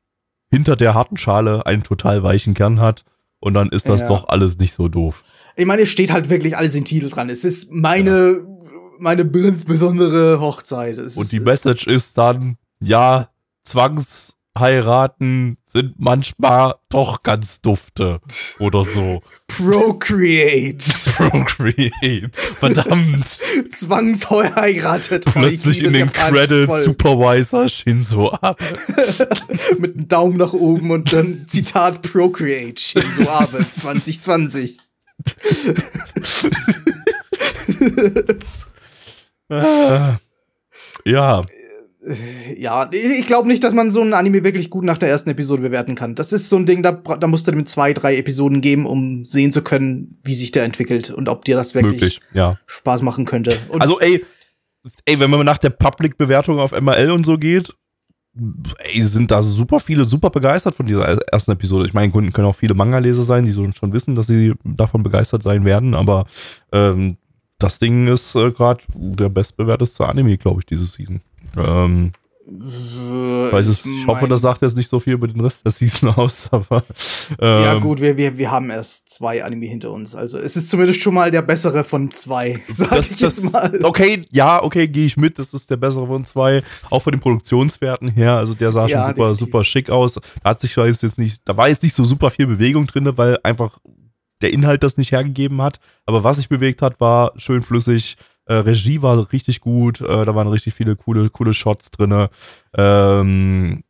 [0.52, 3.04] hinter der harten Schale einen total weichen Kern hat.
[3.40, 4.08] Und dann ist das Ja.
[4.08, 5.24] doch alles nicht so doof.
[5.56, 7.30] Ich meine, es steht halt wirklich alles im Titel dran.
[7.30, 8.46] Es ist meine,
[9.00, 10.98] meine be- besondere Hochzeit.
[10.98, 13.30] Es Und die Message ist dann, ja,
[14.56, 18.22] Zwangsheiraten sind manchmal doch ganz dufte.
[18.60, 19.22] Oder so.
[19.48, 20.86] Procreate.
[21.18, 22.30] Procreate.
[22.32, 23.28] Verdammt.
[23.72, 25.26] Zwangsheiratet.
[25.28, 26.86] Ich Plötzlich in den Credits.
[26.86, 28.64] Supervisor Shinzo Abe.
[29.78, 32.82] Mit einem Daumen nach oben und dann Zitat Procreate.
[32.82, 34.78] Shinzo Abe 2020.
[39.50, 40.18] Ah.
[41.04, 41.42] Ja,
[42.58, 45.62] Ja, ich glaube nicht, dass man so ein Anime wirklich gut nach der ersten Episode
[45.62, 46.16] bewerten kann.
[46.16, 49.26] Das ist so ein Ding, da, da musst du dem zwei, drei Episoden geben, um
[49.26, 52.60] sehen zu können, wie sich der entwickelt und ob dir das wirklich möglich, ja.
[52.68, 53.58] Spaß machen könnte.
[53.70, 54.24] Und Also, ey,
[55.06, 57.74] ey, wenn man nach der Public-Bewertung auf MRL und so geht,
[58.80, 61.88] ey, sind da super viele super begeistert von dieser ersten Episode.
[61.88, 65.04] Ich meine, Kunden können auch viele Manga-Leser sein, die so schon wissen, dass sie davon
[65.04, 66.26] begeistert sein werden, aber
[66.72, 67.18] ähm,
[67.58, 71.22] das Ding ist äh, gerade der bestbewerteste Anime, glaube ich, diese Season.
[71.58, 72.12] Ähm,
[72.48, 75.66] äh, ich, weiß es, ich hoffe, das sagt jetzt nicht so viel über den Rest
[75.66, 76.84] der Season aus, aber
[77.40, 80.14] ähm, Ja, gut, wir, wir, wir haben erst zwei Anime hinter uns.
[80.16, 82.62] Also es ist zumindest schon mal der bessere von zwei.
[82.68, 83.80] Sag Das, ich jetzt das, mal.
[83.84, 85.40] okay, ja, okay, gehe ich mit.
[85.40, 86.62] Das ist der bessere von zwei.
[86.90, 88.34] Auch von den Produktionswerten her.
[88.34, 89.40] Also der sah Ja, schon super, definitiv.
[89.40, 90.14] super schick aus.
[90.14, 93.40] Da hat sich jetzt nicht, da war jetzt nicht so super viel Bewegung drin, weil
[93.44, 93.80] einfach
[94.42, 95.80] der Inhalt das nicht hergegeben hat.
[96.06, 98.18] Aber was sich bewegt hat, war schön flüssig.
[98.46, 102.28] Äh, Regie war richtig gut, äh, da waren richtig viele coole, coole Shots drin.
[102.78, 103.84] Ähm,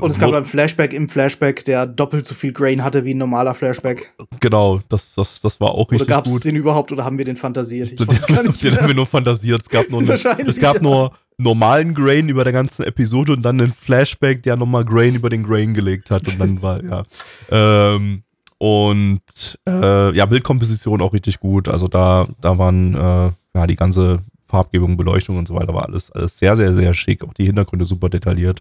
[0.00, 3.18] und es gab ein Flashback im Flashback, der doppelt so viel Grain hatte wie ein
[3.18, 4.12] normaler Flashback.
[4.40, 6.26] Genau, das, das, das war auch richtig oder gut.
[6.26, 7.92] Oder gab es den überhaupt oder haben wir den fantasiert?
[7.92, 9.62] Ich den, gar nicht den haben wir nur fantasiert.
[9.62, 10.82] Es gab nur, eine, es gab ja.
[10.82, 15.30] nur normalen Grain über der ganzen Episode und dann einen Flashback, der nochmal Grain über
[15.30, 16.28] den Grain gelegt hat.
[16.28, 17.02] Und dann war, ja.
[17.50, 18.22] Ähm,
[18.58, 21.66] und äh, ja, Bildkomposition auch richtig gut.
[21.66, 26.10] Also da, da waren äh, ja die ganze Farbgebung, Beleuchtung und so weiter war alles,
[26.10, 27.22] alles sehr, sehr, sehr schick.
[27.22, 28.60] Auch die Hintergründe super detailliert.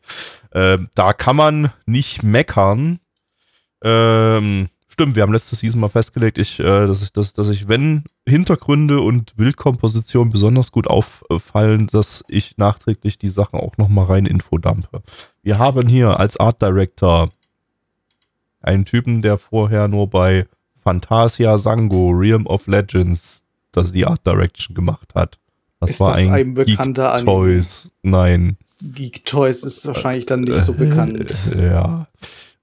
[0.53, 2.99] Ähm, da kann man nicht meckern.
[3.83, 7.67] Ähm, stimmt, wir haben letztes Season mal festgelegt, ich, äh, dass, ich, dass, dass ich,
[7.67, 14.25] wenn Hintergründe und Bildkomposition besonders gut auffallen, dass ich nachträglich die Sachen auch nochmal rein
[14.25, 15.01] infodumpe.
[15.41, 17.29] Wir haben hier als Art Director
[18.61, 20.47] einen Typen, der vorher nur bei
[20.83, 25.39] Fantasia Sango, Realm of Legends, das die Art Direction gemacht hat.
[25.79, 27.91] Das ist war das ein, ein bekannter Geek Toys.
[28.03, 28.57] Nein.
[28.81, 31.35] Geek Toys ist wahrscheinlich dann nicht so bekannt.
[31.53, 32.07] Äh, ja.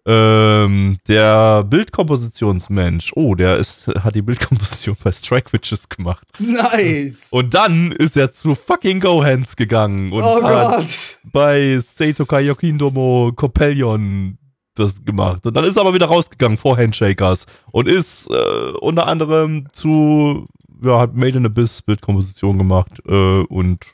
[0.08, 6.24] Ähm, der Bildkompositionsmensch, oh, der ist, hat die Bildkomposition bei Strike Witches gemacht.
[6.38, 7.28] Nice.
[7.32, 11.18] Und dann ist er zu fucking Gohans gegangen und oh hat Gott.
[11.32, 14.38] bei Seito Kaiokindomo Coppelion
[14.76, 15.44] das gemacht.
[15.44, 20.46] Und dann ist er aber wieder rausgegangen vor Handshakers und ist äh, unter anderem zu,
[20.82, 23.86] ja, hat Made in Abyss Bildkomposition gemacht äh, und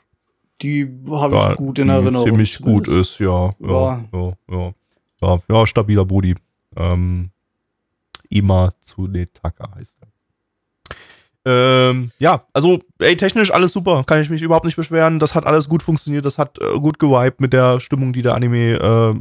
[0.61, 2.27] Die habe ja, ich gut in die Erinnerung.
[2.27, 3.53] Ziemlich gut ist, ja.
[3.59, 4.73] Ja, ja, ja.
[5.21, 6.35] Ja, ja stabiler Body.
[6.75, 7.29] Ähm,
[8.29, 10.07] Ima Tsunetaka heißt er.
[11.45, 15.19] Ähm, ja, also, ey, technisch alles super, kann ich mich überhaupt nicht beschweren.
[15.19, 18.35] Das hat alles gut funktioniert, das hat äh, gut gewiped mit der Stimmung, die der
[18.35, 19.13] Anime äh,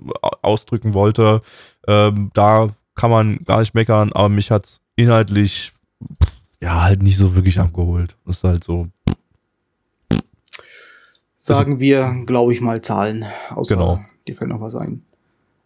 [0.42, 1.42] ausdrücken wollte.
[1.88, 5.72] Ähm, da kann man gar nicht meckern, aber mich hat's inhaltlich
[6.62, 8.16] ja halt nicht so wirklich abgeholt.
[8.24, 8.88] Das ist halt so.
[11.36, 13.24] Sagen wir, glaube ich mal, Zahlen.
[13.50, 14.04] Außer Genau.
[14.28, 15.02] dir fällt noch was ein.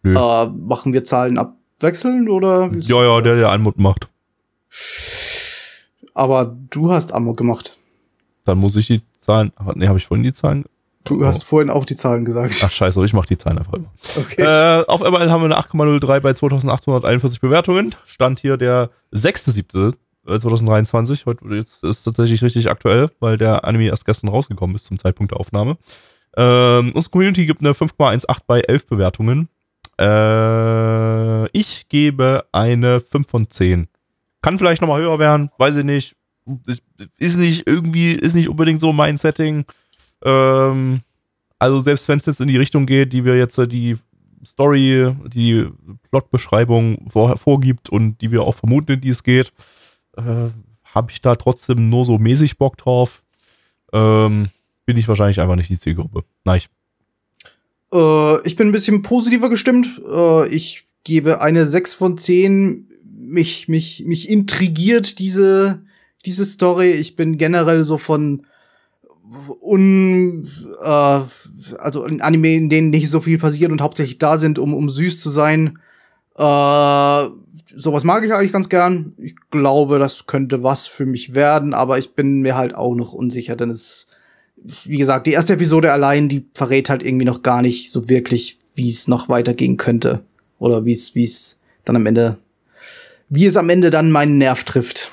[0.03, 0.15] Nö.
[0.17, 2.71] Äh, machen wir Zahlen abwechseln oder?
[2.79, 4.09] Ja, ja, der, der Anmut macht.
[6.15, 7.77] Aber du hast Amok gemacht.
[8.45, 9.51] Dann muss ich die Zahlen.
[9.75, 10.65] Ne, habe ich vorhin die Zahlen?
[11.03, 11.25] Du Oh.
[11.25, 12.61] hast vorhin auch die Zahlen gesagt.
[12.65, 13.93] Ach scheiße, ich mache die Zahlen einfach immer.
[14.17, 14.41] Okay.
[14.41, 17.95] Äh, auf ML haben wir eine 8,03 bei 2841 Bewertungen.
[18.05, 18.89] Stand hier der
[20.27, 21.25] 6.7.2023.
[21.25, 25.31] Heute jetzt ist tatsächlich richtig aktuell, weil der Anime erst gestern rausgekommen ist zum Zeitpunkt
[25.31, 25.77] der Aufnahme.
[26.35, 29.49] Ähm, unsere Community gibt eine 5,18 bei 11 Bewertungen.
[29.99, 33.87] Äh, ich gebe eine 5 von 10.
[34.41, 36.15] Kann vielleicht nochmal höher werden, weiß ich nicht.
[36.65, 36.83] Ist,
[37.17, 39.65] ist nicht irgendwie, ist nicht unbedingt so mein Setting.
[40.23, 41.01] Ähm,
[41.59, 43.97] also selbst wenn es jetzt in die Richtung geht, die wir jetzt äh, die
[44.45, 45.67] Story, die
[46.11, 49.51] Plotbeschreibung vor, vorgibt und die wir auch vermuten, in die es geht,
[50.17, 50.49] äh,
[50.83, 53.23] habe ich da trotzdem nur so mäßig Bock drauf.
[53.93, 54.47] Ähm,
[54.85, 56.23] bin ich wahrscheinlich einfach nicht die Zielgruppe.
[56.43, 56.61] Nein.
[57.93, 60.01] Äh, ich bin ein bisschen positiver gestimmt.
[60.09, 62.89] Äh, ich gebe eine 6 von 10.
[63.03, 65.83] Mich, mich, mich intrigiert diese,
[66.25, 66.91] diese Story.
[66.91, 68.45] Ich bin generell so von
[69.61, 70.47] un,
[70.81, 71.21] äh,
[71.79, 74.89] also in Anime, in denen nicht so viel passiert und hauptsächlich da sind, um, um
[74.89, 75.79] süß zu sein.
[76.37, 77.27] Äh,
[77.77, 79.13] sowas mag ich eigentlich ganz gern.
[79.17, 83.13] Ich glaube, das könnte was für mich werden, aber ich bin mir halt auch noch
[83.13, 84.07] unsicher, denn es,
[84.55, 88.59] wie gesagt, die erste Episode allein, die verrät halt irgendwie noch gar nicht so wirklich,
[88.73, 90.23] wie es noch weitergehen könnte.
[90.59, 92.37] Oder wie es, wie es dann am Ende,
[93.29, 95.11] wie es am Ende dann meinen Nerv trifft.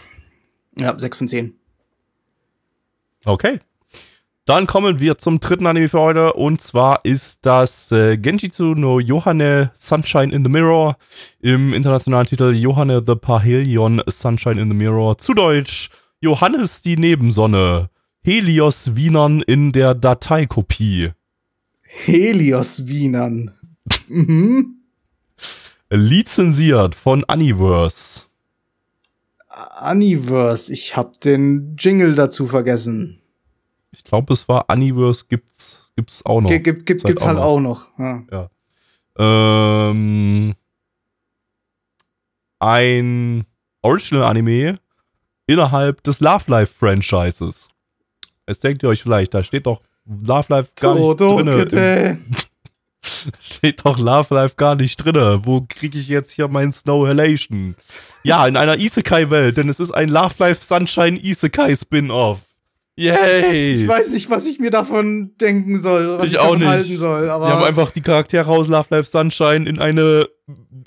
[0.79, 1.55] Ja, 6 von 10.
[3.27, 3.61] Okay.
[4.47, 9.01] Dann kommen wir zum dritten Anime für heute und zwar ist das äh, Genjitsu no
[9.01, 10.99] Yohane Sunshine in the Mirror
[11.41, 15.17] im internationalen Titel Yohane the Pahelion Sunshine in the Mirror.
[15.17, 15.89] Zu Deutsch
[16.21, 17.89] Johannes die Nebensonne.
[18.21, 21.13] Helios Wienern in der Dateikopie.
[21.81, 23.55] Helios Wienern.
[24.09, 24.77] mhm.
[25.89, 28.25] Lizenziert von Universe.
[29.91, 30.71] Universe.
[30.71, 33.23] Ich hab den Jingle dazu vergessen.
[33.95, 36.51] Ich glaube, es war Universe gibt's gibt's auch noch.
[36.51, 37.89] G gibt, gibt, halt gibt's halt auch noch.
[37.99, 38.51] Ja.
[39.17, 40.55] Ähm,
[42.59, 43.45] ein
[43.83, 44.77] Original-Anime
[45.47, 47.69] innerhalb des Love Life Franchises.
[48.49, 52.19] Jetzt denkt ihr euch vielleicht, da steht doch Love Life gar nicht bitte.
[53.39, 55.41] Steht doch Love Life gar nicht drinne.
[55.45, 57.77] Wo kriege ich jetzt hier mein Snow Halation?
[58.23, 62.41] Ja, in einer Isekai-Welt, denn es ist ein Love Life Sunshine Isekai Spin-off.
[62.97, 63.83] Yay!
[63.83, 66.69] Ich weiß nicht, was ich mir davon denken soll, was Ich ich, auch davon nicht.
[66.69, 70.29] halten soll, aber Wir haben einfach die Charaktere aus Love Life Sunshine in eine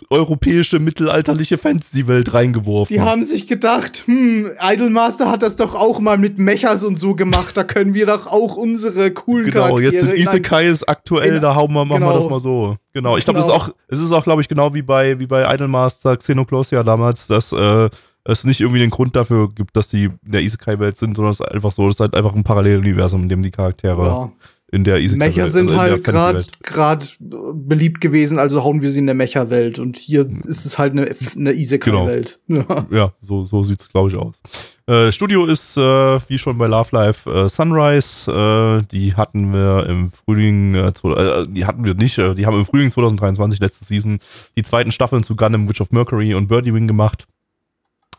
[0.09, 2.93] europäische mittelalterliche Fantasy-Welt reingeworfen.
[2.93, 7.15] Die haben sich gedacht, hm, Idolmaster hat das doch auch mal mit Mechas und so
[7.15, 7.57] gemacht.
[7.57, 11.35] Da können wir doch auch unsere coolen Genau, Charaktere jetzt sind in ein- Isekais aktuell,
[11.37, 12.15] in- da hauen wir, machen wir genau.
[12.21, 12.77] das mal so.
[12.93, 13.63] Genau, ich glaube, das ist Genau.
[13.65, 17.51] auch, es ist auch, glaube ich, genau wie bei, wie bei Idolmaster Xenoclosia damals, dass
[17.51, 17.89] äh,
[18.27, 21.39] es nicht irgendwie den Grund dafür gibt, dass die in der Isekai-Welt sind, sondern es
[21.39, 24.31] ist einfach so, es ist halt einfach ein Paralleluniversum, in dem die Charaktere Ja.
[24.71, 27.05] in der Isekai-Welt Mecha sind also halt gerade gerade
[27.53, 29.79] beliebt gewesen, also hauen wir sie in der Mecha-Welt.
[29.79, 32.39] Und hier ist es halt eine, eine Isekai-Welt.
[32.47, 32.65] Ja.
[32.91, 34.41] Ja, so, so sieht es, glaube ich, aus.
[34.87, 35.81] Äh, Studio ist, äh,
[36.29, 38.31] wie schon bei Love Life, äh, Sunrise.
[38.31, 42.57] Äh, die hatten wir im Frühling, äh, äh, die hatten wir nicht, äh, die haben
[42.59, 44.19] im Frühling 2023, letzte Season,
[44.57, 47.27] die zweiten Staffeln zu Gundam Witch of Mercury und Birdie Wing gemacht.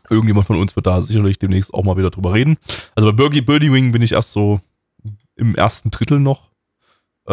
[0.09, 2.57] Irgendjemand von uns wird da sicherlich demnächst auch mal wieder drüber reden.
[2.95, 4.59] Also bei Birdie, Birdie Wing bin ich erst so
[5.35, 6.49] im ersten Drittel noch
[7.25, 7.31] äh,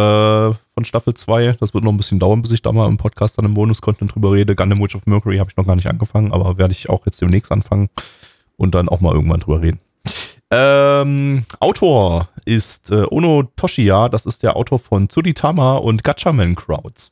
[0.74, 1.56] von Staffel 2.
[1.58, 4.14] Das wird noch ein bisschen dauern, bis ich da mal im Podcast dann im Bonus-Content
[4.14, 4.54] drüber rede.
[4.54, 7.20] Gundam Witch of Mercury habe ich noch gar nicht angefangen, aber werde ich auch jetzt
[7.20, 7.88] demnächst anfangen
[8.56, 9.80] und dann auch mal irgendwann drüber reden.
[10.50, 17.10] Ähm, Autor ist äh, Ono Toshiya, das ist der Autor von Tsuritama und Gatchaman Crowds.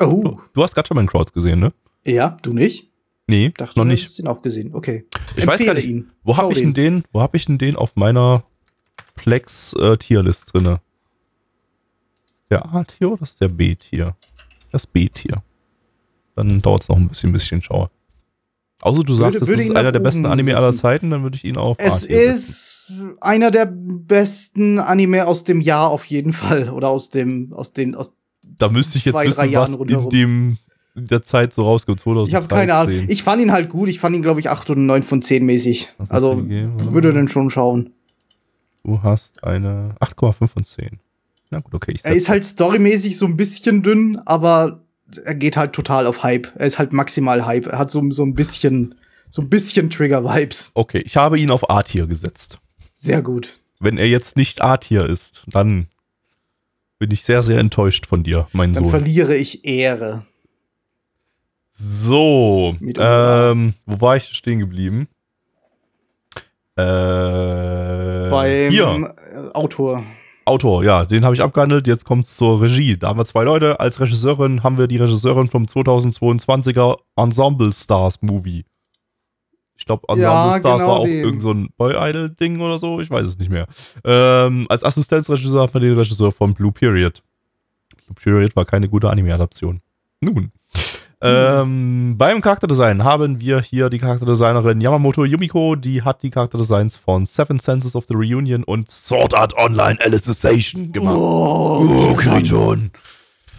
[0.00, 1.72] Oh, Du, du hast Gatchaman Crowds gesehen, ne?
[2.04, 2.90] ja, du nicht?
[3.28, 4.02] Nee, Dachte, noch du nicht.
[4.04, 4.74] hättest ihn auch gesehen.
[4.74, 5.04] Okay.
[5.36, 6.10] Ich weiß gar nicht, ihn.
[6.22, 8.44] Wo habe ich denn den, wo habe ich denn den auf meiner
[9.16, 10.80] Plex äh, Tierlist drinne?
[12.50, 14.14] Der A-Tier oder ist der B-Tier?
[14.70, 15.42] Das B-Tier.
[16.36, 17.90] Dann dauert es noch ein bisschen, bis ich ihn schaue.
[18.82, 20.80] Außer du sagst, Würde- das würde ist einer der besten Anime aller setzen.
[20.82, 22.32] Zeiten, dann würde ich ihn auf Es A-Tier setzen.
[22.32, 26.68] ist einer der besten Anime aus dem Jahr auf jeden Fall.
[26.70, 28.16] Oder aus dem, aus den, aus.
[28.42, 30.58] Da müsste ich jetzt zwei, wissen, was in dem
[30.96, 32.00] der Zeit so rauskommt.
[32.00, 32.28] 2013.
[32.30, 33.04] Ich habe keine Ahnung.
[33.08, 33.88] Ich fand ihn halt gut.
[33.88, 35.88] Ich fand ihn, glaube ich, 8 oder 9 von 10 mäßig.
[35.98, 37.90] Hast Also würde dann schon schauen.
[38.84, 40.98] Du hast eine 8,5 von 10.
[41.50, 41.96] Na gut, okay.
[42.02, 44.80] Er ist halt storymäßig so ein bisschen dünn, aber
[45.24, 46.50] er geht halt total auf Hype.
[46.56, 47.66] Er ist halt maximal Hype.
[47.66, 48.94] Er hat so, so ein bisschen,
[49.28, 50.72] so ein bisschen Trigger-Vibes.
[50.74, 52.58] okay, ich habe ihn auf A-Tier gesetzt.
[52.94, 53.60] Sehr gut.
[53.78, 55.86] wenn er jetzt nicht A-Tier ist, dann
[56.98, 58.90] bin ich sehr, sehr enttäuscht von dir, mein Dann Sohn.
[58.90, 60.24] verliere ich Ehre.
[61.78, 65.08] So, ähm, wo war ich stehen geblieben?
[66.74, 70.02] Äh, Beim hier, äh, Autor.
[70.46, 71.86] Autor, ja, den habe ich abgehandelt.
[71.86, 72.96] Jetzt kommt's zur Regie.
[72.96, 73.78] Da haben wir zwei Leute.
[73.78, 78.64] Als Regisseurin haben wir die Regisseurin vom 2022er Ensemble Stars Movie.
[79.76, 81.24] Ich glaube, Ensemble Ja, Stars genau war auch den.
[81.24, 83.00] irgend so ein Boy-Idol-Ding oder so.
[83.02, 83.66] Ich weiß es nicht mehr.
[84.04, 87.22] Ähm, als Assistenzregisseur haben wir den Regisseur von Blue Period.
[88.06, 89.82] Blue Period war keine gute Anime-Adaption.
[90.22, 90.52] Nun.
[91.22, 97.24] Ähm, beim Charakterdesign haben wir hier die Charakterdesignerin Yamamoto Yumiko, die hat die Charakterdesigns von
[97.24, 101.16] Seven Senses of the Reunion und Sword Art Online Alicization gemacht.
[101.16, 102.90] Oh, okay, schon.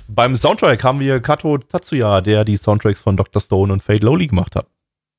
[0.08, 3.42] Beim Soundtrack haben wir Kato Tatsuya, der die Soundtracks von Dr.
[3.42, 4.68] Stone und Fade Lowly gemacht hat.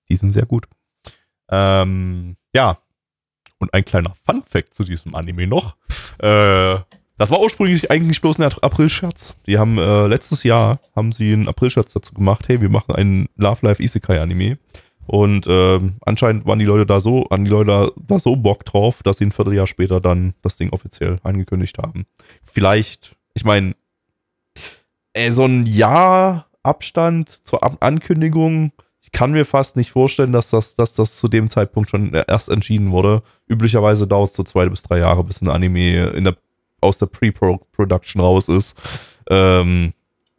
[0.09, 0.66] Die sind sehr gut.
[1.51, 2.78] Ähm, ja.
[3.59, 5.76] Und ein kleiner Fun-Fact zu diesem Anime noch.
[6.20, 6.78] Äh,
[7.18, 9.36] das war ursprünglich eigentlich bloß ein April-Scherz.
[9.46, 13.28] Die haben äh, letztes Jahr haben sie einen April-Scherz dazu gemacht, hey, wir machen einen
[13.36, 14.58] Love Life Isekai Anime.
[15.06, 19.02] Und ähm, anscheinend waren die Leute da so, an die Leute da, so Bock drauf,
[19.02, 22.06] dass sie ein Vierteljahr später dann das Ding offiziell angekündigt haben.
[22.44, 23.74] Vielleicht, ich meine,
[25.14, 30.50] äh, so ein Jahr Abstand zur Ab Ankündigung, ich kann mir fast nicht vorstellen, dass
[30.50, 33.22] das, dass das zu dem Zeitpunkt schon erst entschieden wurde.
[33.46, 36.36] Üblicherweise dauert es so zwei bis drei Jahre, bis ein Anime in der,
[36.81, 38.76] aus der Pre-Production raus ist.
[39.31, 39.93] Ähm,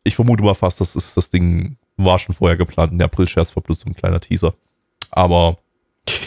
[0.04, 2.94] ich vermute mal fast, das ist das Ding war schon vorher geplant.
[2.98, 4.54] Der April-Scherz war bloß so ein kleiner Teaser.
[5.12, 5.58] Aber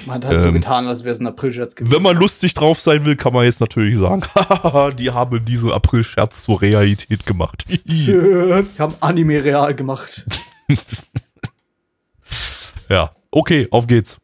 [0.06, 1.94] Man hat halt so Ähm, getan, als wäre es ein April-Scherz gewesen.
[1.94, 5.72] wenn man lustig drauf sein will, kann man jetzt natürlich sagen, haha, die haben diesen
[5.72, 7.64] April-Scherz zur Realität gemacht.
[7.68, 8.12] Die
[8.78, 10.26] haben Anime real gemacht.
[12.88, 14.18] ja, okay, auf geht's.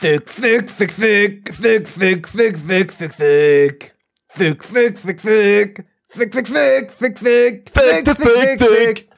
[0.00, 3.94] Thick, thick, thick, thick, thick, thick, thick, thick, thick, thick.
[4.38, 5.84] Fick, fick, fick, fick.
[6.10, 7.70] Fick, fick, fick, fick, fick.
[7.70, 9.08] Fick, fick, fick, fick.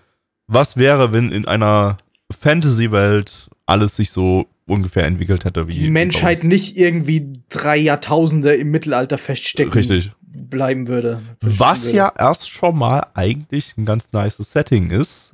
[0.46, 1.98] was wäre, wenn in einer
[2.40, 8.70] Fantasy-Welt alles sich so ungefähr entwickelt hätte wie Die Menschheit nicht irgendwie drei Jahrtausende im
[8.70, 10.12] Mittelalter feststecken Richtig.
[10.24, 11.20] bleiben würde.
[11.40, 11.96] Was würde.
[11.96, 15.32] ja erst schon mal eigentlich ein ganz nices Setting ist,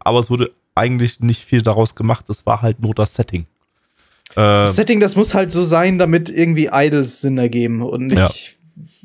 [0.00, 3.46] aber es wurde eigentlich nicht viel daraus gemacht, es war halt nur das Setting.
[4.32, 8.56] Äh, Das Setting, das muss halt so sein, damit irgendwie Idols Sinn ergeben und nicht,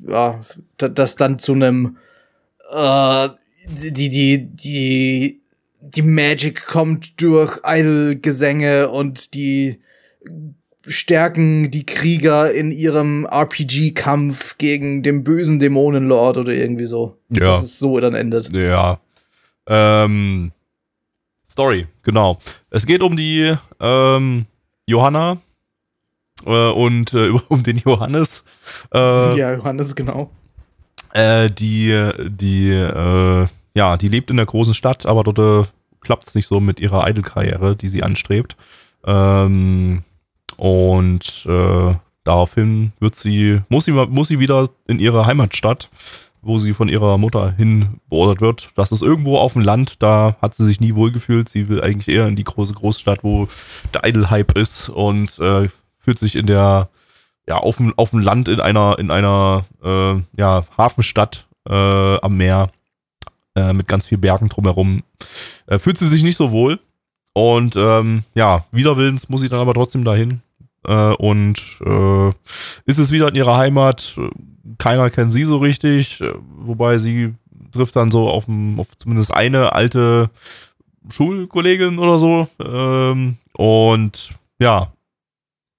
[0.07, 0.41] ja,
[0.78, 1.97] da- das dann zu einem,
[2.73, 3.30] äh,
[3.69, 5.41] die, die, die,
[5.82, 9.80] die Magic kommt durch Idol-Gesänge und die
[10.86, 17.17] stärken die Krieger in ihrem RPG-Kampf gegen den bösen Dämonenlord oder irgendwie so.
[17.30, 17.47] Ja.
[17.47, 18.53] Dass es so dann endet.
[18.53, 18.99] Ja.
[19.67, 20.51] Ähm,
[21.49, 22.39] Story, genau.
[22.69, 24.45] Es geht um die ähm,
[24.88, 25.38] Johanna
[26.46, 28.44] äh, und äh, um den Johannes.
[28.94, 30.32] Äh, ja, Johannes, genau.
[31.14, 35.70] äh, die, die, äh, ja, die lebt in der großen Stadt, aber dort äh,
[36.02, 38.56] klappt es nicht so mit ihrer Idol-Karriere, die sie anstrebt.
[39.06, 40.04] Ähm,
[40.58, 41.46] und
[42.24, 45.90] daraufhin wird sie, muss sie, muss sie wieder in ihre Heimatstadt,
[46.48, 48.72] wo sie von ihrer Mutter hin beordert wird.
[48.76, 51.50] Das ist irgendwo auf dem Land, da hat sie sich nie wohlgefühlt.
[51.50, 53.48] Sie will eigentlich eher in die große Großstadt, wo
[53.93, 55.70] der Idol-Hype ist und äh,
[56.00, 56.89] fühlt sich in der,
[57.48, 62.38] ja, auf dem, auf dem Land in einer, in einer, äh, ja, Hafenstadt äh, am
[62.38, 62.72] Meer
[63.56, 65.04] äh, mit ganz viel Bergen drumherum.
[65.68, 66.80] Äh, fühlt sie sich nicht so wohl.
[67.34, 70.41] Und ähm, ja, widerwillens muss sie dann aber trotzdem dahin.
[70.88, 72.30] Äh, und äh,
[72.86, 74.18] ist es wieder in ihrer Heimat.
[74.78, 77.36] Keiner kennt sie so richtig, äh, wobei sie
[77.72, 78.46] trifft dann so auf,
[78.78, 80.30] auf zumindest eine alte
[81.10, 82.48] Schulkollegin oder so.
[82.64, 84.94] Ähm, und ja,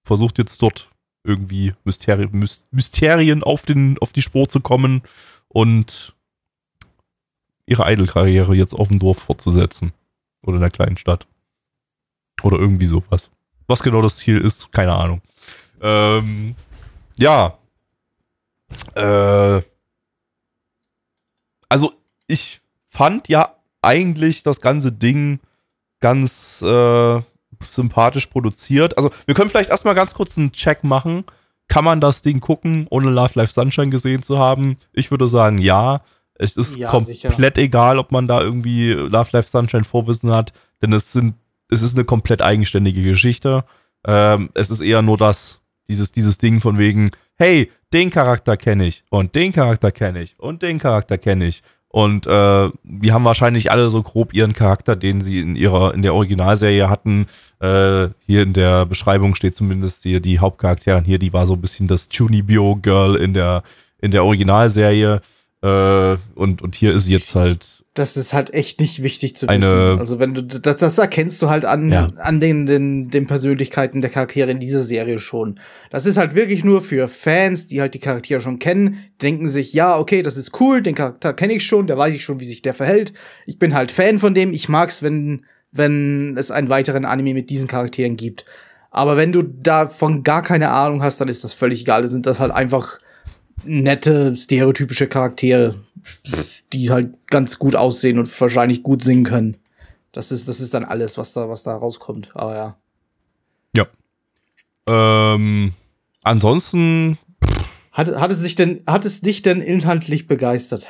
[0.04, 0.90] versucht jetzt dort
[1.24, 5.02] irgendwie Mysteri Mys- Mysterien auf, den, auf die Spur zu kommen
[5.48, 6.14] und
[7.66, 9.92] ihre Idol-Karriere jetzt auf dem Dorf fortzusetzen.
[10.42, 11.26] Oder in der kleinen Stadt.
[12.42, 13.30] Oder irgendwie sowas.
[13.68, 15.20] Was genau das Ziel ist, keine Ahnung.
[15.80, 16.56] Ähm,
[17.16, 17.58] ja.
[18.94, 19.62] Äh,
[21.68, 21.92] also,
[22.26, 25.38] ich fand ja eigentlich das ganze Ding
[26.00, 27.20] ganz äh,
[27.70, 28.96] sympathisch produziert.
[28.96, 31.24] Also, wir können vielleicht erstmal ganz kurz einen Check machen.
[31.68, 34.78] Kann man das Ding gucken, ohne Love Life Sunshine gesehen zu haben?
[34.92, 36.00] Ich würde sagen, ja.
[36.40, 40.92] Es ist Ja, komplett egal, ob man da irgendwie Love Life Sunshine Vorwissen hat, denn
[40.92, 41.34] es sind,
[41.70, 43.64] es ist eine komplett eigenständige Geschichte.
[44.06, 48.86] Ähm, es ist eher nur das, dieses, dieses Ding von wegen, hey, den Charakter kenne
[48.86, 51.62] ich und den Charakter kenne ich und den Charakter kenne ich.
[51.90, 56.02] Und äh, die haben wahrscheinlich alle so grob ihren Charakter, den sie in ihrer, in
[56.02, 57.26] der Originalserie hatten.
[57.60, 61.62] Äh, hier in der Beschreibung steht zumindest hier die Hauptcharakterin hier, die war so ein
[61.62, 63.62] bisschen das Chunibyo Girl in der,
[64.00, 65.22] in der Originalserie.
[65.62, 69.46] Äh, und, und hier ist sie jetzt halt das ist halt echt nicht wichtig zu
[69.48, 69.98] Eine- wissen.
[70.00, 72.06] Also wenn du das, das erkennst du halt an, Ja.
[72.16, 75.60] an den, den, den Persönlichkeiten der Charaktere in dieser Serie schon.
[75.90, 79.72] Das ist halt wirklich nur für Fans, die halt die Charaktere schon kennen, denken sich,
[79.72, 82.46] ja, okay, das ist cool, den Charakter kenne ich schon, der weiß ich schon, wie
[82.46, 83.12] sich der verhält.
[83.46, 87.50] Ich bin halt Fan von dem, ich mag's, wenn, wenn es einen weiteren Anime mit
[87.50, 88.44] diesen Charakteren gibt.
[88.90, 92.00] Aber wenn du davon gar keine Ahnung hast, dann ist das völlig egal.
[92.02, 92.98] Dann sind das halt einfach
[93.64, 95.76] nette, stereotypische Charaktere,
[96.72, 99.56] die halt ganz gut aussehen und wahrscheinlich gut singen können.
[100.12, 102.30] Das ist, das ist dann alles, was da, was da rauskommt.
[102.34, 102.76] Aber ja.
[104.88, 105.74] Ähm,
[106.22, 107.18] ansonsten,
[107.92, 110.86] Hat, hat es sich denn, hat es dich denn inhaltlich begeistert?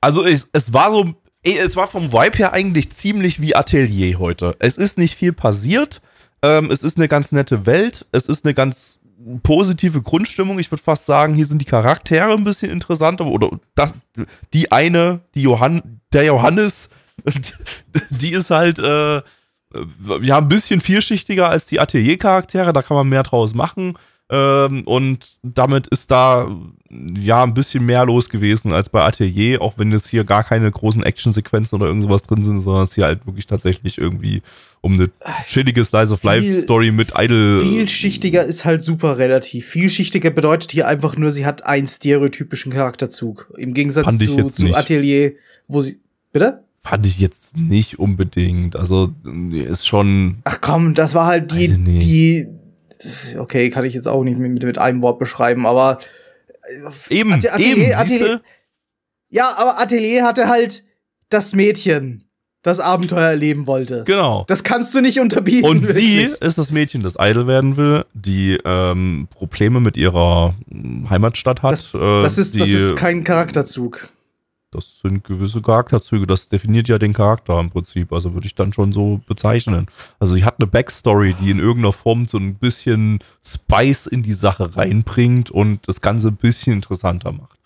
[0.00, 4.18] also es, es war so, eh, es war vom Vibe her eigentlich ziemlich wie Atelier
[4.18, 4.56] heute.
[4.58, 6.00] Es ist nicht viel passiert.
[6.42, 8.06] Ähm, es ist eine ganz nette Welt.
[8.12, 8.99] Es ist eine ganz
[9.42, 10.58] positive Grundstimmung.
[10.58, 13.26] Ich würde fast sagen, hier sind die Charaktere ein bisschen interessanter.
[13.26, 13.94] Oder das,
[14.52, 16.90] die eine, die Johann, der Johannes,
[18.10, 19.22] die ist halt, äh,
[20.22, 22.72] ja, ein bisschen vielschichtiger als die Atelier-Charaktere.
[22.72, 23.94] Da kann man mehr draus machen.
[24.32, 26.48] Ähm, und damit ist da
[27.18, 30.70] ja ein bisschen mehr los gewesen als bei Atelier, auch wenn jetzt hier gar keine
[30.70, 34.42] großen Actionsequenzen oder irgendwas drin sind, sondern es hier halt wirklich tatsächlich irgendwie
[34.80, 35.10] um eine
[35.46, 37.60] chillige Slice of Life Story mit Idle.
[37.60, 39.66] Vielschichtiger ist halt super relativ.
[39.66, 43.52] Vielschichtiger bedeutet hier einfach nur, sie hat einen stereotypischen Charakterzug.
[43.58, 44.76] Im Gegensatz zu, zu nicht.
[44.76, 45.32] Atelier,
[45.66, 45.98] wo sie.
[46.32, 46.62] Bitte?
[46.82, 48.76] Fand ich jetzt nicht unbedingt.
[48.76, 49.12] Also
[49.52, 50.36] ist schon.
[50.44, 52.46] Ach komm, das war halt die, die.
[53.38, 56.00] Okay, kann ich jetzt auch nicht mit, mit einem Wort beschreiben, aber.
[57.08, 58.40] Eben, Ate- Atelier- eben, Atelier-?
[59.30, 60.82] Ja, aber Atelier hatte halt
[61.30, 62.24] das Mädchen,
[62.62, 64.04] das Abenteuer erleben wollte.
[64.04, 64.44] Genau.
[64.48, 65.64] Das kannst du nicht unterbieten.
[65.68, 66.40] Und sie wirklich.
[66.42, 71.72] ist das Mädchen, das idle werden will, die ähm, Probleme mit ihrer mm, Heimatstadt hat.
[71.72, 74.10] Das, äh, das, ist, die, das ist kein Charakterzug.
[74.72, 76.26] Das sind gewisse Charakterzüge.
[76.26, 78.12] Das definiert ja den Charakter im Prinzip.
[78.12, 79.86] Also würde ich dann schon so bezeichnen.
[80.20, 84.34] Also sie hat eine Backstory, die in irgendeiner Form so ein bisschen Spice in die
[84.34, 87.58] Sache reinbringt und das Ganze ein bisschen interessanter macht.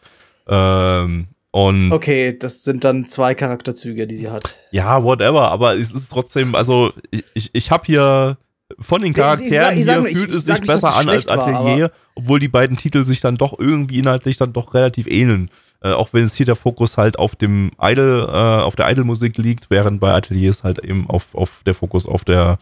[0.48, 4.42] Ähm, und Okay, das sind dann zwei Charakterzüge, die sie hat.
[4.72, 8.38] Ja, whatever, aber es ist trotzdem, also ich, ich, ich habe hier
[8.80, 11.08] von den Ich- ich Charakteren ich sag hier fühlt ich es sich besser es an
[11.08, 14.74] als schlecht war, Atelier, obwohl die beiden Titel sich dann doch irgendwie inhaltlich dann doch
[14.74, 15.50] relativ ähneln.
[15.84, 19.36] Äh, auch wenn es hier der Fokus halt auf dem Idol, äh, auf der Idol-Musik
[19.36, 22.58] liegt, während bei Ateliers halt eben auf, auf der Fokus auf der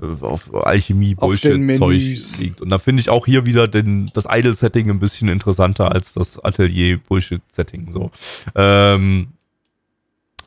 [0.00, 2.00] äh, auf Alchemie, Bullshit-Zeug
[2.38, 2.60] liegt.
[2.60, 6.38] Und da finde ich auch hier wieder den, das Idol-Setting ein bisschen interessanter als das
[6.38, 7.90] Atelier-Bullshit-Setting.
[7.90, 8.12] So.
[8.54, 9.32] Ähm,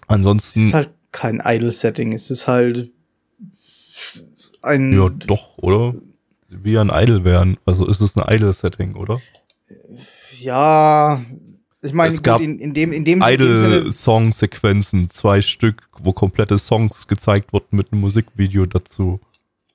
[0.03, 0.67] Es ansonsten.
[0.67, 2.89] ist halt kein Idle-Setting, es ist halt
[4.61, 4.93] ein.
[4.93, 5.93] Ja, doch, oder?
[6.47, 7.57] Wie ein Idol wären.
[7.65, 9.19] Also ist es ein Idol-Setting, oder?
[10.39, 11.21] Ja,
[11.83, 16.13] ich meine, Es gut, gab in, in dem, in dem, Sinne, Idol-Song-Sequenzen, zwei Stück, wo
[16.13, 19.19] komplette Songs gezeigt wurden mit einem Musikvideo dazu.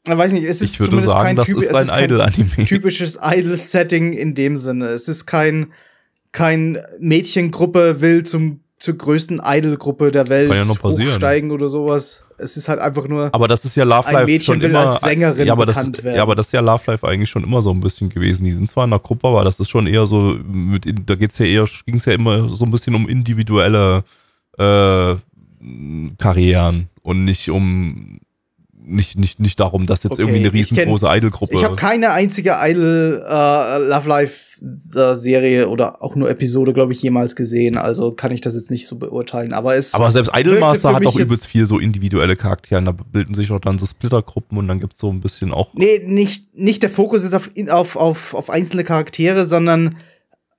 [0.07, 2.65] ich weiß nicht, es ist Ich würde sagen, das Typ, ist ein kein Idol-Anime.
[2.67, 4.87] typisches Idle-Setting in dem Sinne.
[4.87, 5.73] Es ist kein,
[6.33, 11.13] kein Mädchengruppe will zum, zur größten Idol-Gruppe der Welt Kann ja noch passieren.
[11.13, 12.23] hochsteigen oder sowas.
[12.41, 13.31] Es ist halt einfach nur.
[13.35, 14.91] Aber das ist ja Love Ein Life Mädchen schon will immer.
[14.91, 16.17] als Sängerin ja, aber das, bekannt werden.
[16.17, 18.45] ja, aber das ist ja Love Life eigentlich schon immer so ein bisschen gewesen.
[18.45, 21.39] Die sind zwar in einer Gruppe, aber das ist schon eher so, mit, da geht's
[21.39, 24.05] ja eher, ging es ja immer so ein bisschen um individuelle
[24.57, 25.17] äh,
[26.19, 28.21] Karrieren und nicht um
[28.89, 31.55] nicht, nicht, nicht darum, dass jetzt Okay, irgendwie eine riesengroße Idol-Gruppe.
[31.55, 34.49] Ich habe keine einzige Idol äh, Love Life
[34.95, 37.77] äh, Serie oder auch nur Episode, glaube ich, jemals gesehen.
[37.77, 39.53] Also kann ich das jetzt nicht so beurteilen.
[39.53, 42.83] Aber es Aber selbst Idolmaster hat doch übelst jetzt- viel so individuelle Charaktere.
[42.83, 45.75] Da bilden sich auch dann so Splittergruppen und dann gibt's so ein bisschen auch.
[45.75, 49.97] Nee, nicht, nicht der Fokus ist auf, auf, auf, auf einzelne Charaktere, sondern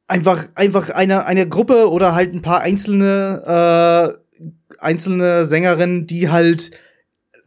[0.08, 4.44] einfach, einfach eine, eine Gruppe oder halt ein paar einzelne, äh,
[4.80, 6.72] einzelne Sängerinnen, die halt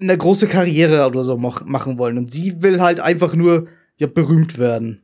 [0.03, 2.19] eine große Karriere oder so mach, machen wollen.
[2.19, 5.02] Und sie will halt einfach nur ja, berühmt werden.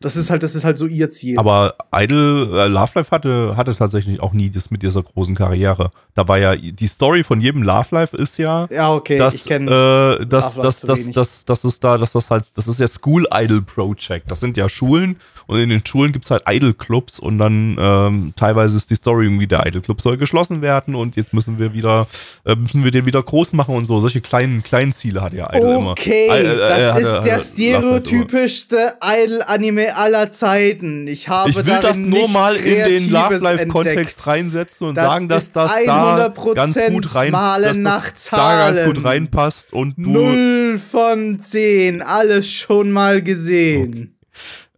[0.00, 1.36] Das ist halt, das ist halt so ihr Ziel.
[1.40, 5.90] Aber Idol, äh, Love Life hatte, hatte tatsächlich auch nie das mit dieser großen Karriere.
[6.14, 9.44] Da war ja, die Story von jedem Love Life ist ja, ja, okay, dass, ich
[9.46, 10.18] kenne.
[10.20, 13.26] äh, dass, dass, dass, dass, dass es da, dass das halt, das ist ja School
[13.34, 14.30] Idol Project.
[14.30, 15.16] Das sind ja Schulen
[15.48, 19.24] und in den Schulen gibt's halt Idol Clubs und dann ähm, teilweise ist die Story
[19.24, 22.06] irgendwie, der Idol Club soll geschlossen werden und jetzt müssen wir wieder,
[22.44, 23.98] äh, müssen wir den wieder groß machen und so.
[23.98, 25.90] Solche kleinen, kleinen Ziele hat ja Idol immer.
[25.90, 31.06] Okay, Äh, äh, das hatte- ist der stereotypischste Idol-Anime aller Zeiten.
[31.06, 33.66] Ich habe Ich will das nur mal in den Love Life.
[33.68, 38.70] Kontext reinsetzen und Das sagen, dass das da 100% ganz gut rein, dass das da
[38.70, 44.18] ganz gut reinpasst und du Null von zehn, alles schon mal gesehen.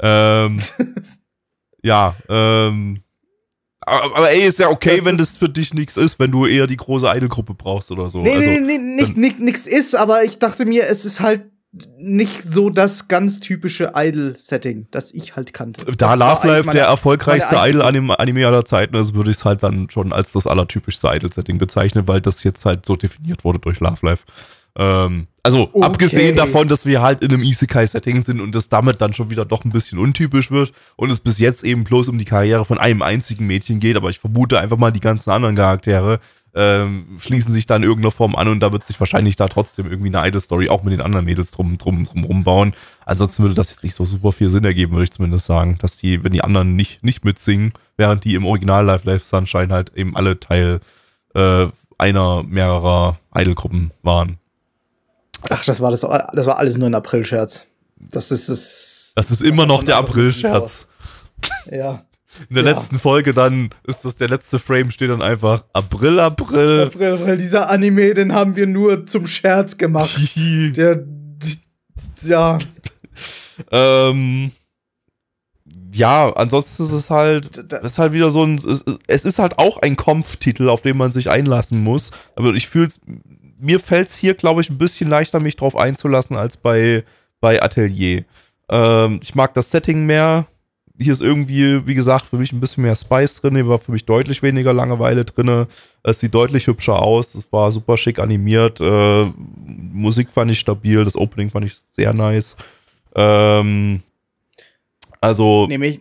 [0.00, 0.58] ähm,
[1.82, 3.02] ja, ähm,
[3.90, 6.66] aber, ey, ist ja okay, Das wenn das für dich nichts ist, wenn du eher
[6.66, 8.22] die große Idol-Gruppe brauchst oder so.
[8.22, 11.42] Nee, also, nee, nee, nicht, nicht, nix ist, aber ich dachte mir, es ist halt
[11.98, 15.84] nicht so das ganz typische Idol-Setting, das ich halt kannte.
[15.84, 19.88] Da Das Love Life der erfolgreichste Idol-Anime aller Zeiten ist, würde ich es halt dann
[19.88, 24.04] schon als das allertypischste Idol-Setting bezeichnen, weil das jetzt halt so definiert wurde durch Love
[24.04, 24.24] Life.
[24.76, 25.84] Ähm, also, Okay.
[25.86, 29.44] abgesehen davon, dass wir halt in einem Isekai-Setting sind und das damit dann schon wieder
[29.44, 32.78] doch ein bisschen untypisch wird und es bis jetzt eben bloß um die Karriere von
[32.78, 36.18] einem einzigen Mädchen geht, aber ich vermute einfach mal, die ganzen anderen Charaktere
[36.54, 39.90] ähm, schließen sich da in irgendeiner Form an und da wird sich wahrscheinlich da trotzdem
[39.90, 42.74] irgendwie eine Idol-Story auch mit den anderen Mädels drum, drum, drum rumbauen.
[43.04, 45.96] Ansonsten würde das jetzt nicht so super viel Sinn ergeben, würde ich zumindest sagen, dass
[45.96, 49.92] die, wenn die anderen nicht, nicht mitsingen, während die im Original Live Life Sunshine halt
[49.94, 50.80] eben alle Teil
[51.34, 54.38] äh, einer mehrerer Idol-Gruppen waren.
[55.48, 57.66] Ach, das war das, das war alles nur ein April-Scherz.
[57.96, 59.12] Das ist es.
[59.14, 60.88] Das ist immer noch der April-Scherz.
[61.70, 62.04] Ja.
[62.48, 62.70] In der Ja.
[62.72, 66.82] letzten Folge dann ist das der letzte Frame, steht dann einfach April, April.
[66.86, 70.10] April, weil dieser Anime, den haben wir nur zum Scherz gemacht.
[70.76, 71.04] Der,
[72.22, 72.58] ja,
[73.70, 74.52] Ähm,
[75.92, 79.58] ja, ansonsten ist es halt, das ist halt wieder so ein, es, es ist halt
[79.58, 82.12] auch ein Kampftitel, auf den man sich einlassen muss.
[82.36, 82.90] Aber ich fühle,
[83.58, 87.04] mir fällt es hier, glaube ich, ein bisschen leichter, mich drauf einzulassen als bei,
[87.40, 88.24] bei Atelier.
[88.70, 90.46] Ähm, ich mag das Setting mehr.
[91.00, 93.54] Hier ist irgendwie, wie gesagt, für mich ein bisschen mehr Spice drin.
[93.54, 95.66] Hier war für mich deutlich weniger Langeweile drin.
[96.02, 97.34] Es sieht deutlich hübscher aus.
[97.34, 98.80] Es war super schick animiert.
[98.80, 99.24] Äh,
[99.64, 101.02] Musik fand ich stabil.
[101.02, 102.56] Das Opening fand ich sehr nice.
[103.14, 104.02] Ähm,
[105.22, 105.66] also.
[105.68, 106.00] Nee, mich,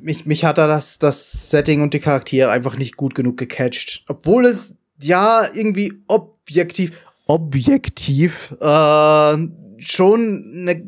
[0.00, 4.04] mich, mich hat da das, das Setting und die Charaktere einfach nicht gut genug gecatcht.
[4.08, 6.92] Obwohl es ja irgendwie objektiv,
[7.26, 9.36] objektiv, äh,
[9.78, 10.82] schon eine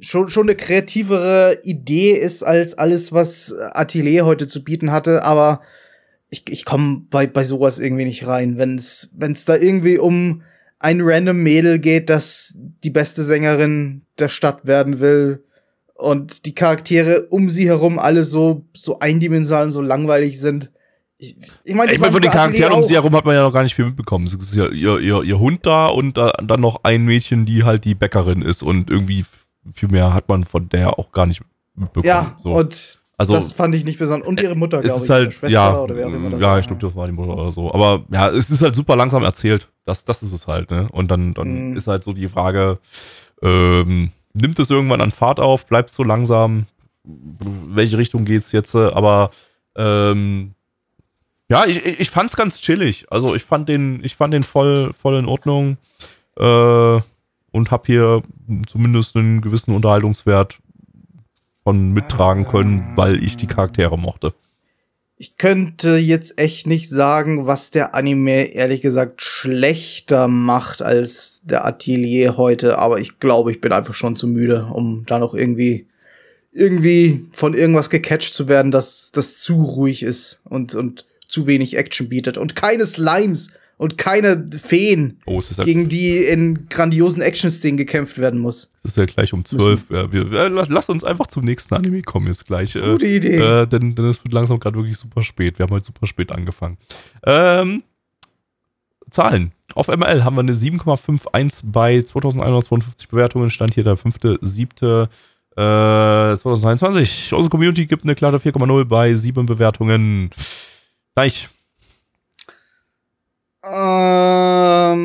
[0.00, 5.60] schon, schon eine kreativere Idee ist als alles, was Atelier heute zu bieten hatte, aber
[6.30, 8.56] ich, ich komme bei, bei sowas irgendwie nicht rein.
[8.56, 10.42] Wenn es da irgendwie um
[10.78, 15.44] ein random Mädel geht, das die beste Sängerin der Stadt werden will
[15.94, 20.70] und die Charaktere um sie herum alle so, so eindimensional und so langweilig sind.
[21.18, 23.52] Ich, ich meine, ich mein, von den Charakteren um sie herum hat man ja noch
[23.52, 24.26] gar nicht viel mitbekommen.
[24.26, 27.64] Es ist ja ihr, ihr, ihr Hund da und da, dann noch ein Mädchen, die
[27.64, 29.26] halt die Bäckerin ist und irgendwie
[29.72, 31.42] viel mehr hat man von der auch gar nicht
[31.74, 32.06] mitbekommen.
[32.06, 32.52] Ja, so.
[32.52, 34.26] und also, das fand ich nicht besonders.
[34.26, 35.10] Und ihre Mutter, glaube ich.
[35.10, 36.38] Halt, Schwester ja, oder wer auch immer.
[36.38, 37.72] Ja, ich glaube, das war die Mutter oder so.
[37.72, 39.68] Aber ja, es ist halt super langsam erzählt.
[39.84, 40.88] Das, das ist es halt, ne?
[40.90, 41.76] Und dann, dann mm.
[41.76, 42.78] ist halt so die Frage,
[43.42, 46.66] ähm, nimmt es irgendwann an Fahrt auf, bleibt so langsam,
[47.04, 49.30] welche Richtung geht's jetzt, aber
[49.76, 50.54] ähm,
[51.50, 53.06] ja, ich, ich fand's ganz chillig.
[53.10, 55.78] Also ich fand den, ich fand den voll, voll in Ordnung
[56.38, 57.00] äh,
[57.52, 58.22] und hab hier
[58.66, 60.58] zumindest einen gewissen Unterhaltungswert
[61.64, 64.34] von mittragen können, weil ich die Charaktere mochte.
[65.16, 71.66] Ich könnte jetzt echt nicht sagen, was der Anime ehrlich gesagt schlechter macht als der
[71.66, 75.86] Atelier heute, aber ich glaube, ich bin einfach schon zu müde, um da noch irgendwie
[76.52, 81.76] irgendwie von irgendwas gecatcht zu werden, das das zu ruhig ist und und zu wenig
[81.76, 82.38] Action bietet.
[82.38, 83.50] Und keine Slimes
[83.80, 88.70] und keine Feen, oh, ja gegen die in grandiosen Action-Szenen gekämpft werden muss.
[88.82, 89.88] Es ist ja gleich um zwölf.
[89.88, 92.76] Ja, wir, äh, lass uns einfach zum nächsten Anime kommen jetzt gleich.
[92.76, 93.36] Äh, Gute Idee.
[93.38, 95.58] Äh, denn, denn es wird langsam gerade wirklich super spät.
[95.58, 96.76] Wir haben heute super spät angefangen.
[97.24, 97.82] Ähm,
[99.10, 99.52] Zahlen.
[99.74, 103.50] Auf ML haben wir eine 7,51 bei 2152 Bewertungen.
[103.50, 105.08] Stand hier der 5.7.
[105.56, 107.32] Äh, 2023.
[107.32, 110.28] Unsere Community gibt eine klare 4,0 bei 7 Bewertungen.
[111.14, 111.48] Gleich.
[113.62, 115.00] Ähm,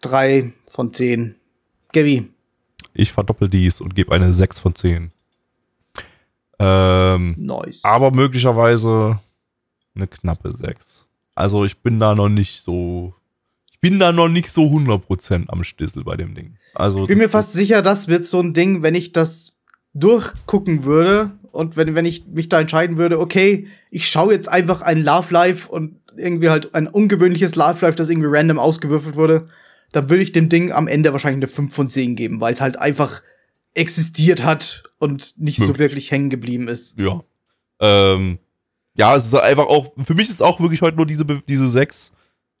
[0.00, 1.36] drei von zehn.
[1.92, 2.28] Gaby.
[2.92, 5.12] Ich verdoppel dies und gebe eine 6 von 10.
[6.58, 7.80] Ähm, nice.
[7.82, 9.20] Aber möglicherweise
[9.94, 11.06] eine knappe 6.
[11.34, 13.14] Also ich bin da noch nicht so.
[13.70, 16.56] Ich bin da noch nicht so 100% am Stissel bei dem Ding.
[16.74, 19.56] Also ich bin mir fast sicher, das wird so ein Ding, wenn ich das
[19.92, 24.82] durchgucken würde und wenn, wenn ich mich da entscheiden würde, okay, ich schaue jetzt einfach
[24.82, 29.46] ein Love Life und irgendwie halt ein ungewöhnliches Love Life, das irgendwie random ausgewürfelt wurde,
[29.92, 32.60] dann würde ich dem Ding am Ende wahrscheinlich eine 5 von 10 geben, weil es
[32.60, 33.22] halt einfach
[33.74, 36.98] existiert hat und nicht so wirklich hängen geblieben ist.
[36.98, 37.22] Ja.
[37.80, 38.38] Ähm,
[38.96, 42.12] ja, es ist einfach auch, für mich ist auch wirklich heute nur diese, diese 6,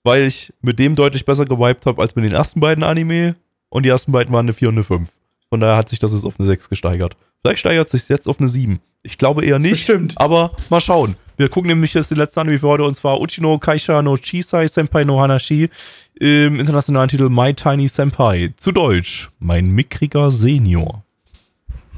[0.02, 3.36] weil ich mit dem deutlich besser gewiped habe als mit den ersten beiden Anime
[3.68, 5.08] und die ersten beiden waren eine 4 und eine 5.
[5.48, 7.16] Von daher hat sich das jetzt auf eine 6 gesteigert.
[7.44, 8.80] Vielleicht steigert sich jetzt auf eine 7.
[9.02, 9.72] Ich glaube eher nicht.
[9.72, 10.14] Bestimmt.
[10.16, 11.16] Aber mal schauen.
[11.36, 14.66] Wir gucken nämlich jetzt die letzte Anime für heute und zwar Uchino Kaisha no Chisai
[14.66, 15.68] Senpai no Hanashi
[16.14, 18.54] im internationalen Titel My Tiny Senpai.
[18.56, 21.04] Zu Deutsch, mein mickriger Senior.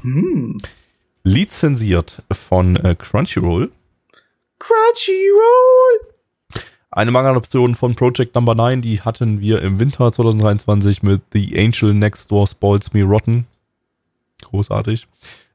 [0.01, 0.57] Hm.
[1.23, 3.71] Lizenziert von äh, Crunchyroll.
[4.59, 6.13] Crunchyroll!
[6.91, 11.93] Eine Manga-Adaption von Project Number 9, die hatten wir im Winter 2023 mit The Angel
[11.93, 13.45] Next Door Spoils Me Rotten.
[14.41, 15.07] Großartig.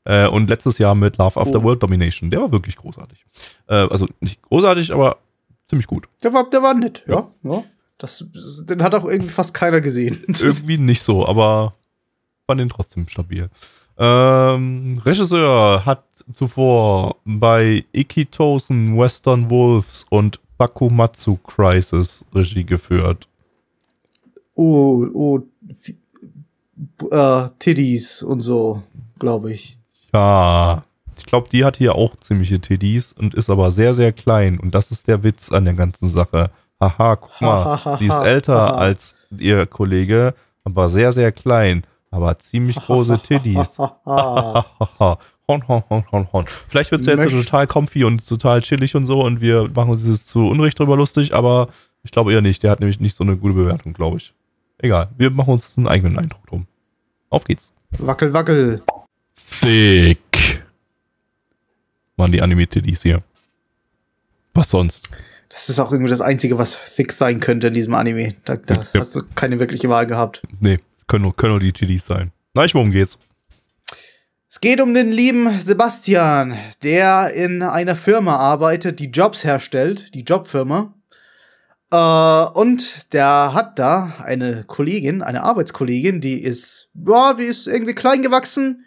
[0.05, 1.62] Äh, und letztes Jahr mit Love After oh.
[1.62, 2.30] World Domination.
[2.30, 3.24] Der war wirklich großartig.
[3.68, 5.19] Äh, also nicht großartig, aber
[5.69, 6.09] ziemlich gut.
[6.23, 7.28] Der war, der war nett, ja.
[7.43, 7.65] ja.
[7.98, 8.24] Das,
[8.65, 10.24] den hat auch irgendwie fast keiner gesehen.
[10.40, 11.74] irgendwie nicht so, aber
[12.47, 13.48] fand den trotzdem stabil.
[13.97, 23.28] Ähm, Regisseur hat zuvor bei Ikitosen, Western Wolves und Bakumatsu Crisis Regie geführt.
[24.55, 25.40] Oh, oh,
[27.11, 28.83] äh, Tiddies und so,
[29.19, 29.79] glaube ich.
[30.13, 30.83] Ja,
[31.17, 34.59] ich glaube, die hat hier auch ziemliche Tiddies und ist aber sehr, sehr klein.
[34.59, 36.51] Und das ist der Witz an der ganzen Sache.
[36.81, 40.35] Haha, guck mal, sie ist älter als ihr Kollege,
[40.65, 41.85] aber sehr, sehr klein.
[42.11, 43.79] Aber ziemlich große Tiddies.
[43.79, 45.17] hon,
[45.49, 46.45] hon, hon, hon, hon.
[46.69, 50.03] Vielleicht wird es jetzt total comfy und total chillig und so und wir machen uns
[50.03, 51.69] dieses zu Unrecht drüber lustig, aber
[52.03, 52.63] ich glaube eher nicht.
[52.63, 54.35] Der hat nämlich nicht so eine gute Bewertung, glaube ich.
[54.79, 56.67] Egal, wir machen uns einen eigenen Eindruck drum.
[57.33, 57.73] Auf geht's.
[57.99, 58.83] Wackel, wackel.
[59.61, 60.63] Thick.
[62.17, 63.23] Waren die Anime-Titties hier.
[64.53, 65.09] Was sonst?
[65.49, 68.35] Das ist auch irgendwie das Einzige, was thick sein könnte in diesem Anime.
[68.45, 69.01] Da, da Ja.
[69.01, 70.43] hast du keine wirkliche Wahl gehabt.
[70.61, 72.33] Nee, können nur, können nur die Titties sein.
[72.55, 73.19] Na, ich, worum geht's?
[74.51, 80.23] Es geht um den lieben Sebastian, der in einer Firma arbeitet, die Jobs herstellt, die
[80.23, 80.93] Jobfirma.
[81.93, 87.94] Äh, und der hat da eine Kollegin, eine Arbeitskollegin, die ist, ja, die ist irgendwie
[87.94, 88.86] klein gewachsen.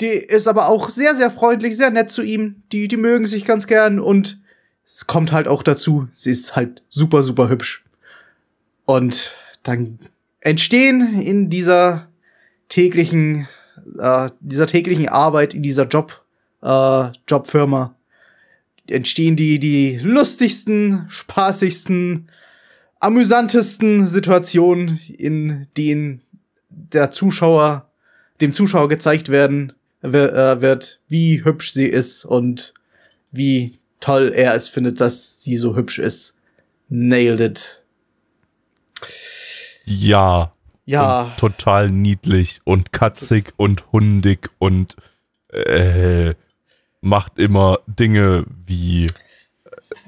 [0.00, 2.62] Die ist aber auch sehr, sehr freundlich, sehr nett zu ihm.
[2.72, 4.38] Die, die mögen sich ganz gern und
[4.84, 7.84] es kommt halt auch dazu, sie ist halt super, super hübsch.
[8.84, 9.98] Und dann
[10.40, 12.08] entstehen in dieser
[12.68, 13.48] täglichen,
[13.98, 16.22] äh, dieser täglichen Arbeit, in dieser Job,
[16.62, 17.94] äh, Jobfirma,
[18.86, 22.28] entstehen die, die lustigsten, spaßigsten,
[23.00, 26.22] amüsantesten Situationen, in denen
[26.68, 27.90] der Zuschauer,
[28.40, 32.74] dem Zuschauer gezeigt werden wer- äh, wird, wie hübsch sie ist und
[33.32, 36.38] wie toll er es findet, dass sie so hübsch ist.
[36.88, 37.82] Nailed it.
[39.84, 40.52] Ja.
[40.84, 41.34] Ja.
[41.36, 44.94] Total niedlich und katzig und hundig und
[45.48, 46.34] äh,
[47.00, 49.06] macht immer Dinge wie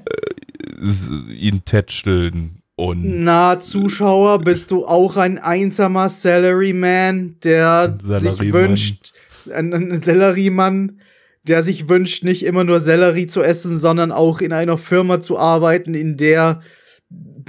[0.05, 8.53] äh, ihn tätscheln und Na, Zuschauer, bist du auch ein einsamer Salaryman, der sich Selleriemann.
[8.69, 9.13] wünscht,
[9.53, 11.01] ein, ein Selleriemann,
[11.43, 15.37] der sich wünscht, nicht immer nur Sellerie zu essen, sondern auch in einer Firma zu
[15.37, 16.61] arbeiten, in der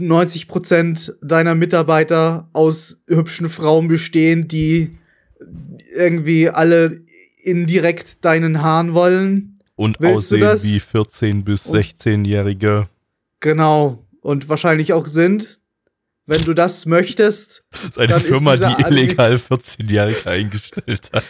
[0.00, 4.98] 90% deiner Mitarbeiter aus hübschen Frauen bestehen, die
[5.96, 7.00] irgendwie alle
[7.42, 9.60] indirekt deinen Hahn wollen.
[9.76, 12.88] und Willst aussehen wie 14- bis Und- 16-Jährige.
[13.40, 14.04] Genau.
[14.22, 15.60] Und wahrscheinlich auch sind.
[16.26, 21.10] Wenn du das möchtest, Das ist eine Dann ist Firma, dieser die illegal 14-Jährige eingestellt
[21.12, 21.24] hat.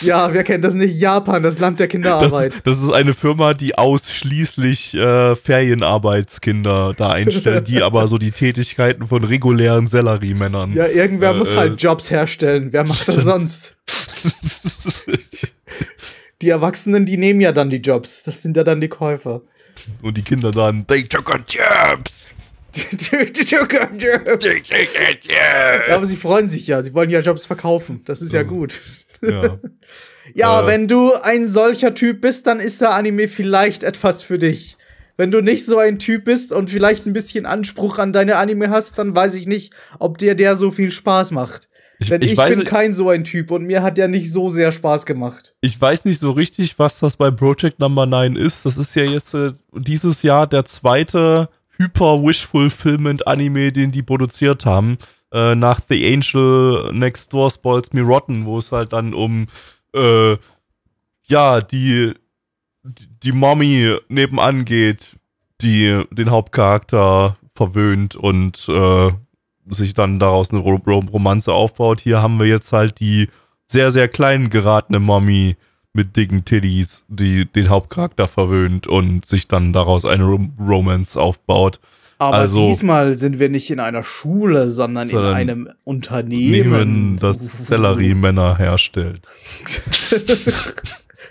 [0.00, 0.98] Ja, wer kennt das nicht?
[0.98, 2.52] Japan, das Land der Das Kinderarbeit.
[2.54, 8.30] ist, das ist eine Firma, die ausschließlich äh, Ferienarbeitskinder da einstellt, die aber so die
[8.30, 10.72] Tätigkeiten von regulären Selleriemännern.
[10.72, 12.72] ja, irgendwer Äh, muss halt Jobs herstellen.
[12.72, 13.76] Wer macht das sonst?
[16.42, 18.24] Die Erwachsenen, die nehmen ja dann die Jobs.
[18.24, 19.42] Das sind ja dann die Käufer.
[20.02, 22.28] Und die Kinder dann, they took our jobs.
[22.74, 24.44] ja, They took our jobs.
[25.90, 26.82] aber sie freuen sich ja.
[26.82, 28.00] Sie wollen ja Jobs verkaufen.
[28.04, 28.80] Das ist ja gut.
[29.20, 29.58] Ja.
[30.34, 30.66] Ja, Äh.
[30.68, 34.76] wenn du ein solcher Typ bist, dann ist der Anime vielleicht etwas für dich.
[35.16, 38.70] Wenn du nicht so ein Typ bist und vielleicht ein bisschen Anspruch an deine Anime
[38.70, 41.68] hast, dann weiß ich nicht, ob dir der so viel Spaß macht.
[42.02, 44.30] Ich- Denn ich ich, weiß- bin kein so ein Typ und mir hat der nicht
[44.32, 45.54] so sehr Spaß gemacht.
[45.60, 48.64] Ich weiß nicht so richtig, was das bei Project Number 9 ist.
[48.66, 51.48] Das ist ja jetzt äh, dieses Jahr der zweite
[51.78, 54.98] Hyper-Wish-Fulfillment-Anime, den die produziert haben.
[55.32, 59.46] Äh, nach The Angel Next Door Spoils Me Rotten, wo es halt dann um
[59.94, 60.36] äh,
[61.26, 62.12] ja, die,
[62.82, 65.16] die, die Mommy nebenan geht,
[65.62, 69.10] die den Hauptcharakter verwöhnt und äh,
[69.70, 72.00] sich dann daraus eine Ro Ro Romanze aufbaut.
[72.00, 73.28] Hier haben wir jetzt halt die
[73.66, 75.56] sehr, sehr klein geratene Mommy
[75.94, 81.80] mit dicken Titties, die den Hauptcharakter verwöhnt und sich dann daraus eine Rom Romance aufbaut.
[82.18, 86.70] Aber Also- diesmal sind wir nicht in einer Schule, sondern in einem Unternehmen.
[86.70, 89.26] Nehmen, das Sellerie-Männer herstellt.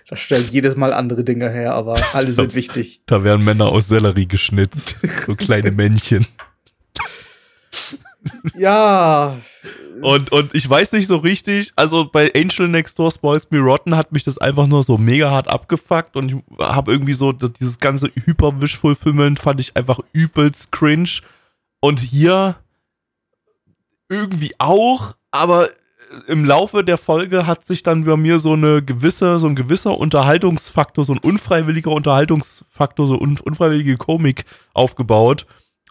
[0.09, 3.01] Das stellt jedes Mal andere Dinge her, aber alle sind wichtig.
[3.05, 4.97] Da werden Männer aus Sellerie geschnitzt.
[5.25, 6.27] So kleine Männchen.
[8.55, 9.37] Ja,
[10.01, 13.95] Und, und ich weiß nicht so richtig, also bei Angel Next Door Spoils Me Rotten
[13.95, 17.79] hat mich das einfach nur so mega hart abgefuckt und ich habe irgendwie so dieses
[17.79, 21.21] ganze Hyper-Wish-Fulfillment fand ich einfach übelst cringe.
[21.79, 22.55] Und hier
[24.09, 25.69] irgendwie auch, aber
[26.27, 29.97] im Laufe der Folge hat sich dann bei mir so eine gewisse, so ein gewisser
[29.97, 35.45] Unterhaltungsfaktor, so ein unfreiwilliger Unterhaltungsfaktor, so un, unfreiwillige Komik aufgebaut.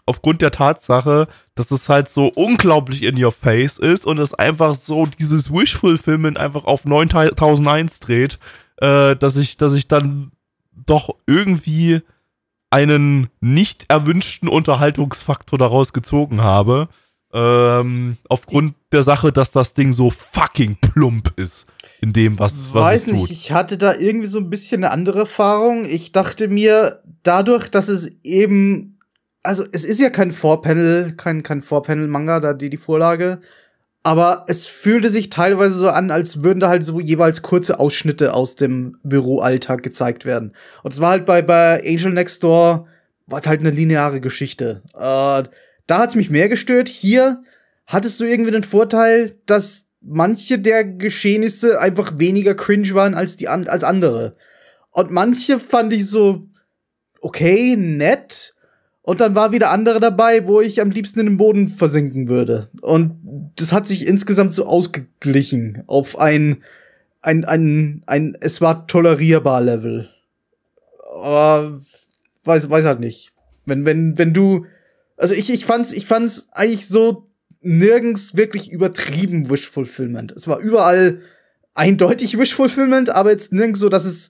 [0.05, 4.75] Aufgrund der Tatsache, dass es halt so unglaublich in your face ist und es einfach
[4.75, 8.39] so dieses Wish-Fulfillment einfach auf 9001 dreht,
[8.77, 10.31] äh, dass ich, dass ich dann
[10.73, 12.01] doch irgendwie
[12.71, 16.87] einen nicht erwünschten Unterhaltungsfaktor daraus gezogen habe.
[17.33, 21.67] Ähm, aufgrund der Sache, dass das Ding so fucking plump ist
[22.01, 23.31] in dem, was, was weiß es nicht, tut.
[23.31, 25.85] ich hatte da irgendwie so ein bisschen eine andere Erfahrung.
[25.85, 28.90] Ich dachte mir, dadurch, dass es eben,
[29.43, 33.39] also es ist ja kein Vorpanel, kein, kein Vorpanel-Manga, da die, die Vorlage,
[34.03, 38.33] aber es fühlte sich teilweise so an, als würden da halt so jeweils kurze Ausschnitte
[38.33, 40.53] aus dem Büroalltag gezeigt werden.
[40.83, 42.87] Und es war halt bei, bei Angel Next Door,
[43.27, 44.81] war halt eine lineare Geschichte.
[44.95, 45.43] Äh,
[45.87, 46.89] da hat's mich mehr gestört.
[46.89, 47.43] Hier
[47.85, 53.47] hattest du irgendwie den Vorteil, dass manche der Geschehnisse einfach weniger cringe waren als die
[53.47, 54.35] als andere.
[54.91, 56.41] Und manche fand ich so
[57.21, 58.55] okay, nett.
[59.11, 62.69] Und dann war wieder andere dabei, wo ich am liebsten in den Boden versinken würde.
[62.79, 66.63] Und das hat sich insgesamt so ausgeglichen auf ein,
[67.21, 70.09] ein, ein, ein, es war tolerierbar Level.
[71.13, 71.81] Aber
[72.45, 73.33] weiß, weiß halt nicht.
[73.65, 74.65] Wenn, wenn, wenn du,
[75.17, 77.27] also ich, ich fand's, ich fand's eigentlich so
[77.59, 80.31] nirgends wirklich übertrieben Wish Fulfillment.
[80.31, 81.19] Es war überall
[81.73, 84.29] eindeutig Wish Fulfillment, aber jetzt nirgends so, dass es,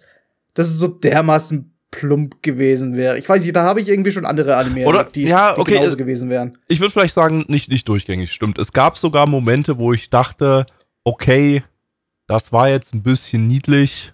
[0.55, 3.19] dass es so dermaßen plump gewesen wäre.
[3.19, 5.73] Ich weiß nicht, da habe ich irgendwie schon andere Anime, Oder, die, ja, die okay,
[5.75, 6.57] genauso äh, gewesen wären.
[6.67, 8.57] Ich würde vielleicht sagen, nicht, nicht durchgängig, stimmt.
[8.57, 10.65] Es gab sogar Momente, wo ich dachte,
[11.03, 11.63] okay,
[12.27, 14.13] das war jetzt ein bisschen niedlich.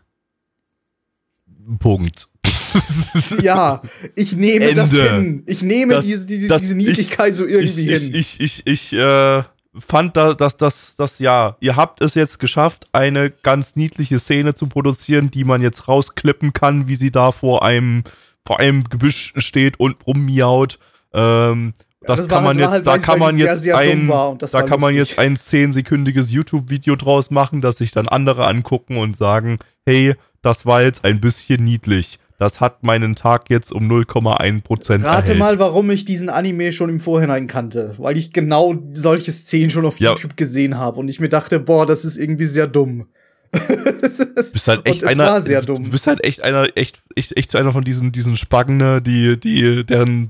[1.79, 2.27] Punkt.
[3.41, 3.81] Ja,
[4.15, 5.13] ich nehme das Ende.
[5.13, 5.43] hin.
[5.45, 8.15] Ich nehme Das- diese, diese, das- diese Niedlichkeit so irgendwie ich, hin.
[8.15, 9.43] Ich, ich, ich, ich äh,
[9.85, 14.55] fand, da, dass das, das, ja, ihr habt es jetzt geschafft, eine ganz niedliche Szene
[14.55, 18.03] zu produzieren, die man jetzt rausklippen kann, wie sie da vor einem,
[18.45, 20.79] vor einem Gebüsch steht und rummiaut.
[21.13, 23.77] Ähm, Ja, das, das kann man halt- jetzt, halt, da kann man sehr, jetzt sehr
[23.77, 28.97] ein, da kann man jetzt ein zehnsekündiges YouTube-Video draus machen, das sich dann andere angucken
[28.97, 32.19] und sagen, hey, das war jetzt ein bisschen niedlich.
[32.39, 35.39] Das hat meinen Tag jetzt um 0,1% Rate erhellt.
[35.39, 37.95] mal, warum ich diesen Anime schon im Vorhinein kannte.
[37.97, 40.11] Weil ich genau solche Szenen schon auf Ja.
[40.11, 43.07] YouTube gesehen habe und ich mir dachte, boah, das ist irgendwie sehr dumm.
[43.51, 45.85] Du bist halt echt einer, war sehr dumm.
[45.85, 49.83] Du bist halt echt einer, echt, echt, echt einer von diesen, diesen Spagne, die, die,
[49.85, 50.29] deren,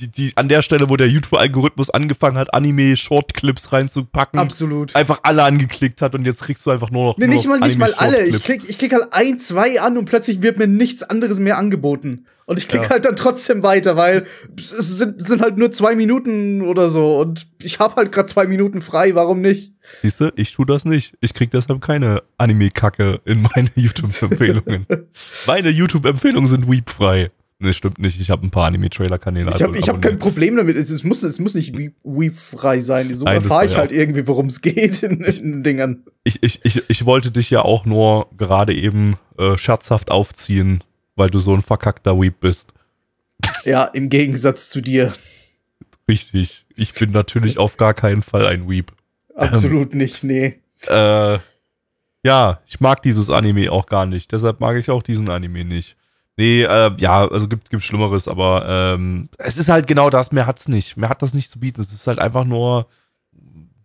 [0.00, 4.94] die, die, an der Stelle, wo der YouTube-Algorithmus angefangen hat, Anime-Shortclips reinzupacken, Absolut.
[4.96, 7.18] einfach alle angeklickt hat und jetzt kriegst du einfach nur noch.
[7.18, 8.24] Nee, nur nicht noch mal, nicht mal alle.
[8.26, 11.58] Ich klick, ich klick halt ein, zwei an und plötzlich wird mir nichts anderes mehr
[11.58, 12.26] angeboten.
[12.46, 12.90] Und ich klicke Ja.
[12.90, 17.18] halt dann trotzdem weiter, weil es sind, sind halt nur zwei Minuten oder so.
[17.20, 19.74] Und ich habe halt gerade zwei Minuten frei, warum nicht?
[20.00, 21.12] Siehst du, ich tu das nicht.
[21.20, 24.86] Ich krieg deshalb keine Anime-Kacke in meine YouTube-Empfehlungen.
[25.46, 27.30] meine YouTube-Empfehlungen sind weepfrei.
[27.60, 28.20] Ne, stimmt nicht.
[28.20, 29.50] Ich habe ein paar Anime-Trailer-Kanäle.
[29.52, 30.18] Ich habe ich hab kein.
[30.18, 30.76] Problem damit.
[30.76, 33.12] Es, es, muss, es muss nicht weep-frei sein.
[33.12, 36.04] So erfahre ich ja halt irgendwie, worum es geht in, den Dingern.
[36.22, 40.84] ich, ich, ich, ich wollte dich ja auch nur gerade eben äh, scherzhaft aufziehen,
[41.16, 42.74] weil du so ein verkackter Weep bist.
[43.64, 45.12] Ja, im Gegensatz zu dir.
[46.08, 46.64] Richtig.
[46.76, 48.92] Ich bin natürlich auf gar keinen Fall ein Weep.
[49.34, 50.60] Absolut nicht, nee.
[50.86, 51.38] Äh,
[52.22, 54.30] ja, ich mag dieses Anime auch gar nicht.
[54.30, 55.96] Deshalb mag ich auch diesen Anime nicht.
[56.38, 58.64] Nee, äh, ja, also gibt, gibt Schlimmeres, aber
[58.96, 60.96] ähm, es ist halt genau das, mehr hat's nicht.
[60.96, 61.80] Mehr hat das nicht zu bieten.
[61.80, 62.86] Es ist halt einfach nur,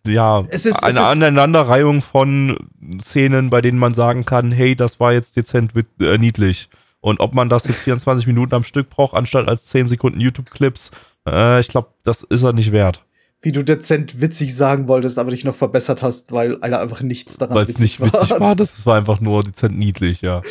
[0.06, 2.58] ja, Es ist- es eine ist- Aneinanderreihung von
[3.02, 6.70] Szenen, bei denen man sagen kann, hey, das war jetzt dezent äh, niedlich.
[7.02, 10.92] Und ob man das jetzt 24 Minuten am Stück braucht, anstatt als 10 Sekunden YouTube-Clips,
[11.28, 13.04] äh, ich glaube, das ist er nicht wert.
[13.42, 17.38] Wie du dezent witzig sagen wolltest, aber dich noch verbessert hast, weil Alter, einfach nichts
[17.38, 20.42] daran Weil es nicht witzig war, das war einfach nur dezent niedlich, ja.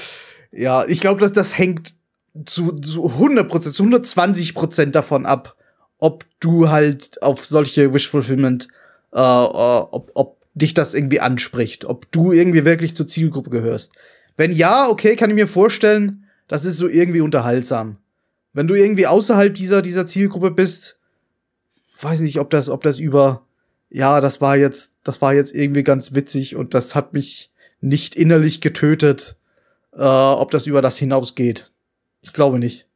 [0.52, 1.94] Ja, ich glaube, dass das hängt
[2.44, 5.56] zu, zu 100 Prozent, zu 120 Prozent davon ab,
[5.98, 8.68] ob du halt auf solche Wish Fulfillment,
[9.12, 13.92] äh, äh, ob, ob dich das irgendwie anspricht, ob du irgendwie wirklich zur Zielgruppe gehörst.
[14.36, 17.96] Wenn ja, okay, kann ich mir vorstellen, das ist so irgendwie unterhaltsam.
[18.52, 20.98] Wenn du irgendwie außerhalb dieser, dieser Zielgruppe bist,
[22.00, 23.46] weiß nicht, ob das, ob das über,
[23.88, 27.50] ja, das war jetzt, das war jetzt irgendwie ganz witzig und das hat mich
[27.80, 29.36] nicht innerlich getötet
[29.96, 31.72] äh, ob das über das hinausgeht.
[32.22, 32.86] Ich glaube nicht.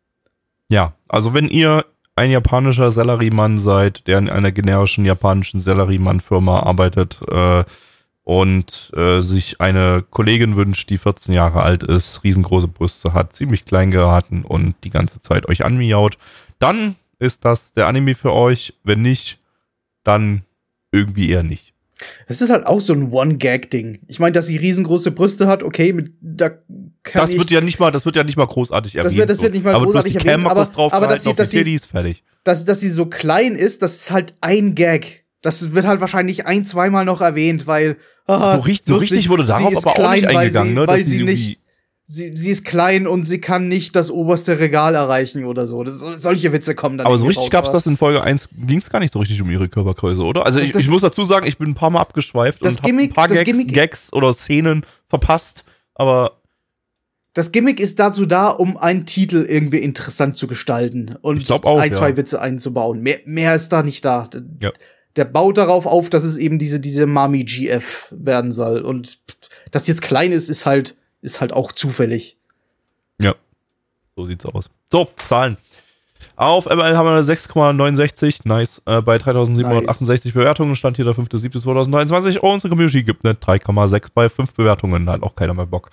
[0.68, 1.85] Ja, also wenn ihr
[2.16, 7.64] ein japanischer Selleriemann seid, der in einer generischen japanischen Selleriemann-Firma arbeitet äh,
[8.24, 13.66] und äh, sich eine Kollegin wünscht, die 14 Jahre alt ist, riesengroße Brüste hat, ziemlich
[13.66, 16.16] klein geraten und die ganze Zeit euch anmiaut,
[16.59, 18.74] dann ist das der Anime für euch.
[18.82, 19.39] Wenn nicht,
[20.02, 20.43] dann
[20.90, 21.76] irgendwie eher nicht.
[22.27, 24.01] Es ist halt auch so ein One-Gag-Ding.
[24.06, 27.60] Ich meine, dass sie riesengroße Brüste hat, okay, mit, da kann Das ich, wird ja
[27.60, 29.16] nicht mal, das wird ja nicht mal großartig erwähnt.
[29.16, 31.06] wird- das wird nicht mal aber großartig du hast die erwähnt, aber- aber, drauf aber
[31.06, 32.23] dass sie- dass die sie- fertig.
[32.44, 35.24] dass, dass sie so klein ist, das ist halt ein Gag.
[35.43, 37.97] Das wird halt wahrscheinlich ein, zweimal noch erwähnt, weil
[38.27, 40.98] ah, So richtig- so richtig wurde darauf aber auch nicht weil eingegangen, sie, ne, Weil
[40.98, 41.60] dass sie sie nicht,
[42.09, 45.83] sie, sie ist klein und sie kann nicht das oberste Regal erreichen oder so.
[45.85, 48.78] Das, solche Witze kommen dann Aber so richtig raus, gab's das in Folge 1, ging
[48.78, 50.47] es gar nicht so richtig um ihre Körpergröße, oder?
[50.47, 52.85] Also ich, Das- ich muss dazu sagen, ich bin ein paar Mal abgeschweift Das und
[52.85, 55.65] hab ein paar das Gags, Gimmick- Gags oder Szenen verpasst,
[55.95, 56.41] aber
[57.35, 61.78] Das Gimmick ist dazu da, um einen Titel irgendwie interessant zu gestalten und Ich auch,
[61.78, 62.16] ein, zwei ja.
[62.16, 63.03] Witze einzubauen.
[63.03, 64.31] Mehr, mehr ist da nicht da.
[64.62, 64.73] Ja.
[65.16, 68.81] Der baut darauf auf, dass es eben diese, diese Mami GF werden soll.
[68.81, 69.19] Und
[69.70, 70.95] dass sie jetzt klein ist, ist halt,
[71.27, 72.39] ist halt auch zufällig.
[73.20, 73.35] ja,
[74.15, 74.70] so sieht's aus.
[74.90, 75.59] So, Zahlen.
[76.36, 78.40] Auf ML haben wir eine 6,69.
[78.44, 78.81] Nice.
[78.86, 82.39] Äh, bei 3768 Bewertungen stand hier der 5.7.2023.
[82.39, 85.11] Und unsere Community gibt eine 3,6 bei 5 Bewertungen.
[85.11, 85.90] Hat auch keiner mehr Bock.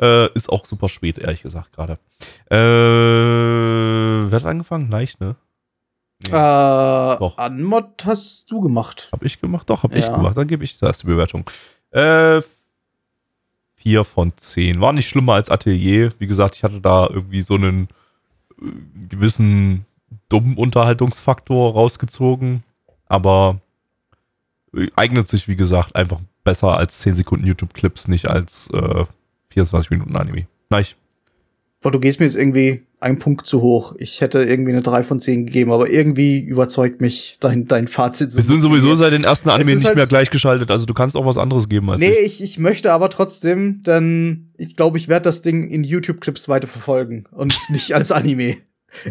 [0.00, 1.98] Äh, ist auch super spät, ehrlich gesagt, gerade.
[2.50, 2.56] Äh,
[4.30, 4.88] wer hat angefangen?
[4.88, 5.36] Nein, ne?
[6.26, 6.30] Nee.
[6.30, 7.36] Äh, Doch.
[7.36, 9.08] Anmod hast du gemacht.
[9.12, 9.68] Hab ich gemacht?
[9.68, 9.98] Doch, hab ja.
[9.98, 10.36] ich gemacht.
[10.36, 11.44] Dann gebe ich die erste Bewertung.
[11.90, 12.40] Äh,
[13.82, 14.80] 4 von 10.
[14.80, 16.12] War nicht schlimmer als Atelier.
[16.18, 17.88] Wie gesagt, ich hatte da irgendwie so einen
[18.60, 18.66] äh,
[19.08, 19.86] gewissen
[20.28, 22.62] dummen Unterhaltungsfaktor rausgezogen.
[23.06, 23.60] Aber
[24.74, 29.04] äh, eignet sich, wie gesagt, einfach besser als 10 Sekunden YouTube-Clips, nicht als äh,
[29.50, 30.46] 24 Minuten Anime.
[30.68, 30.86] Nein.
[31.82, 33.94] Boah, du gehst mir jetzt irgendwie einen Punkt zu hoch.
[33.98, 38.32] Ich hätte irgendwie eine 3 von 10 gegeben, aber irgendwie überzeugt mich dein, dein Fazit.
[38.32, 41.16] So Wir sind sowieso seit den ersten Anime nicht halt mehr gleichgeschaltet, also du kannst
[41.16, 45.08] auch was anderes geben als Nee, ich, ich möchte aber trotzdem, denn ich glaube, ich
[45.08, 48.56] werde das Ding in YouTube-Clips weiter verfolgen und nicht als Anime.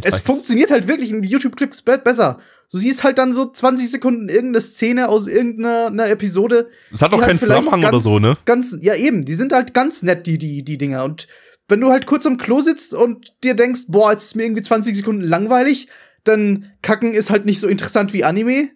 [0.03, 2.39] es funktioniert halt wirklich in YouTube-Clips besser.
[2.71, 6.69] Du siehst halt dann so 20 Sekunden irgendeine Szene aus irgendeiner Episode.
[6.93, 8.37] Es hat doch keinen halt Zusammenhang oder so, ne?
[8.45, 9.25] Ganz, ja, eben.
[9.25, 11.03] Die sind halt ganz nett, die, die, die Dinger.
[11.03, 11.27] Und
[11.69, 14.63] wenn du halt kurz am Klo sitzt und dir denkst, boah, jetzt ist mir irgendwie
[14.63, 15.87] 20 Sekunden langweilig,
[16.23, 18.69] dann Kacken ist halt nicht so interessant wie Anime.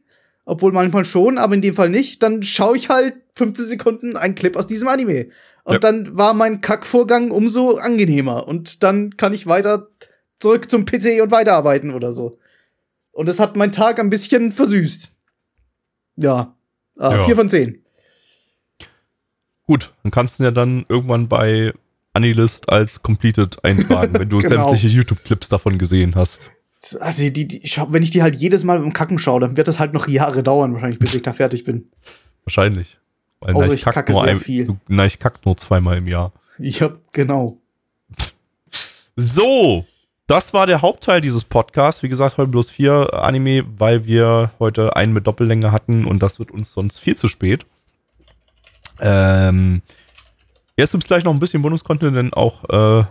[0.46, 2.22] Obwohl manchmal schon, aber in dem Fall nicht.
[2.22, 5.28] Dann schaue ich halt 15 Sekunden einen Clip aus diesem Anime.
[5.64, 5.80] Und ja.
[5.80, 8.48] dann war mein Kackvorgang umso angenehmer.
[8.48, 9.88] Und dann kann ich weiter
[10.40, 12.40] zurück zum PC und weiterarbeiten oder so.
[13.12, 15.14] Und es hat meinen Tag ein bisschen versüßt.
[16.18, 16.56] Ja.
[17.00, 17.24] Äh, ja.
[17.24, 17.84] Vier von zehn.
[19.66, 21.74] Gut, dann kannst du ja dann irgendwann bei
[22.14, 24.68] Anilist als completed eintragen, wenn du genau.
[24.70, 26.50] sämtliche YouTube-Clips davon gesehen hast.
[27.00, 29.80] Also die, die, wenn ich die halt jedes Mal im Kacken schaue, dann wird das
[29.80, 31.90] halt noch Jahre dauern, wahrscheinlich, bis ich da fertig bin.
[32.46, 32.98] Wahrscheinlich.
[33.40, 34.78] Weil also ich kacke nur sehr ein, viel.
[34.88, 36.32] Na, ich kack nur zweimal im Jahr.
[36.58, 37.58] Ja, genau.
[39.16, 39.86] So,
[40.28, 42.04] das war der Hauptteil dieses Podcasts.
[42.04, 46.40] Wie gesagt, heute bloß vier Anime, weil wir heute einen mit Doppellänge hatten und das
[46.40, 47.66] wird uns sonst viel zu spät.
[49.00, 49.82] Ähm,
[50.78, 53.06] Jetzt gibt es gleich noch ein bisschen Bonus-Content, denn auch äh,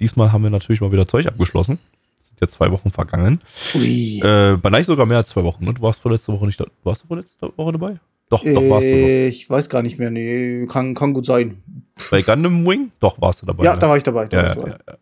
[0.00, 1.78] diesmal haben wir natürlich mal wieder Zeug abgeschlossen.
[2.20, 3.40] Es sind ja zwei Wochen vergangen.
[3.74, 4.18] Ui.
[4.20, 5.64] Äh, bei Neich sogar mehr als zwei Wochen.
[5.64, 5.74] Ne?
[5.74, 6.66] Du warst vorletzte Woche nicht da.
[6.82, 7.96] Warst du vorletzte Woche dabei?
[8.30, 9.00] Doch, äh, doch warst du.
[9.00, 9.28] Doch.
[9.28, 10.10] Ich weiß gar nicht mehr.
[10.10, 11.62] Nee, kann, kann gut sein.
[12.10, 12.90] Bei Gundam Wing?
[12.98, 13.64] Doch, warst du dabei.
[13.64, 13.78] Ja, ne?
[13.78, 14.26] da war ich dabei.
[14.26, 14.78] Da ja, war ich dabei.
[14.88, 14.96] Ja,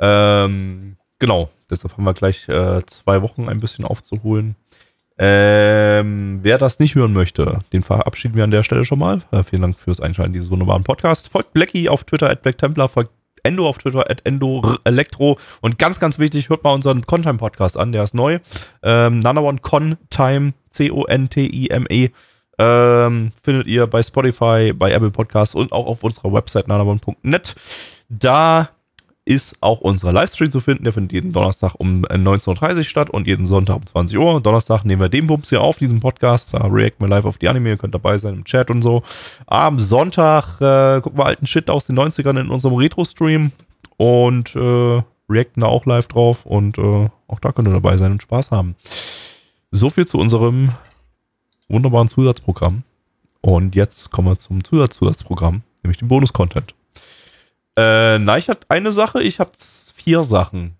[0.00, 1.50] ja, ähm, genau.
[1.70, 4.56] Deshalb haben wir gleich äh, zwei Wochen ein bisschen aufzuholen.
[5.22, 9.20] Ähm, wer das nicht hören möchte, den verabschieden wir an der Stelle schon mal.
[9.32, 11.28] Äh, vielen Dank fürs Einschalten dieses wunderbaren Podcast.
[11.28, 13.10] Folgt Blackie auf Twitter at BlackTemplar, folgt
[13.42, 17.92] Endo auf Twitter at Endo Elektro und ganz, ganz wichtig, hört mal unseren Contime-Podcast an,
[17.92, 18.38] der ist neu.
[18.82, 22.08] Ähm, Nanaone Contime, C-O-N-T-I-M-E.
[22.58, 27.54] Ähm, findet ihr bei Spotify, bei Apple Podcasts und auch auf unserer Website nanavon.net.
[28.08, 28.70] Da
[29.30, 30.82] ist auch unser Livestream zu finden.
[30.82, 34.40] Der findet jeden Donnerstag um 19.30 Uhr statt und jeden Sonntag um 20 Uhr.
[34.40, 36.52] Donnerstag nehmen wir den Bums hier auf, diesen Podcast.
[36.52, 37.68] Da react wir live auf die Anime.
[37.68, 39.04] Ihr könnt dabei sein im Chat und so.
[39.46, 43.52] Am Sonntag äh, gucken wir alten Shit aus den 90ern in unserem Retro-Stream
[43.98, 46.44] und äh, reacten da auch live drauf.
[46.44, 48.74] Und äh, auch da könnt ihr dabei sein und Spaß haben.
[49.70, 50.72] So viel zu unserem
[51.68, 52.82] wunderbaren Zusatzprogramm.
[53.42, 56.74] Und jetzt kommen wir zum Zusatzzusatzprogramm, nämlich dem Bonus-Content.
[57.76, 59.50] Äh, Neich hat eine Sache, ich habe
[59.94, 60.76] vier Sachen.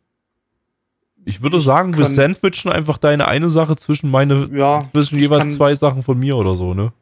[1.25, 5.55] Ich würde ich sagen, wir sandwichen einfach deine eine Sache zwischen meine, ja, zwischen jeweils
[5.55, 6.93] zwei Sachen von mir oder so, ne?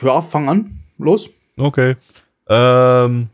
[0.00, 0.78] Ja, fang an.
[0.98, 1.28] Los.
[1.56, 1.96] Okay.
[2.48, 3.28] Ähm,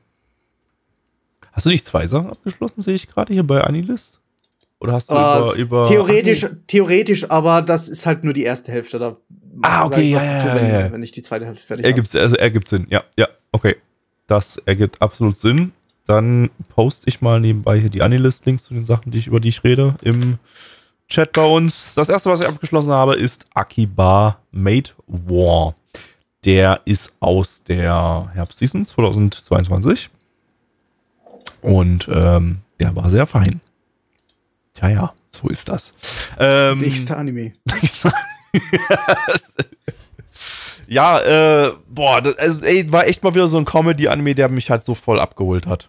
[1.52, 4.18] hast du nicht zwei Sachen abgeschlossen, sehe ich gerade hier bei Anilist?
[4.78, 5.88] Oder hast du äh, über, über.
[5.88, 8.98] Theoretisch, theoretisch, aber das ist halt nur die erste Hälfte.
[8.98, 9.16] Da
[9.60, 12.38] ah, okay, ja, ja, wenn, ja, wenn ich die zweite Hälfte fertig habe.
[12.38, 13.76] Ergibt Sinn, ja, ja, okay.
[14.30, 15.72] Das ergibt absolut Sinn.
[16.06, 19.48] Dann poste ich mal nebenbei hier die Anilist-Links zu den Sachen, die ich, über die
[19.48, 20.38] ich rede, im
[21.08, 21.94] Chat bei uns.
[21.94, 25.74] Das erste, was ich abgeschlossen habe, ist Akiba Made War.
[26.44, 30.10] Der ist aus der Herbstseason 2022.
[31.60, 33.60] Und ähm, der war sehr fein.
[34.74, 35.92] Tja, ja, so ist das.
[36.38, 37.54] Ähm, nächster Anime.
[37.64, 38.12] Nächster
[40.90, 44.70] Ja, äh, boah, das also, ey, war echt mal wieder so ein Comedy-Anime, der mich
[44.70, 45.88] halt so voll abgeholt hat.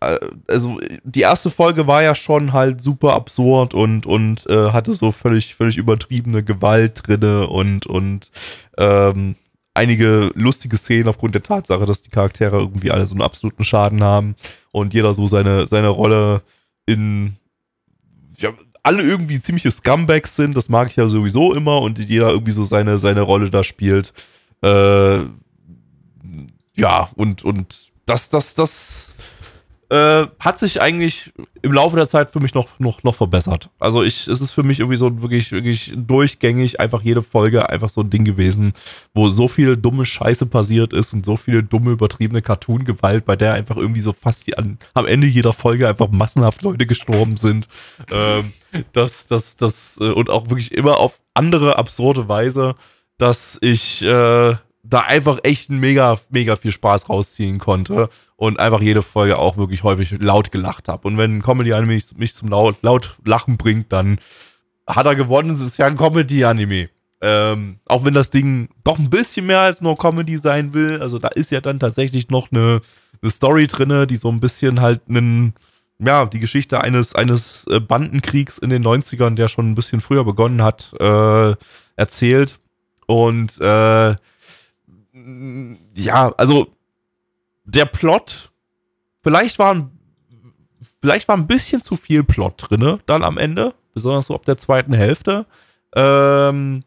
[0.00, 0.18] Äh,
[0.48, 5.12] also, die erste Folge war ja schon halt super absurd und, und äh, hatte so
[5.12, 8.32] völlig, völlig übertriebene Gewalt drinne und, und
[8.76, 9.36] ähm,
[9.74, 14.02] einige lustige Szenen aufgrund der Tatsache, dass die Charaktere irgendwie alle so einen absoluten Schaden
[14.02, 14.34] haben
[14.72, 16.42] und jeder so seine, seine Rolle
[16.86, 17.36] in
[18.36, 18.50] ja,
[18.82, 22.64] alle irgendwie ziemliche Scumbags sind, das mag ich ja sowieso immer und jeder irgendwie so
[22.64, 24.12] seine, seine Rolle da spielt.
[24.62, 25.20] Äh,
[26.76, 29.14] ja, und, und das, das, das
[29.90, 31.32] äh, hat sich eigentlich
[31.62, 33.70] im Laufe der Zeit für mich noch, noch, noch verbessert.
[33.80, 37.90] Also ich, es ist für mich irgendwie so wirklich, wirklich durchgängig einfach jede Folge einfach
[37.90, 38.72] so ein Ding gewesen,
[39.14, 43.54] wo so viel dumme Scheiße passiert ist und so viele dumme, übertriebene Cartoon-Gewalt, bei der
[43.54, 47.68] einfach irgendwie so fast die, an, am Ende jeder Folge einfach massenhaft Leute gestorben sind.
[48.10, 48.52] Ähm,
[48.92, 52.76] das, das, das, äh, und auch wirklich immer auf andere absurde Weise,
[53.20, 59.02] dass ich äh, da einfach echt mega, mega viel Spaß rausziehen konnte und einfach jede
[59.02, 61.06] Folge auch wirklich häufig laut gelacht habe.
[61.06, 64.18] Und wenn ein Comedy-Anime mich, mich, zum laut, laut Lachen bringt, dann
[64.86, 65.50] hat er gewonnen.
[65.50, 66.88] Es ist ja ein Comedy-Anime.
[67.22, 71.02] Ähm, auch wenn das Ding doch ein bisschen mehr als nur Comedy sein will.
[71.02, 72.80] Also da ist ja dann tatsächlich noch eine,
[73.20, 75.52] eine Story drinne, die so ein bisschen halt einen,
[75.98, 80.24] ja, die Geschichte eines, eines äh, Bandenkriegs in den 90ern, der schon ein bisschen früher
[80.24, 81.54] begonnen hat, äh,
[81.96, 82.58] erzählt.
[83.10, 84.14] Und äh,
[85.94, 86.68] ja, also
[87.64, 88.52] der Plot,
[89.24, 89.90] vielleicht war ein,
[91.00, 94.58] vielleicht war ein bisschen zu viel Plot drinne dann am Ende, besonders so ab der
[94.58, 95.46] zweiten Hälfte.
[95.96, 96.84] Ähm,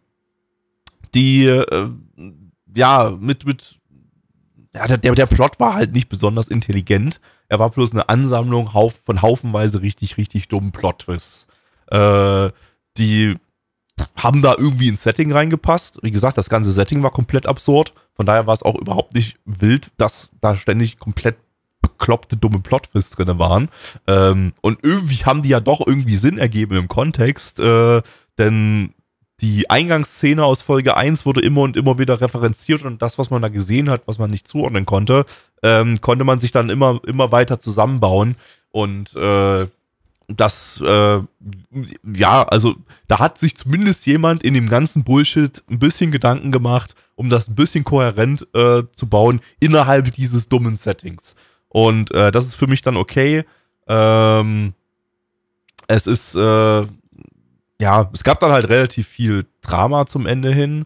[1.14, 1.90] die, äh,
[2.74, 3.82] ja, mit, mit,
[4.74, 7.20] ja, der, der Plot war halt nicht besonders intelligent.
[7.50, 8.70] Er war bloß eine Ansammlung
[9.06, 11.48] von haufenweise richtig, richtig dummen Plot-Twists.
[11.88, 12.50] Äh,
[12.98, 13.36] die
[14.16, 16.00] haben da irgendwie ins Setting reingepasst.
[16.02, 17.94] Wie gesagt, das ganze Setting war komplett absurd.
[18.16, 21.38] Von daher war es auch überhaupt nicht wild, dass da ständig komplett
[21.82, 23.70] bekloppte, dumme Plotwists drin waren.
[24.08, 28.02] Ähm, und irgendwie haben die ja doch irgendwie Sinn ergeben im Kontext, äh,
[28.38, 28.94] denn
[29.42, 33.42] die Eingangsszene aus Folge 1 wurde immer und immer wieder referenziert und das, was man
[33.42, 35.26] da gesehen hat, was man nicht zuordnen konnte,
[35.64, 38.36] ähm, konnte man sich dann immer, immer weiter zusammenbauen.
[38.72, 39.68] Und äh,
[40.28, 41.20] das, äh,
[42.16, 42.76] ja, also
[43.08, 47.48] da hat sich zumindest jemand in dem ganzen Bullshit ein bisschen Gedanken gemacht, um das
[47.48, 51.36] ein bisschen kohärent äh, zu bauen innerhalb dieses dummen Settings.
[51.70, 53.44] Und äh, das ist für mich dann okay.
[53.88, 54.74] Ähm,
[55.88, 56.88] es ist, äh,
[57.80, 60.86] ja, es gab dann halt relativ viel Drama zum Ende hin.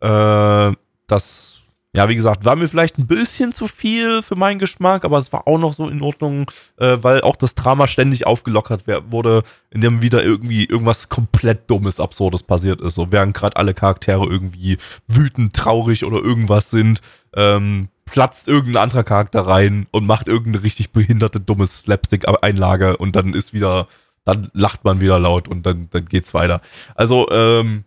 [0.00, 0.72] Äh,
[1.06, 1.61] das
[1.94, 5.30] ja, wie gesagt, war mir vielleicht ein bisschen zu viel für meinen Geschmack, aber es
[5.30, 10.00] war auch noch so in Ordnung, äh, weil auch das Drama ständig aufgelockert wurde, indem
[10.00, 12.94] wieder irgendwie irgendwas komplett Dummes, Absurdes passiert ist.
[12.94, 17.02] So während gerade alle Charaktere irgendwie wütend, traurig oder irgendwas sind,
[17.36, 23.34] ähm, platzt irgendein anderer Charakter rein und macht irgendeine richtig behinderte, dumme Slapstick-Einlage und dann
[23.34, 23.86] ist wieder,
[24.24, 26.62] dann lacht man wieder laut und dann, dann geht's weiter.
[26.94, 27.84] Also, ähm,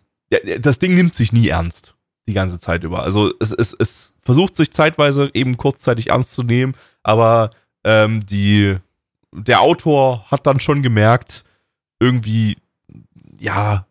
[0.60, 1.95] das Ding nimmt sich nie ernst
[2.28, 3.02] die ganze Zeit über.
[3.02, 7.50] Also es, es, es versucht sich zeitweise eben kurzzeitig ernst zu nehmen, aber
[7.84, 8.76] ähm, die,
[9.32, 11.44] der Autor hat dann schon gemerkt,
[12.00, 12.56] irgendwie,
[13.38, 13.86] ja,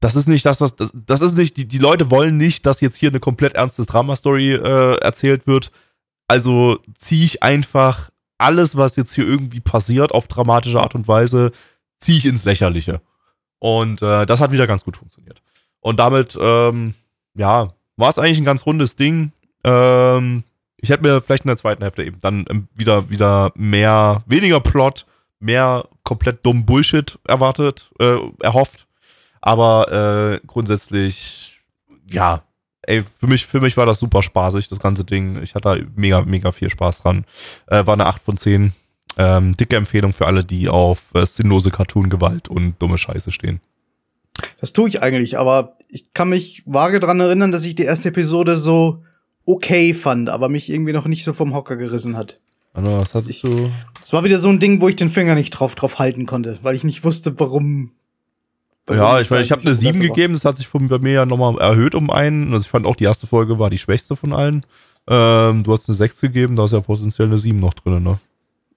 [0.00, 2.80] das ist nicht das, was, das, das ist nicht, die, die Leute wollen nicht, dass
[2.80, 5.70] jetzt hier eine komplett ernste Drama-Story äh, erzählt wird.
[6.28, 11.52] Also ziehe ich einfach alles, was jetzt hier irgendwie passiert, auf dramatische Art und Weise,
[12.00, 13.00] ziehe ich ins Lächerliche.
[13.58, 15.42] Und äh, das hat wieder ganz gut funktioniert.
[15.80, 16.94] Und damit, ähm,
[17.36, 19.32] ja, war es eigentlich ein ganz rundes Ding.
[19.64, 20.42] Ähm,
[20.78, 24.60] ich hätte mir vielleicht in der zweiten Hälfte eben dann ähm, wieder, wieder mehr, weniger
[24.60, 25.06] Plot,
[25.40, 28.86] mehr komplett dumm Bullshit erwartet, äh, erhofft.
[29.40, 29.92] Aber
[30.40, 31.60] äh, grundsätzlich,
[32.10, 32.42] ja,
[32.82, 35.42] ey, für mich, für mich war das super spaßig, das ganze Ding.
[35.42, 37.24] Ich hatte mega, mega viel Spaß dran.
[37.66, 38.72] Äh, war eine 8 von 10.
[39.18, 43.60] Ähm, dicke Empfehlung für alle, die auf äh, sinnlose Cartoon-Gewalt und dumme Scheiße stehen.
[44.60, 48.08] Das tue ich eigentlich, aber ich kann mich vage dran erinnern, dass ich die erste
[48.08, 49.02] Episode so
[49.44, 52.38] okay fand, aber mich irgendwie noch nicht so vom Hocker gerissen hat.
[52.74, 53.70] Also, was hattest du?
[54.04, 56.58] Es war wieder so ein Ding, wo ich den Finger nicht drauf, drauf halten konnte,
[56.62, 57.92] weil ich nicht wusste, warum.
[58.86, 61.12] warum ja, ich meine, ich habe eine 7 gegeben, das hat sich von, bei mir
[61.12, 62.52] ja nochmal erhöht um einen.
[62.52, 64.66] Also ich fand auch, die erste Folge war die schwächste von allen.
[65.08, 68.18] Ähm, du hast eine 6 gegeben, da ist ja potenziell eine 7 noch drin, ne?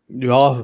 [0.07, 0.61] Ja,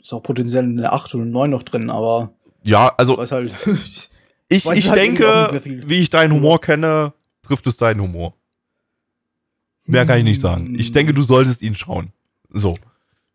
[0.00, 2.30] ist auch potenziell eine 8 oder eine 9 noch drin, aber
[2.66, 3.54] ja, also halt,
[4.48, 7.12] ich, ich halt denke, wie ich deinen Humor kenne,
[7.42, 8.34] trifft es deinen Humor.
[9.86, 10.74] Mehr kann ich nicht sagen.
[10.78, 12.12] Ich denke, du solltest ihn schauen.
[12.50, 12.74] So.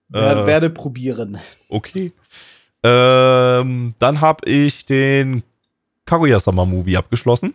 [0.10, 1.40] Werde, äh, werde probieren.
[1.70, 2.12] Okay.
[2.84, 5.44] Ähm, dann habe ich den
[6.06, 7.54] Kaguya-Sama-Movie abgeschlossen.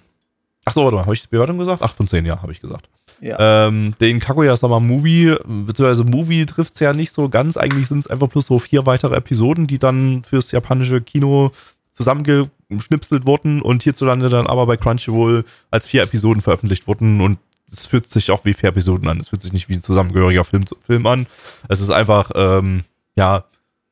[0.65, 1.82] Ach so, warte mal, habe ich die Bewertung gesagt?
[1.82, 2.89] 8 von 10, ja, habe ich gesagt.
[3.20, 3.68] Ja.
[3.68, 7.56] Ähm, den Kaguya-sama beziehungsweise Movie trifft es ja nicht so ganz.
[7.56, 11.52] Eigentlich sind es einfach bloß so vier weitere Episoden, die dann fürs japanische Kino
[11.93, 17.38] zusammengeschnipselt wurden und hierzulande dann aber bei Crunchyroll als vier Episoden veröffentlicht wurden und
[17.72, 19.18] es fühlt sich auch wie vier Episoden an.
[19.18, 21.26] Es fühlt sich nicht wie ein zusammengehöriger Film, Film an.
[21.68, 22.84] Es ist einfach, ähm,
[23.16, 23.44] ja,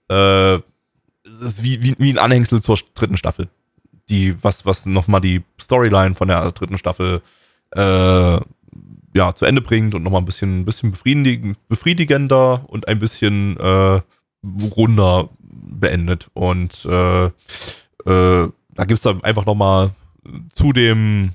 [0.08, 3.48] äh, es ist wie, wie, wie ein Anhängsel zur dritten Staffel.
[4.08, 7.22] Die, was, was nochmal die Storyline von der dritten Staffel
[7.70, 8.40] äh,
[9.14, 13.56] ja, zu Ende bringt und nochmal ein bisschen, ein bisschen befriedig befriedigender und ein bisschen
[13.58, 14.00] äh,
[14.76, 16.28] runder beendet.
[16.34, 17.30] Und äh, äh,
[18.04, 19.92] da gibt es dann einfach nochmal
[20.52, 21.30] zu dem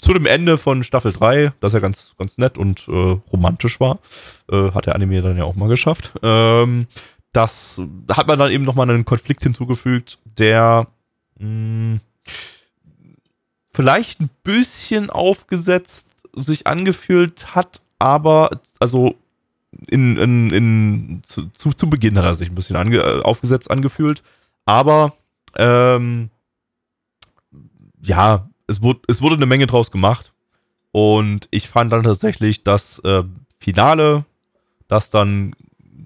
[0.00, 3.98] zu dem Ende von Staffel 3, das ja ganz, ganz nett und äh, romantisch war,
[4.50, 6.12] äh, hat der Anime dann ja auch mal geschafft.
[6.22, 6.86] Ähm,
[7.32, 7.80] das
[8.10, 10.86] hat man dann eben nochmal einen Konflikt hinzugefügt, der
[11.38, 12.00] mh, hm,
[13.72, 19.14] vielleicht ein bisschen aufgesetzt sich angefühlt hat, aber also
[19.88, 23.70] in, in, in zu, zu, zu Beginn hat er sich ein bisschen ange, äh, aufgesetzt
[23.70, 24.22] angefühlt,
[24.64, 25.14] aber
[25.56, 26.30] ähm,
[28.02, 30.32] ja, es wurde, es wurde eine Menge draus gemacht.
[30.92, 33.22] Und ich fand dann tatsächlich das äh,
[33.58, 34.24] Finale,
[34.88, 35.54] das dann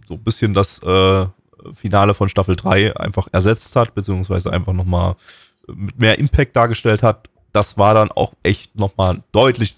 [0.07, 1.27] so ein bisschen das äh,
[1.75, 5.15] Finale von Staffel 3 einfach ersetzt hat, beziehungsweise einfach nochmal
[5.69, 9.77] mit mehr Impact dargestellt hat, das war dann auch echt nochmal deutlich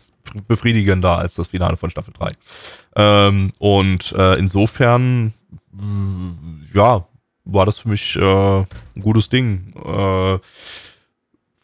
[0.48, 2.32] befriedigender als das Finale von Staffel 3.
[2.96, 5.34] Ähm, und äh, insofern,
[6.72, 7.06] ja,
[7.44, 9.74] war das für mich äh, ein gutes Ding.
[9.84, 10.38] Äh,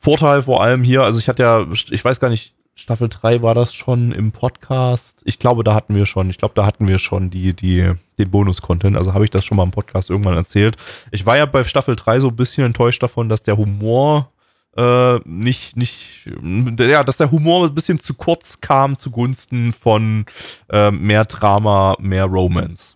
[0.00, 3.54] Vorteil vor allem hier, also ich hatte ja, ich weiß gar nicht, Staffel 3 war
[3.54, 5.20] das schon im Podcast.
[5.24, 8.30] Ich glaube, da hatten wir schon, ich glaube, da hatten wir schon die, die, den
[8.30, 8.96] Bonus-Content.
[8.96, 10.76] Also habe ich das schon mal im Podcast irgendwann erzählt.
[11.10, 14.30] Ich war ja bei Staffel 3 so ein bisschen enttäuscht davon, dass der Humor
[14.78, 16.30] äh, nicht, nicht,
[16.78, 20.24] ja, dass der Humor ein bisschen zu kurz kam zugunsten von
[20.70, 22.94] äh, mehr Drama, mehr Romance.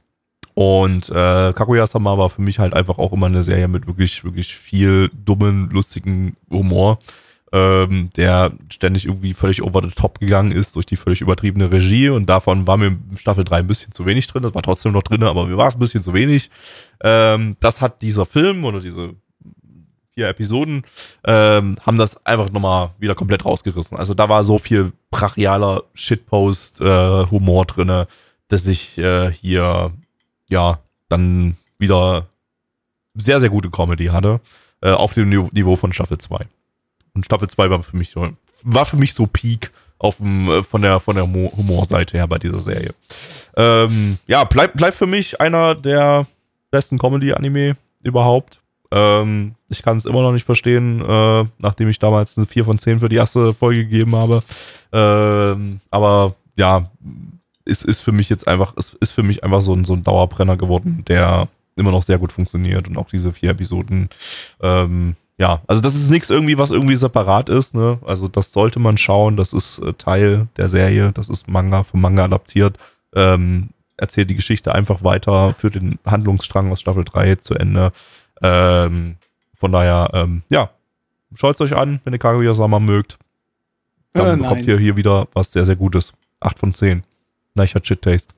[0.54, 4.54] Und äh, Kaguya-sama war für mich halt einfach auch immer eine Serie mit wirklich, wirklich
[4.54, 6.98] viel dummen, lustigen Humor,
[7.52, 12.10] ähm, der ständig irgendwie völlig over the top gegangen ist durch die völlig übertriebene Regie
[12.10, 14.42] und davon war mir Staffel 3 ein bisschen zu wenig drin.
[14.42, 16.48] Das war trotzdem noch drin, aber mir war es ein bisschen zu wenig.
[17.02, 19.14] Ähm, das hat dieser Film oder diese
[20.14, 20.84] vier Episoden
[21.24, 23.96] ähm, haben das einfach nochmal wieder komplett rausgerissen.
[23.96, 28.06] Also da war so viel brachialer Shitpost-Humor äh, drinne,
[28.48, 29.92] dass ich äh, hier
[30.48, 30.78] ja,
[31.08, 32.26] dann wieder
[33.14, 34.40] sehr, sehr gute Comedy hatte.
[34.82, 36.40] Äh, auf dem Niveau von Staffel 2.
[37.14, 38.28] Und Staffel 2 war für mich so,
[38.62, 42.38] war für mich so Peak auf dem, äh, von der, von der Humorseite her bei
[42.38, 42.92] dieser Serie.
[43.56, 46.26] Ähm, ja, bleibt bleib für mich einer der
[46.70, 48.61] besten Comedy-Anime überhaupt.
[48.92, 52.78] Ähm, ich kann es immer noch nicht verstehen, äh, nachdem ich damals eine 4 von
[52.78, 54.42] 10 für die erste Folge gegeben habe.
[54.92, 56.90] Ähm, aber ja,
[57.64, 60.04] ist, ist für mich jetzt einfach, ist, ist für mich einfach so ein, so ein
[60.04, 64.10] Dauerbrenner geworden, der immer noch sehr gut funktioniert und auch diese vier Episoden,
[64.60, 67.98] ähm, ja, also das ist nichts irgendwie, was irgendwie separat ist, ne?
[68.04, 72.02] Also das sollte man schauen, das ist äh, Teil der Serie, das ist Manga, vom
[72.02, 72.76] Manga adaptiert,
[73.14, 77.92] ähm, erzählt die Geschichte einfach weiter, führt den Handlungsstrang aus Staffel 3 zu Ende.
[78.42, 79.16] Ähm,
[79.58, 80.70] von daher, ähm, ja,
[81.34, 83.18] schaut es euch an, wenn ihr Kaguya-sama mögt.
[84.12, 86.12] Dann äh, bekommt ihr hier wieder was sehr, sehr Gutes.
[86.40, 87.04] 8 von 10.
[87.54, 88.34] Neich hat Shit-Taste.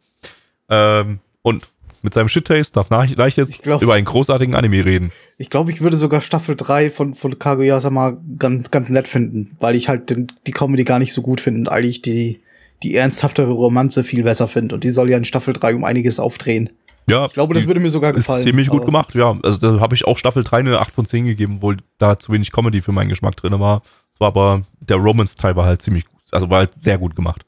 [0.69, 1.69] Ähm, und
[2.03, 5.11] mit seinem Shit-Taste darf Neich jetzt glaub, über einen großartigen Anime reden.
[5.39, 9.75] Ich glaube, ich würde sogar Staffel 3 von, von Kaguya-sama ganz, ganz nett finden, weil
[9.75, 12.41] ich halt den, die Comedy gar nicht so gut finde und eigentlich die,
[12.83, 14.75] die ernsthaftere Romanze viel besser finde.
[14.75, 16.69] Und die soll ja in Staffel 3 um einiges aufdrehen.
[17.07, 17.27] Ja.
[17.27, 18.41] Ich glaube, das würde mir sogar gefallen.
[18.41, 19.37] Ist ziemlich gut gemacht, ja.
[19.43, 22.33] Also da habe ich auch Staffel 3 eine 8 von 10 gegeben, obwohl da zu
[22.33, 23.83] wenig Comedy für meinen Geschmack drin war.
[24.13, 27.45] Es war aber, der Romance-Teil war halt ziemlich gut, also war halt sehr gut gemacht.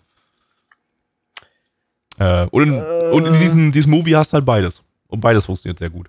[2.18, 3.10] Äh, und, in, äh.
[3.12, 4.82] und in diesem, diesem Movie hast du halt beides.
[5.08, 6.08] Und beides funktioniert sehr gut.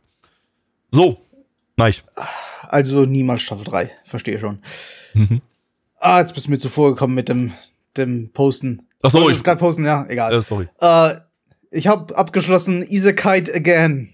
[0.91, 1.21] So,
[1.75, 1.93] nein.
[2.63, 4.59] Also niemals Staffel 3, verstehe schon.
[5.13, 5.41] Mhm.
[5.99, 7.53] Ah, jetzt bist du mir zuvor gekommen mit dem,
[7.95, 8.87] dem Posten.
[9.03, 10.33] Ach so, ich gerade posten, ja, egal.
[10.33, 10.67] Äh, sorry.
[10.79, 11.15] Äh,
[11.71, 14.09] ich habe abgeschlossen Isekite Again.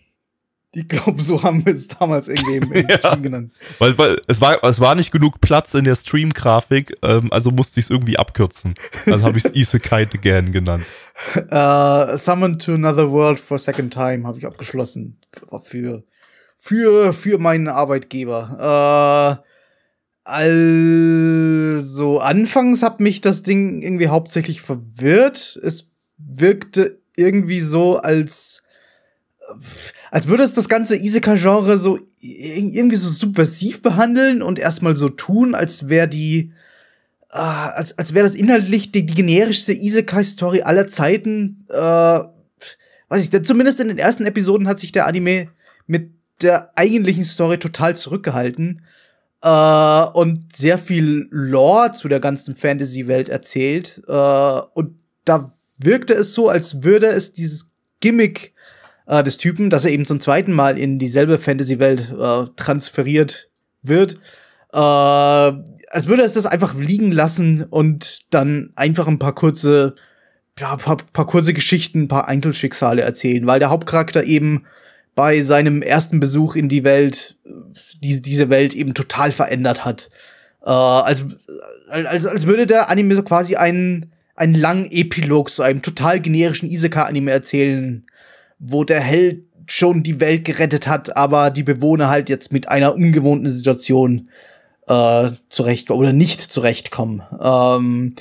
[0.76, 3.54] Ich glaube, so haben wir es damals irgendwie im, im ja, Stream genannt.
[3.78, 7.80] Weil, weil es, war, es war nicht genug Platz in der Stream-Grafik, ähm, also musste
[7.80, 8.74] ich es irgendwie abkürzen.
[9.06, 10.86] Also habe ich es Isekai Again genannt.
[11.52, 15.20] Uh, Summon to Another World for a Second Time habe ich abgeschlossen.
[15.62, 16.04] Für,
[16.58, 19.38] für, für meinen Arbeitgeber.
[19.38, 19.44] Uh,
[20.24, 25.60] also, anfangs hat mich das Ding irgendwie hauptsächlich verwirrt.
[25.62, 28.64] Es wirkte irgendwie so, als
[30.12, 35.56] als würde es das ganze Isekai-Genre so irgendwie so subversiv behandeln und erstmal so tun,
[35.56, 36.54] als wäre die,
[37.32, 41.66] äh, als, als wäre das inhaltlich die, die generischste Isekai-Story aller Zeiten.
[41.70, 45.50] Äh, weiß ich, denn zumindest in den ersten Episoden hat sich der Anime
[45.88, 46.12] mit
[46.42, 48.82] der eigentlichen Story total zurückgehalten
[49.42, 54.02] äh, und sehr viel Lore zu der ganzen Fantasy-Welt erzählt.
[54.08, 58.54] Äh, und da wirkte es so, als würde es dieses Gimmick
[59.08, 63.50] äh, des Typen, dass er eben zum zweiten Mal in dieselbe Fantasy-Welt äh, transferiert
[63.82, 64.14] wird.
[64.74, 69.96] Äh, als würde es das einfach liegen lassen und dann einfach ein paar kurze
[70.60, 74.66] ja, paar, paar kurze Geschichten, ein paar Einzelschicksale erzählen, weil der Hauptcharakter eben
[75.16, 77.38] bei seinem ersten Besuch in die Welt
[78.04, 80.10] die, diese Welt eben total verändert hat.
[80.64, 81.24] Äh, als,
[81.90, 86.70] als, als würde der Anime so quasi einen, einen langen Epilog zu einem total generischen
[86.70, 88.06] Isekai-Anime erzählen,
[88.60, 92.96] wo der Held schon die Welt gerettet hat, aber die Bewohner halt jetzt mit einer
[92.96, 94.30] ungewohnten Situation
[94.88, 97.24] äh, zurechtkommen oder nicht zurechtkommen.
[97.42, 98.16] Ähm,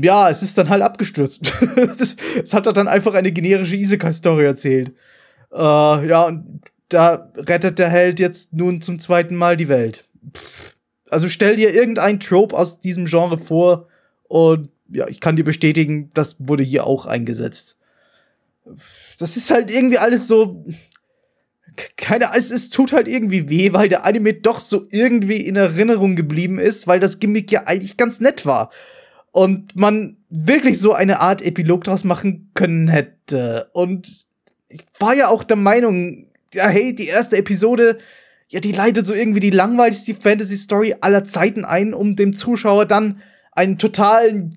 [0.00, 1.52] ja, es ist dann halt abgestürzt.
[2.42, 4.92] Es hat er dann einfach eine generische Isekai-Story erzählt.
[5.52, 10.04] Äh, ja, und da rettet der Held jetzt nun zum zweiten Mal die Welt.
[11.10, 13.88] Also stell dir irgendein Trope aus diesem Genre vor
[14.24, 17.76] und ja, ich kann dir bestätigen, das wurde hier auch eingesetzt.
[19.18, 20.64] Das ist halt irgendwie alles so.
[21.96, 26.16] Keine, es, es tut halt irgendwie weh, weil der Anime doch so irgendwie in Erinnerung
[26.16, 28.70] geblieben ist, weil das Gimmick ja eigentlich ganz nett war.
[29.30, 33.70] Und man wirklich so eine Art Epilog draus machen können hätte.
[33.72, 34.26] Und
[34.68, 37.98] ich war ja auch der Meinung, ja, hey, die erste Episode,
[38.48, 43.20] ja, die leitet so irgendwie die langweiligste Fantasy-Story aller Zeiten ein, um dem Zuschauer dann
[43.58, 44.54] einen totalen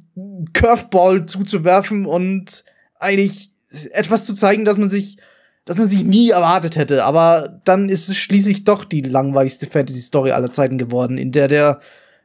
[0.53, 2.63] Curveball zuzuwerfen und
[2.99, 3.49] eigentlich
[3.93, 5.17] etwas zu zeigen, dass man sich,
[5.65, 7.03] dass man sich nie erwartet hätte.
[7.03, 11.81] Aber dann ist es schließlich doch die langweiligste Fantasy-Story aller Zeiten geworden, in der der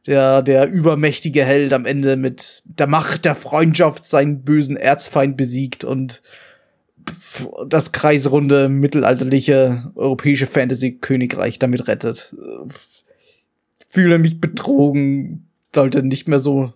[0.06, 5.82] der, der übermächtige Held am Ende mit der Macht der Freundschaft seinen bösen Erzfeind besiegt
[5.82, 6.22] und
[7.66, 12.36] das kreisrunde mittelalterliche europäische Fantasy-Königreich damit rettet.
[13.88, 15.45] Fühle mich betrogen,
[15.76, 16.72] sollte nicht mehr so,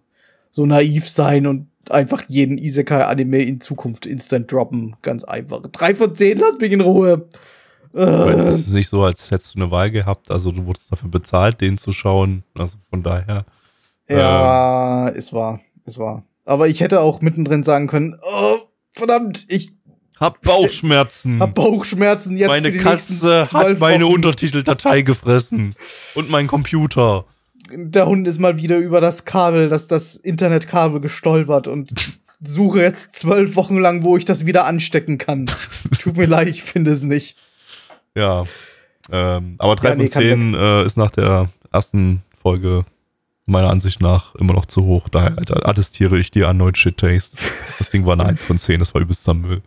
[0.52, 4.94] so naiv sein und einfach jeden Isekai-Anime in Zukunft instant droppen.
[5.02, 5.62] Ganz einfach.
[5.62, 7.28] Drei von zehn, lass mich in Ruhe.
[7.92, 10.30] Es ist nicht so, als hättest du eine Wahl gehabt.
[10.30, 12.44] Also du wurdest dafür bezahlt, den zu schauen.
[12.56, 13.44] Also von daher.
[14.08, 16.24] Ja, äh, es war, es war.
[16.44, 18.58] Aber ich hätte auch mittendrin sagen können, oh,
[18.92, 19.72] verdammt, ich
[20.20, 21.40] hab Bauchschmerzen.
[21.40, 25.74] Hab Bauchschmerzen jetzt Meine Katze hat meine Untertiteldatei gefressen.
[26.14, 27.24] Und mein Computer.
[27.72, 31.92] Der Hund ist mal wieder über das Kabel, das, das Internetkabel gestolpert und
[32.42, 35.46] suche jetzt zwölf Wochen lang, wo ich das wieder anstecken kann.
[36.00, 37.36] Tut mir leid, ich finde es nicht.
[38.16, 38.44] Ja.
[39.10, 42.84] Ähm, aber 3 ja, nee, von 10 äh, ist nach der ersten Folge
[43.46, 45.08] meiner Ansicht nach immer noch zu hoch.
[45.08, 45.36] Daher
[45.66, 47.36] attestiere ich dir erneut Shit Taste.
[47.78, 49.62] Das Ding war eine 1 von 10, das war übelster Müll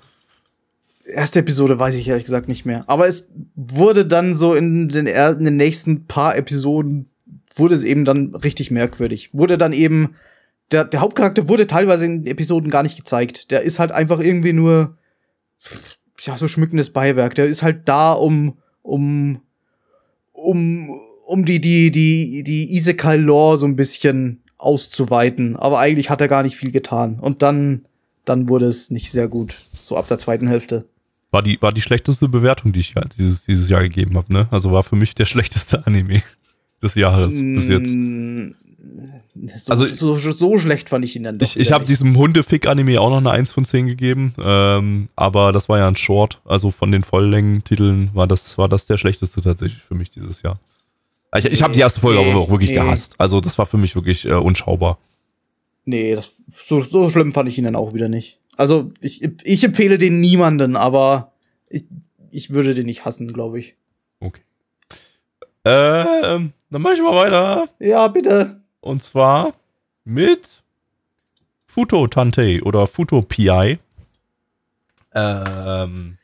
[1.06, 2.84] erste Episode weiß ich ehrlich gesagt nicht mehr.
[2.88, 7.08] Aber es wurde dann so in den, in den nächsten paar Episoden
[7.60, 9.30] wurde es eben dann richtig merkwürdig.
[9.34, 10.16] Wurde dann eben,
[10.72, 13.52] der, der Hauptcharakter wurde teilweise in Episoden gar nicht gezeigt.
[13.52, 14.98] Der ist halt einfach irgendwie nur,
[16.22, 17.36] ja, so schmückendes Beiwerk.
[17.36, 19.42] Der ist halt da, um, um,
[20.32, 25.56] um, um die, die, die, die Isekai-Lore so ein bisschen auszuweiten.
[25.56, 27.20] Aber eigentlich hat er gar nicht viel getan.
[27.20, 27.86] Und dann,
[28.26, 29.62] dann wurde es nicht sehr gut.
[29.80, 30.86] So ab der zweiten Hälfte.
[31.32, 34.48] War die, war die schlechteste Bewertung, die ich dieses, dieses Jahr gegeben habe, ne?
[34.52, 36.22] Also war für mich der schlechteste Anime
[36.84, 37.96] des Jahres mm, bis jetzt.
[39.66, 41.48] So, also, so, so, schlecht fand ich ihn dann doch.
[41.48, 45.70] Ich, ich habe diesem Hundefick-Anime auch noch eine 1 von 10 gegeben, ähm, aber das
[45.70, 46.40] war ja ein Short.
[46.46, 50.60] Also von den Volllängen-Titeln war das, war das der schlechteste tatsächlich für mich dieses Jahr.
[51.36, 52.76] Ich, ich habe die erste Folge nee, aber auch wirklich nee.
[52.76, 53.16] gehasst.
[53.18, 55.00] Also das war für mich wirklich äh, unschaubar.
[55.86, 58.40] Nee, das, so, so schlimm fand ich ihn dann auch wieder nicht.
[58.56, 61.34] Also ich, ich empfehle den niemanden, aber
[61.70, 61.86] ich,
[62.32, 63.76] ich würde den nicht hassen, glaube ich.
[64.20, 64.42] Okay.
[65.66, 67.68] Ähm, dann mach ich mal weiter.
[67.80, 68.62] Ja, bitte.
[68.82, 69.54] Und zwar
[70.04, 70.64] mit
[71.68, 73.80] Futo Tante oder Futo PI.
[75.16, 76.18] Ähm,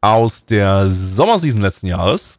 [0.00, 2.38] aus der Sommerseason letzten Jahres.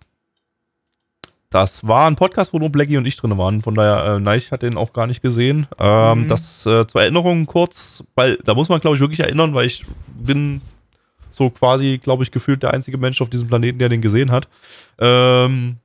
[1.50, 3.62] Das war ein Podcast, wo nur Blackie und ich drin waren.
[3.62, 5.68] Von daher, äh, Neich hat den auch gar nicht gesehen.
[5.80, 6.28] Ähm, mhm.
[6.28, 9.86] Das äh, zur Erinnerung kurz, weil da muss man, glaube ich, wirklich erinnern, weil ich
[10.08, 10.62] bin
[11.30, 14.48] so quasi, glaube ich, gefühlt der einzige Mensch auf diesem Planeten, der den gesehen hat.
[15.00, 15.78] Ähm,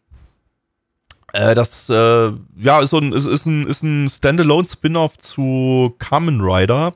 [1.33, 6.41] äh, das, äh, ja, ist, so ein, ist, ist ein, ist ein Standalone-Spin-Off zu Kamen
[6.41, 6.93] Rider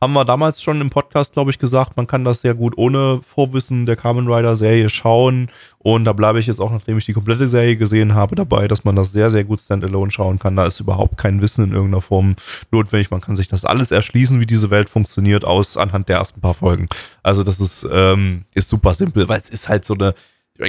[0.00, 3.20] haben wir damals schon im Podcast, glaube ich, gesagt, man kann das sehr gut ohne
[3.22, 5.50] Vorwissen der Kamen Rider Serie schauen.
[5.78, 8.84] Und da bleibe ich jetzt auch, nachdem ich die komplette Serie gesehen habe, dabei, dass
[8.84, 10.54] man das sehr, sehr gut standalone schauen kann.
[10.54, 12.36] Da ist überhaupt kein Wissen in irgendeiner Form
[12.70, 13.10] notwendig.
[13.10, 16.54] Man kann sich das alles erschließen, wie diese Welt funktioniert, aus anhand der ersten paar
[16.54, 16.86] Folgen.
[17.24, 20.14] Also das ist, ähm, ist super simpel, weil es ist halt so eine,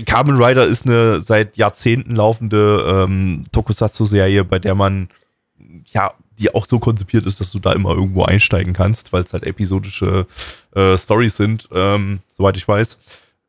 [0.05, 5.09] Kamen Rider ist eine seit Jahrzehnten laufende ähm, Tokusatsu-Serie, bei der man
[5.91, 9.33] ja die auch so konzipiert ist, dass du da immer irgendwo einsteigen kannst, weil es
[9.33, 10.25] halt episodische
[10.73, 12.97] äh, Stories sind, ähm, soweit ich weiß.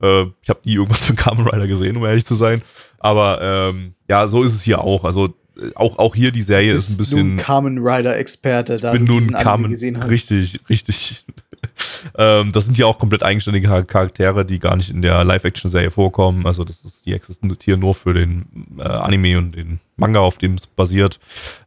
[0.02, 2.62] Äh, ich habe nie irgendwas von Kamen Rider gesehen, um ehrlich zu sein.
[2.98, 5.04] Aber ähm, ja, so ist es hier auch.
[5.04, 5.34] Also
[5.74, 7.46] auch, auch hier die Serie ist ein Bist nun bisschen.
[7.46, 9.70] Kamen Rider Experte, da bin du nun diesen Carmen.
[9.70, 10.10] gesehen hast.
[10.10, 11.24] Richtig, richtig.
[12.18, 15.90] ähm, das sind ja auch komplett eigenständige Char- Charaktere, die gar nicht in der Live-Action-Serie
[15.90, 16.46] vorkommen.
[16.46, 18.46] Also das ist, die existieren nur für den
[18.78, 21.20] äh, Anime und den Manga, auf dem es basiert.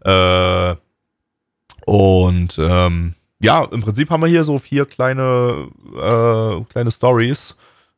[0.04, 0.76] Äh,
[1.86, 7.58] und ähm, ja, im Prinzip haben wir hier so vier kleine, äh, kleine Stories,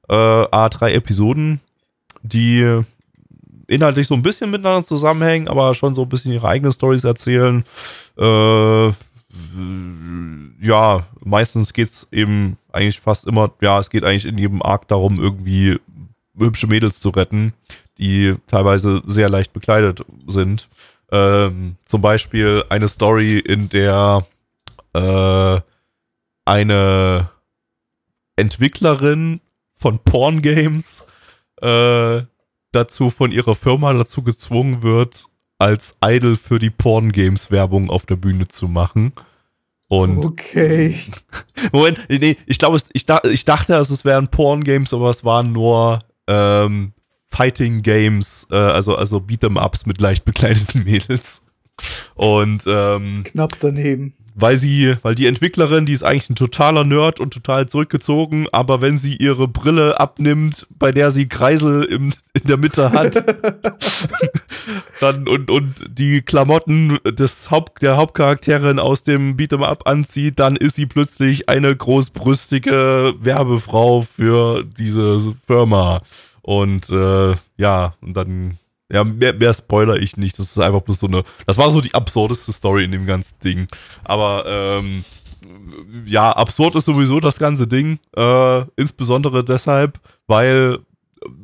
[0.09, 1.61] äh, A3 Episoden,
[2.23, 2.83] die
[3.67, 7.63] inhaltlich so ein bisschen miteinander zusammenhängen, aber schon so ein bisschen ihre eigenen Stories erzählen.
[8.17, 8.91] Äh,
[10.61, 15.19] ja, meistens geht's eben eigentlich fast immer, ja, es geht eigentlich in jedem Arc darum,
[15.19, 15.79] irgendwie
[16.37, 17.53] hübsche Mädels zu retten,
[17.97, 20.69] die teilweise sehr leicht bekleidet sind.
[21.11, 24.25] Ähm, zum Beispiel eine Story, in der
[24.93, 25.59] äh,
[26.45, 27.29] eine
[28.35, 29.41] Entwicklerin
[29.77, 31.05] von Porn Games
[31.61, 32.21] äh,
[32.71, 35.25] dazu von ihrer Firma dazu gezwungen wird,
[35.57, 39.13] als Idol für die Porn Games Werbung auf der Bühne zu machen.
[39.87, 40.99] Und Okay.
[41.71, 45.99] Moment, nee, ich glaube, ich, ich dachte, es wären Porn Games, aber es waren nur
[46.27, 46.93] ähm,
[47.27, 51.43] Fighting Games, äh, also, also Beat'em Ups mit leicht bekleideten Mädels.
[52.15, 54.13] Und ähm, Knapp daneben.
[54.35, 58.81] Weil sie, weil die Entwicklerin, die ist eigentlich ein totaler Nerd und total zurückgezogen, aber
[58.81, 63.15] wenn sie ihre Brille abnimmt, bei der sie Kreisel im, in der Mitte hat,
[64.99, 70.57] dann und, und die Klamotten des Haupt, der Hauptcharakterin aus dem Beat'em Up anzieht, dann
[70.57, 76.01] ist sie plötzlich eine großbrüstige Werbefrau für diese Firma.
[76.41, 78.57] Und äh, ja, und dann
[78.91, 80.37] ja, mehr, mehr spoiler ich nicht.
[80.37, 81.23] Das ist einfach bloß so eine.
[81.45, 83.67] Das war so die absurdeste Story in dem ganzen Ding.
[84.03, 85.03] Aber ähm,
[86.05, 87.99] ja, absurd ist sowieso das ganze Ding.
[88.15, 90.79] Äh, insbesondere deshalb, weil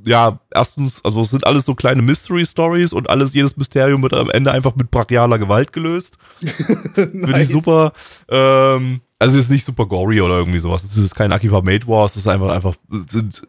[0.06, 4.14] ja, erstens, also es sind alles so kleine Mystery Stories und alles, jedes Mysterium wird
[4.14, 6.18] am Ende einfach mit brachialer Gewalt gelöst.
[6.94, 7.94] Finde ich super.
[8.30, 10.84] Ähm, also es ist nicht super gory oder irgendwie sowas.
[10.84, 13.44] Es ist kein Akiba Made Wars, es ist einfach, einfach, es sind,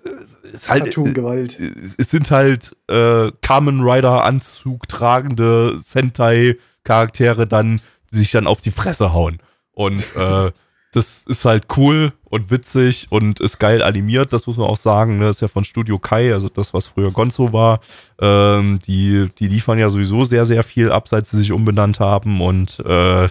[0.53, 1.59] es halt, Cartoon-Gewalt.
[1.99, 7.81] es sind halt äh, Kamen Rider Anzug tragende Sentai Charaktere dann,
[8.11, 9.39] die sich dann auf die Fresse hauen.
[9.73, 10.51] Und äh,
[10.93, 15.19] das ist halt cool und witzig und ist geil animiert, das muss man auch sagen.
[15.19, 15.25] Ne?
[15.25, 17.81] Das ist ja von Studio Kai, also das, was früher Gonzo war.
[18.21, 22.41] Ähm, die, die liefern ja sowieso sehr, sehr viel ab, seit sie sich umbenannt haben
[22.43, 23.29] und äh,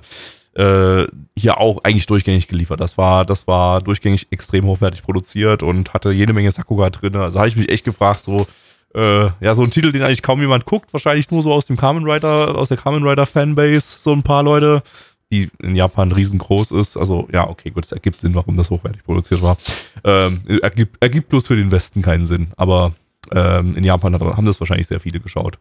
[0.53, 1.05] äh,
[1.37, 2.79] hier auch eigentlich durchgängig geliefert.
[2.81, 7.15] Das war, das war durchgängig extrem hochwertig produziert und hatte jede Menge Sakuga drin.
[7.15, 8.47] Also habe ich mich echt gefragt, so,
[8.93, 11.77] äh, ja, so ein Titel, den eigentlich kaum jemand guckt, wahrscheinlich nur so aus dem
[11.77, 14.83] Kamen Rider, aus der Kamen Rider Fanbase, so ein paar Leute,
[15.31, 16.97] die in Japan riesengroß ist.
[16.97, 19.57] Also, ja, okay, gut, es ergibt Sinn, warum das hochwertig produziert war.
[20.03, 22.93] Ähm, ergibt, ergibt bloß für den Westen keinen Sinn, aber
[23.31, 25.57] ähm, in Japan haben das wahrscheinlich sehr viele geschaut.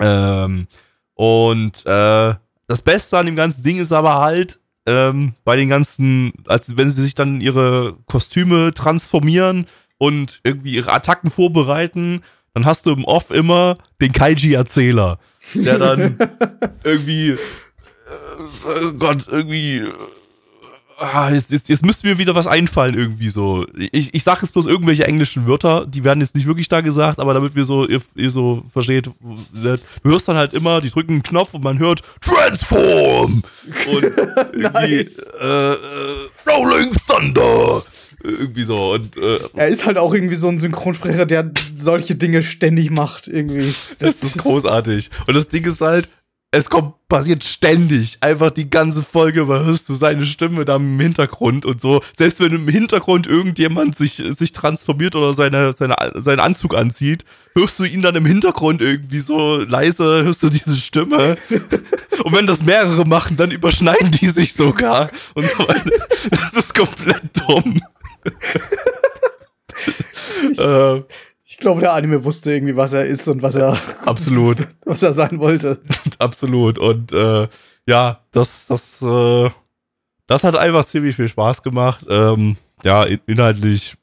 [0.00, 0.66] Ähm,
[1.14, 2.34] und äh,
[2.70, 6.88] das Beste an dem ganzen Ding ist aber halt, ähm, bei den ganzen, als wenn
[6.88, 9.66] sie sich dann in ihre Kostüme transformieren
[9.98, 12.22] und irgendwie ihre Attacken vorbereiten,
[12.54, 15.18] dann hast du im Off immer den Kaiji-Erzähler,
[15.54, 16.16] der dann
[16.84, 17.38] irgendwie, äh,
[18.38, 19.92] oh Gott, irgendwie, äh,
[21.00, 23.66] ah, jetzt, jetzt, jetzt müsste mir wieder was einfallen irgendwie so.
[23.76, 27.18] Ich, ich sage jetzt bloß irgendwelche englischen Wörter, die werden jetzt nicht wirklich da gesagt,
[27.18, 31.14] aber damit wir so, ihr, ihr so versteht, du hörst dann halt immer, die drücken
[31.14, 33.42] einen Knopf und man hört Transform
[33.92, 34.02] und
[34.52, 35.18] irgendwie Nice.
[35.40, 35.76] äh, äh,
[36.48, 37.82] Rolling Thunder.
[38.22, 42.42] Irgendwie so und äh, Er ist halt auch irgendwie so ein Synchronsprecher, der solche Dinge
[42.42, 43.74] ständig macht, irgendwie.
[43.98, 45.08] Das ist großartig.
[45.26, 46.10] Und das Ding ist halt,
[46.52, 48.18] es kommt, passiert ständig.
[48.20, 52.00] Einfach die ganze Folge über hörst du seine Stimme da im Hintergrund und so.
[52.16, 57.24] Selbst wenn im Hintergrund irgendjemand sich, sich transformiert oder seine, seine, seinen Anzug anzieht,
[57.54, 61.36] hörst du ihn dann im Hintergrund irgendwie so leise, hörst du diese Stimme.
[62.24, 65.90] Und wenn das mehrere machen, dann überschneiden die sich sogar und so weiter.
[66.30, 67.80] Das ist komplett dumm.
[70.58, 71.02] äh,
[71.46, 74.68] Ich glaube, der Anime wusste irgendwie, was er ist und was er, absolut.
[74.84, 75.80] was er sein wollte.
[76.20, 76.78] Absolut.
[76.78, 77.48] Und äh,
[77.86, 79.50] ja, das, das, äh,
[80.26, 82.04] das hat einfach ziemlich viel Spaß gemacht.
[82.08, 83.96] Ähm, ja, in- inhaltlich,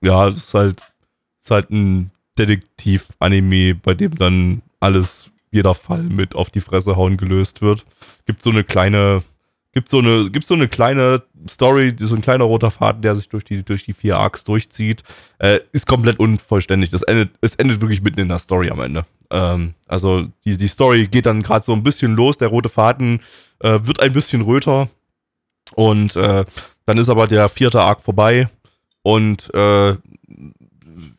[0.00, 0.80] ja, es ist halt,
[1.40, 7.16] ist halt ein Detektiv-Anime, bei dem dann alles, jeder Fall mit auf die Fresse hauen
[7.16, 7.84] gelöst wird.
[8.26, 9.22] Gibt so eine kleine,
[9.72, 13.28] gibt so eine, gibt so eine kleine Story, so ein kleiner roter Faden, der sich
[13.28, 15.02] durch die, durch die vier Arcs durchzieht.
[15.38, 16.90] Äh, ist komplett unvollständig.
[16.90, 19.04] Das endet, es endet wirklich mitten in der Story am Ende.
[19.30, 23.20] Ähm, also die, die Story geht dann gerade so ein bisschen los, der rote Faden
[23.60, 24.88] äh, wird ein bisschen röter
[25.74, 26.44] und äh,
[26.86, 28.48] dann ist aber der vierte Arc vorbei
[29.02, 29.96] und äh,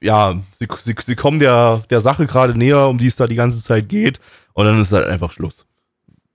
[0.01, 3.35] ja, sie, sie, sie kommen der, der Sache gerade näher, um die es da die
[3.35, 4.19] ganze Zeit geht.
[4.53, 5.65] Und dann ist halt einfach Schluss.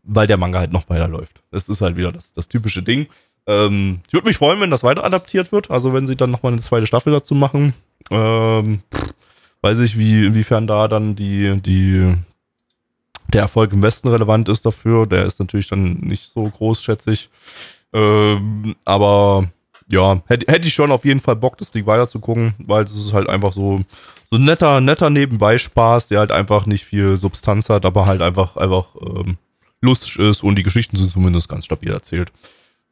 [0.05, 1.43] Weil der Manga halt noch weiterläuft.
[1.51, 3.07] Das ist halt wieder das, das typische Ding.
[3.47, 5.71] Ähm, ich würde mich freuen, wenn das weiter adaptiert wird.
[5.71, 7.75] Also wenn sie dann nochmal eine zweite Staffel dazu machen.
[8.11, 8.81] Ähm,
[9.63, 12.15] weiß ich, wie, inwiefern da dann die, die,
[13.33, 15.07] der Erfolg im Westen relevant ist dafür.
[15.07, 17.31] Der ist natürlich dann nicht so groß, schätze ich.
[17.95, 19.49] Ähm, aber
[19.91, 22.85] ja, hätte, hätte ich schon auf jeden Fall Bock, das Ding weiter zu gucken, weil
[22.85, 23.83] es ist halt einfach so,
[24.31, 28.87] so netter, netter Nebenbei-Spaß, der halt einfach nicht viel Substanz hat, aber halt einfach, einfach
[29.01, 29.37] ähm,
[29.85, 32.33] lustig ist und die Geschichten sind zumindest ganz stabil erzählt.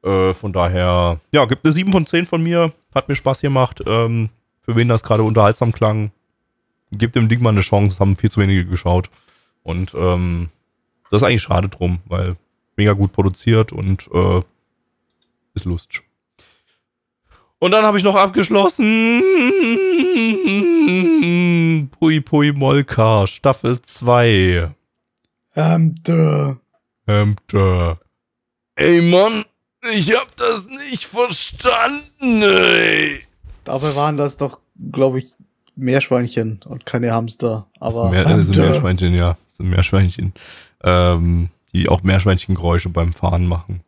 [0.03, 3.83] Äh, von daher, ja, gibt eine 7 von 10 von mir, hat mir Spaß gemacht.
[3.87, 6.13] Ähm, für wen das gerade unterhaltsam klang,
[6.93, 9.11] gibt dem Ding mal eine Chance, haben viel zu wenige geschaut.
[9.63, 10.51] Und ähm,
[11.11, 12.37] das ist eigentlich schade drum, weil
[12.77, 14.41] mega gut produziert und äh,
[15.55, 16.03] ist lustig.
[17.59, 19.23] Und dann habe ich noch abgeschlossen.
[21.91, 24.75] Pui Pui Molka, Staffel 2.
[25.55, 26.57] Ähm, duh.
[27.13, 27.99] Ähm, da.
[28.77, 29.45] Ey, Mann,
[29.93, 33.21] ich hab das nicht verstanden, ey.
[33.65, 34.61] Dabei waren das doch,
[34.91, 35.29] glaube ich,
[35.77, 37.67] Meerschweinchen und keine Hamster.
[37.81, 38.63] Aber Mehr, das sind duh.
[38.63, 39.37] Meerschweinchen, ja.
[39.49, 40.33] Das sind Meerschweinchen.
[40.83, 43.83] Ähm, die auch Meerschweinchengeräusche beim Fahren machen.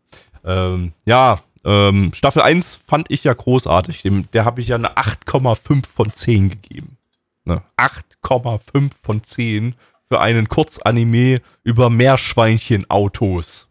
[0.44, 4.02] Ähm, ja, ähm, Staffel 1 fand ich ja großartig.
[4.02, 6.96] Dem, der habe ich ja eine 8,5 von 10 gegeben.
[7.44, 7.62] Ne?
[7.76, 9.74] 8,5 von 10
[10.08, 13.68] für einen Kurzanime über Meerschweinchen-Autos.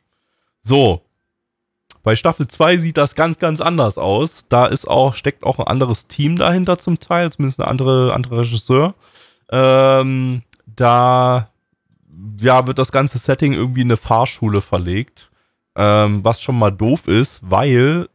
[0.62, 1.02] So.
[2.04, 4.46] Bei Staffel 2 sieht das ganz, ganz anders aus.
[4.50, 8.40] Da ist auch, steckt auch ein anderes Team dahinter zum Teil, zumindest ein andere, anderer
[8.40, 8.94] Regisseur.
[9.50, 11.50] Ähm, da
[12.40, 15.30] ja, wird das ganze Setting irgendwie in eine Fahrschule verlegt.
[15.76, 18.08] Ähm, was schon mal doof ist, weil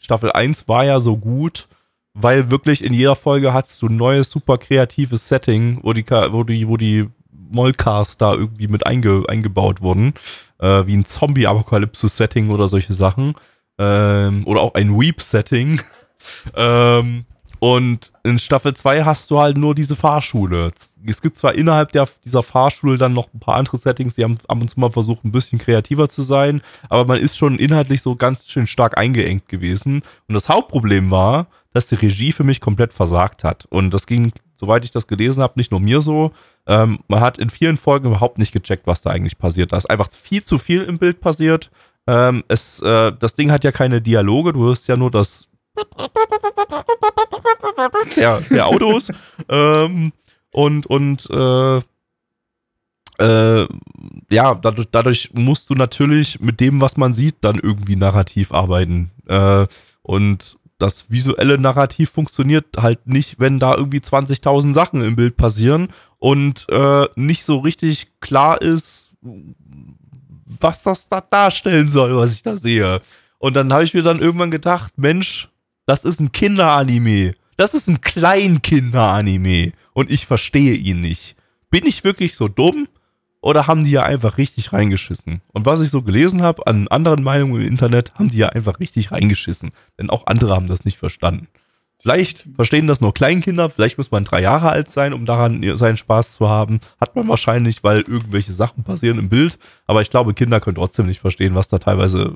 [0.00, 1.68] Staffel 1 war ja so gut,
[2.12, 6.42] weil wirklich in jeder Folge hast du ein neues, super kreatives Setting, wo die, wo
[6.42, 7.08] die, wo die
[7.54, 10.14] Molcars da irgendwie mit einge, eingebaut wurden.
[10.58, 13.34] Äh, wie ein Zombie-Apokalypse-Setting oder solche Sachen.
[13.78, 15.80] Ähm, oder auch ein Weep-Setting.
[16.56, 17.24] ähm,
[17.64, 20.70] und in Staffel 2 hast du halt nur diese Fahrschule.
[21.06, 24.36] Es gibt zwar innerhalb der, dieser Fahrschule dann noch ein paar andere Settings, die haben
[24.48, 26.60] ab und zu mal versucht, ein bisschen kreativer zu sein,
[26.90, 30.02] aber man ist schon inhaltlich so ganz schön stark eingeengt gewesen.
[30.28, 33.64] Und das Hauptproblem war, dass die Regie für mich komplett versagt hat.
[33.70, 36.32] Und das ging, soweit ich das gelesen habe, nicht nur mir so.
[36.66, 39.72] Ähm, man hat in vielen Folgen überhaupt nicht gecheckt, was da eigentlich passiert.
[39.72, 41.70] Da ist einfach viel zu viel im Bild passiert.
[42.06, 45.48] Ähm, es, äh, das Ding hat ja keine Dialoge, du hörst ja nur das
[48.16, 49.10] der, der Autos.
[49.48, 50.12] ähm,
[50.52, 51.80] und und äh,
[53.18, 53.66] äh,
[54.30, 59.10] ja, dadurch, dadurch musst du natürlich mit dem, was man sieht, dann irgendwie narrativ arbeiten.
[59.26, 59.66] Äh,
[60.02, 65.88] und das visuelle Narrativ funktioniert halt nicht, wenn da irgendwie 20.000 Sachen im Bild passieren
[66.18, 69.10] und äh, nicht so richtig klar ist,
[70.60, 73.00] was das da darstellen soll, was ich da sehe.
[73.38, 75.48] Und dann habe ich mir dann irgendwann gedacht, Mensch,
[75.86, 77.34] das ist ein Kinderanime.
[77.56, 79.72] Das ist ein Kleinkinder-Anime.
[79.92, 81.36] Und ich verstehe ihn nicht.
[81.70, 82.88] Bin ich wirklich so dumm?
[83.44, 85.42] Oder haben die ja einfach richtig reingeschissen?
[85.52, 88.80] Und was ich so gelesen habe an anderen Meinungen im Internet, haben die ja einfach
[88.80, 89.72] richtig reingeschissen.
[90.00, 91.48] Denn auch andere haben das nicht verstanden.
[92.00, 95.96] Vielleicht verstehen das nur Kleinkinder, vielleicht muss man drei Jahre alt sein, um daran seinen
[95.96, 96.80] Spaß zu haben.
[97.00, 99.58] Hat man wahrscheinlich, weil irgendwelche Sachen passieren im Bild.
[99.86, 102.34] Aber ich glaube, Kinder können trotzdem nicht verstehen, was da teilweise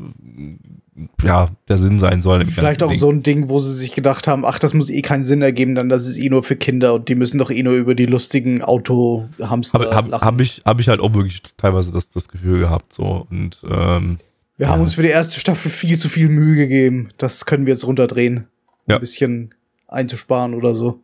[1.23, 2.45] ja, der Sinn sein soll.
[2.47, 2.99] Vielleicht auch Ding.
[2.99, 5.75] so ein Ding, wo sie sich gedacht haben, ach, das muss eh keinen Sinn ergeben,
[5.75, 8.07] dann das ist eh nur für Kinder und die müssen doch eh nur über die
[8.07, 12.61] lustigen Auto-Hamster Habe hab, hab ich, hab ich halt auch wirklich teilweise das, das Gefühl
[12.61, 12.93] gehabt.
[12.93, 13.27] So.
[13.31, 14.19] Und ähm,
[14.57, 17.11] Wir haben uns für die erste Staffel viel zu viel Mühe gegeben.
[17.19, 18.47] Das können wir jetzt runterdrehen.
[18.89, 18.97] Ja.
[18.97, 19.55] Ein bisschen
[19.87, 21.01] einzusparen oder so.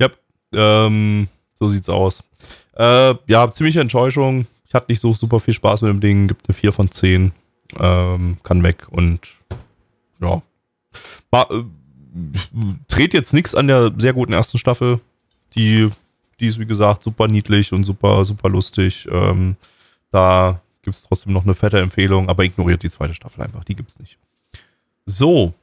[0.00, 0.08] ja,
[0.52, 1.28] ähm,
[1.58, 2.22] so sieht's aus.
[2.76, 4.46] Äh, ja, ziemliche Enttäuschung.
[4.66, 6.28] Ich hatte nicht so super viel Spaß mit dem Ding.
[6.28, 7.32] Gibt eine 4 von 10.
[7.78, 9.20] Ähm, kann weg und
[10.20, 10.42] ja.
[11.30, 11.64] War, äh,
[12.88, 15.00] dreht jetzt nichts an der sehr guten ersten Staffel.
[15.54, 15.90] Die,
[16.38, 19.08] die ist, wie gesagt, super niedlich und super, super lustig.
[19.10, 19.56] Ähm,
[20.12, 23.64] da gibt es trotzdem noch eine fette Empfehlung, aber ignoriert die zweite Staffel einfach.
[23.64, 24.18] Die gibt's nicht.
[25.06, 25.54] So.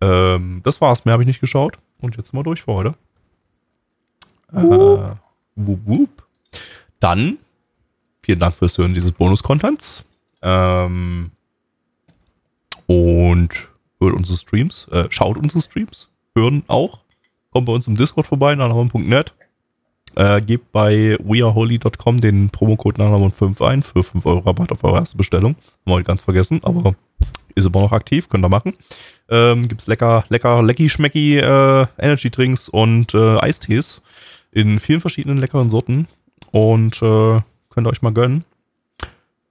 [0.00, 1.04] Ähm, das war's.
[1.04, 1.78] Mehr habe ich nicht geschaut.
[2.00, 2.94] Und jetzt mal durch für heute.
[4.52, 4.60] Äh,
[5.56, 6.26] wup, wup.
[7.00, 7.38] Dann,
[8.22, 10.04] vielen Dank fürs Hören dieses Bonus-Contents.
[10.42, 11.30] Ähm,
[12.86, 13.50] und
[14.00, 17.00] hört unsere Streams, äh, schaut unsere Streams, hören auch.
[17.50, 19.32] Kommt bei uns im Discord vorbei, nachnamen.net.
[20.14, 25.16] Äh, gebt bei weareholy.com den Promocode nachnamen5 ein für 5 Euro Rabatt auf eure erste
[25.16, 25.56] Bestellung.
[25.56, 26.94] Haben wir heute ganz vergessen, aber
[27.54, 28.74] ist immer noch aktiv, könnt ihr machen.
[29.28, 34.00] Ähm, gibt's lecker, lecker, lecky, schmecky äh, Energy Drinks und äh, Eistees
[34.52, 36.06] in vielen verschiedenen leckeren Sorten
[36.52, 37.40] und äh,
[37.70, 38.44] könnt ihr euch mal gönnen.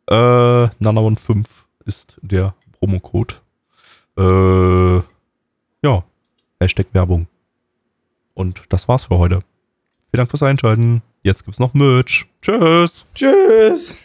[0.08, 1.46] Äh, Nana15
[1.86, 3.42] ist der Promocode.
[4.18, 4.98] Äh,
[5.82, 6.04] ja,
[6.60, 7.28] Hashtag Werbung.
[8.34, 9.42] Und das war's für heute.
[10.12, 11.02] Vielen Dank fürs Einschalten.
[11.24, 12.26] Jetzt gibt's noch Merch.
[12.42, 13.08] Tschüss.
[13.14, 14.05] Tschüss.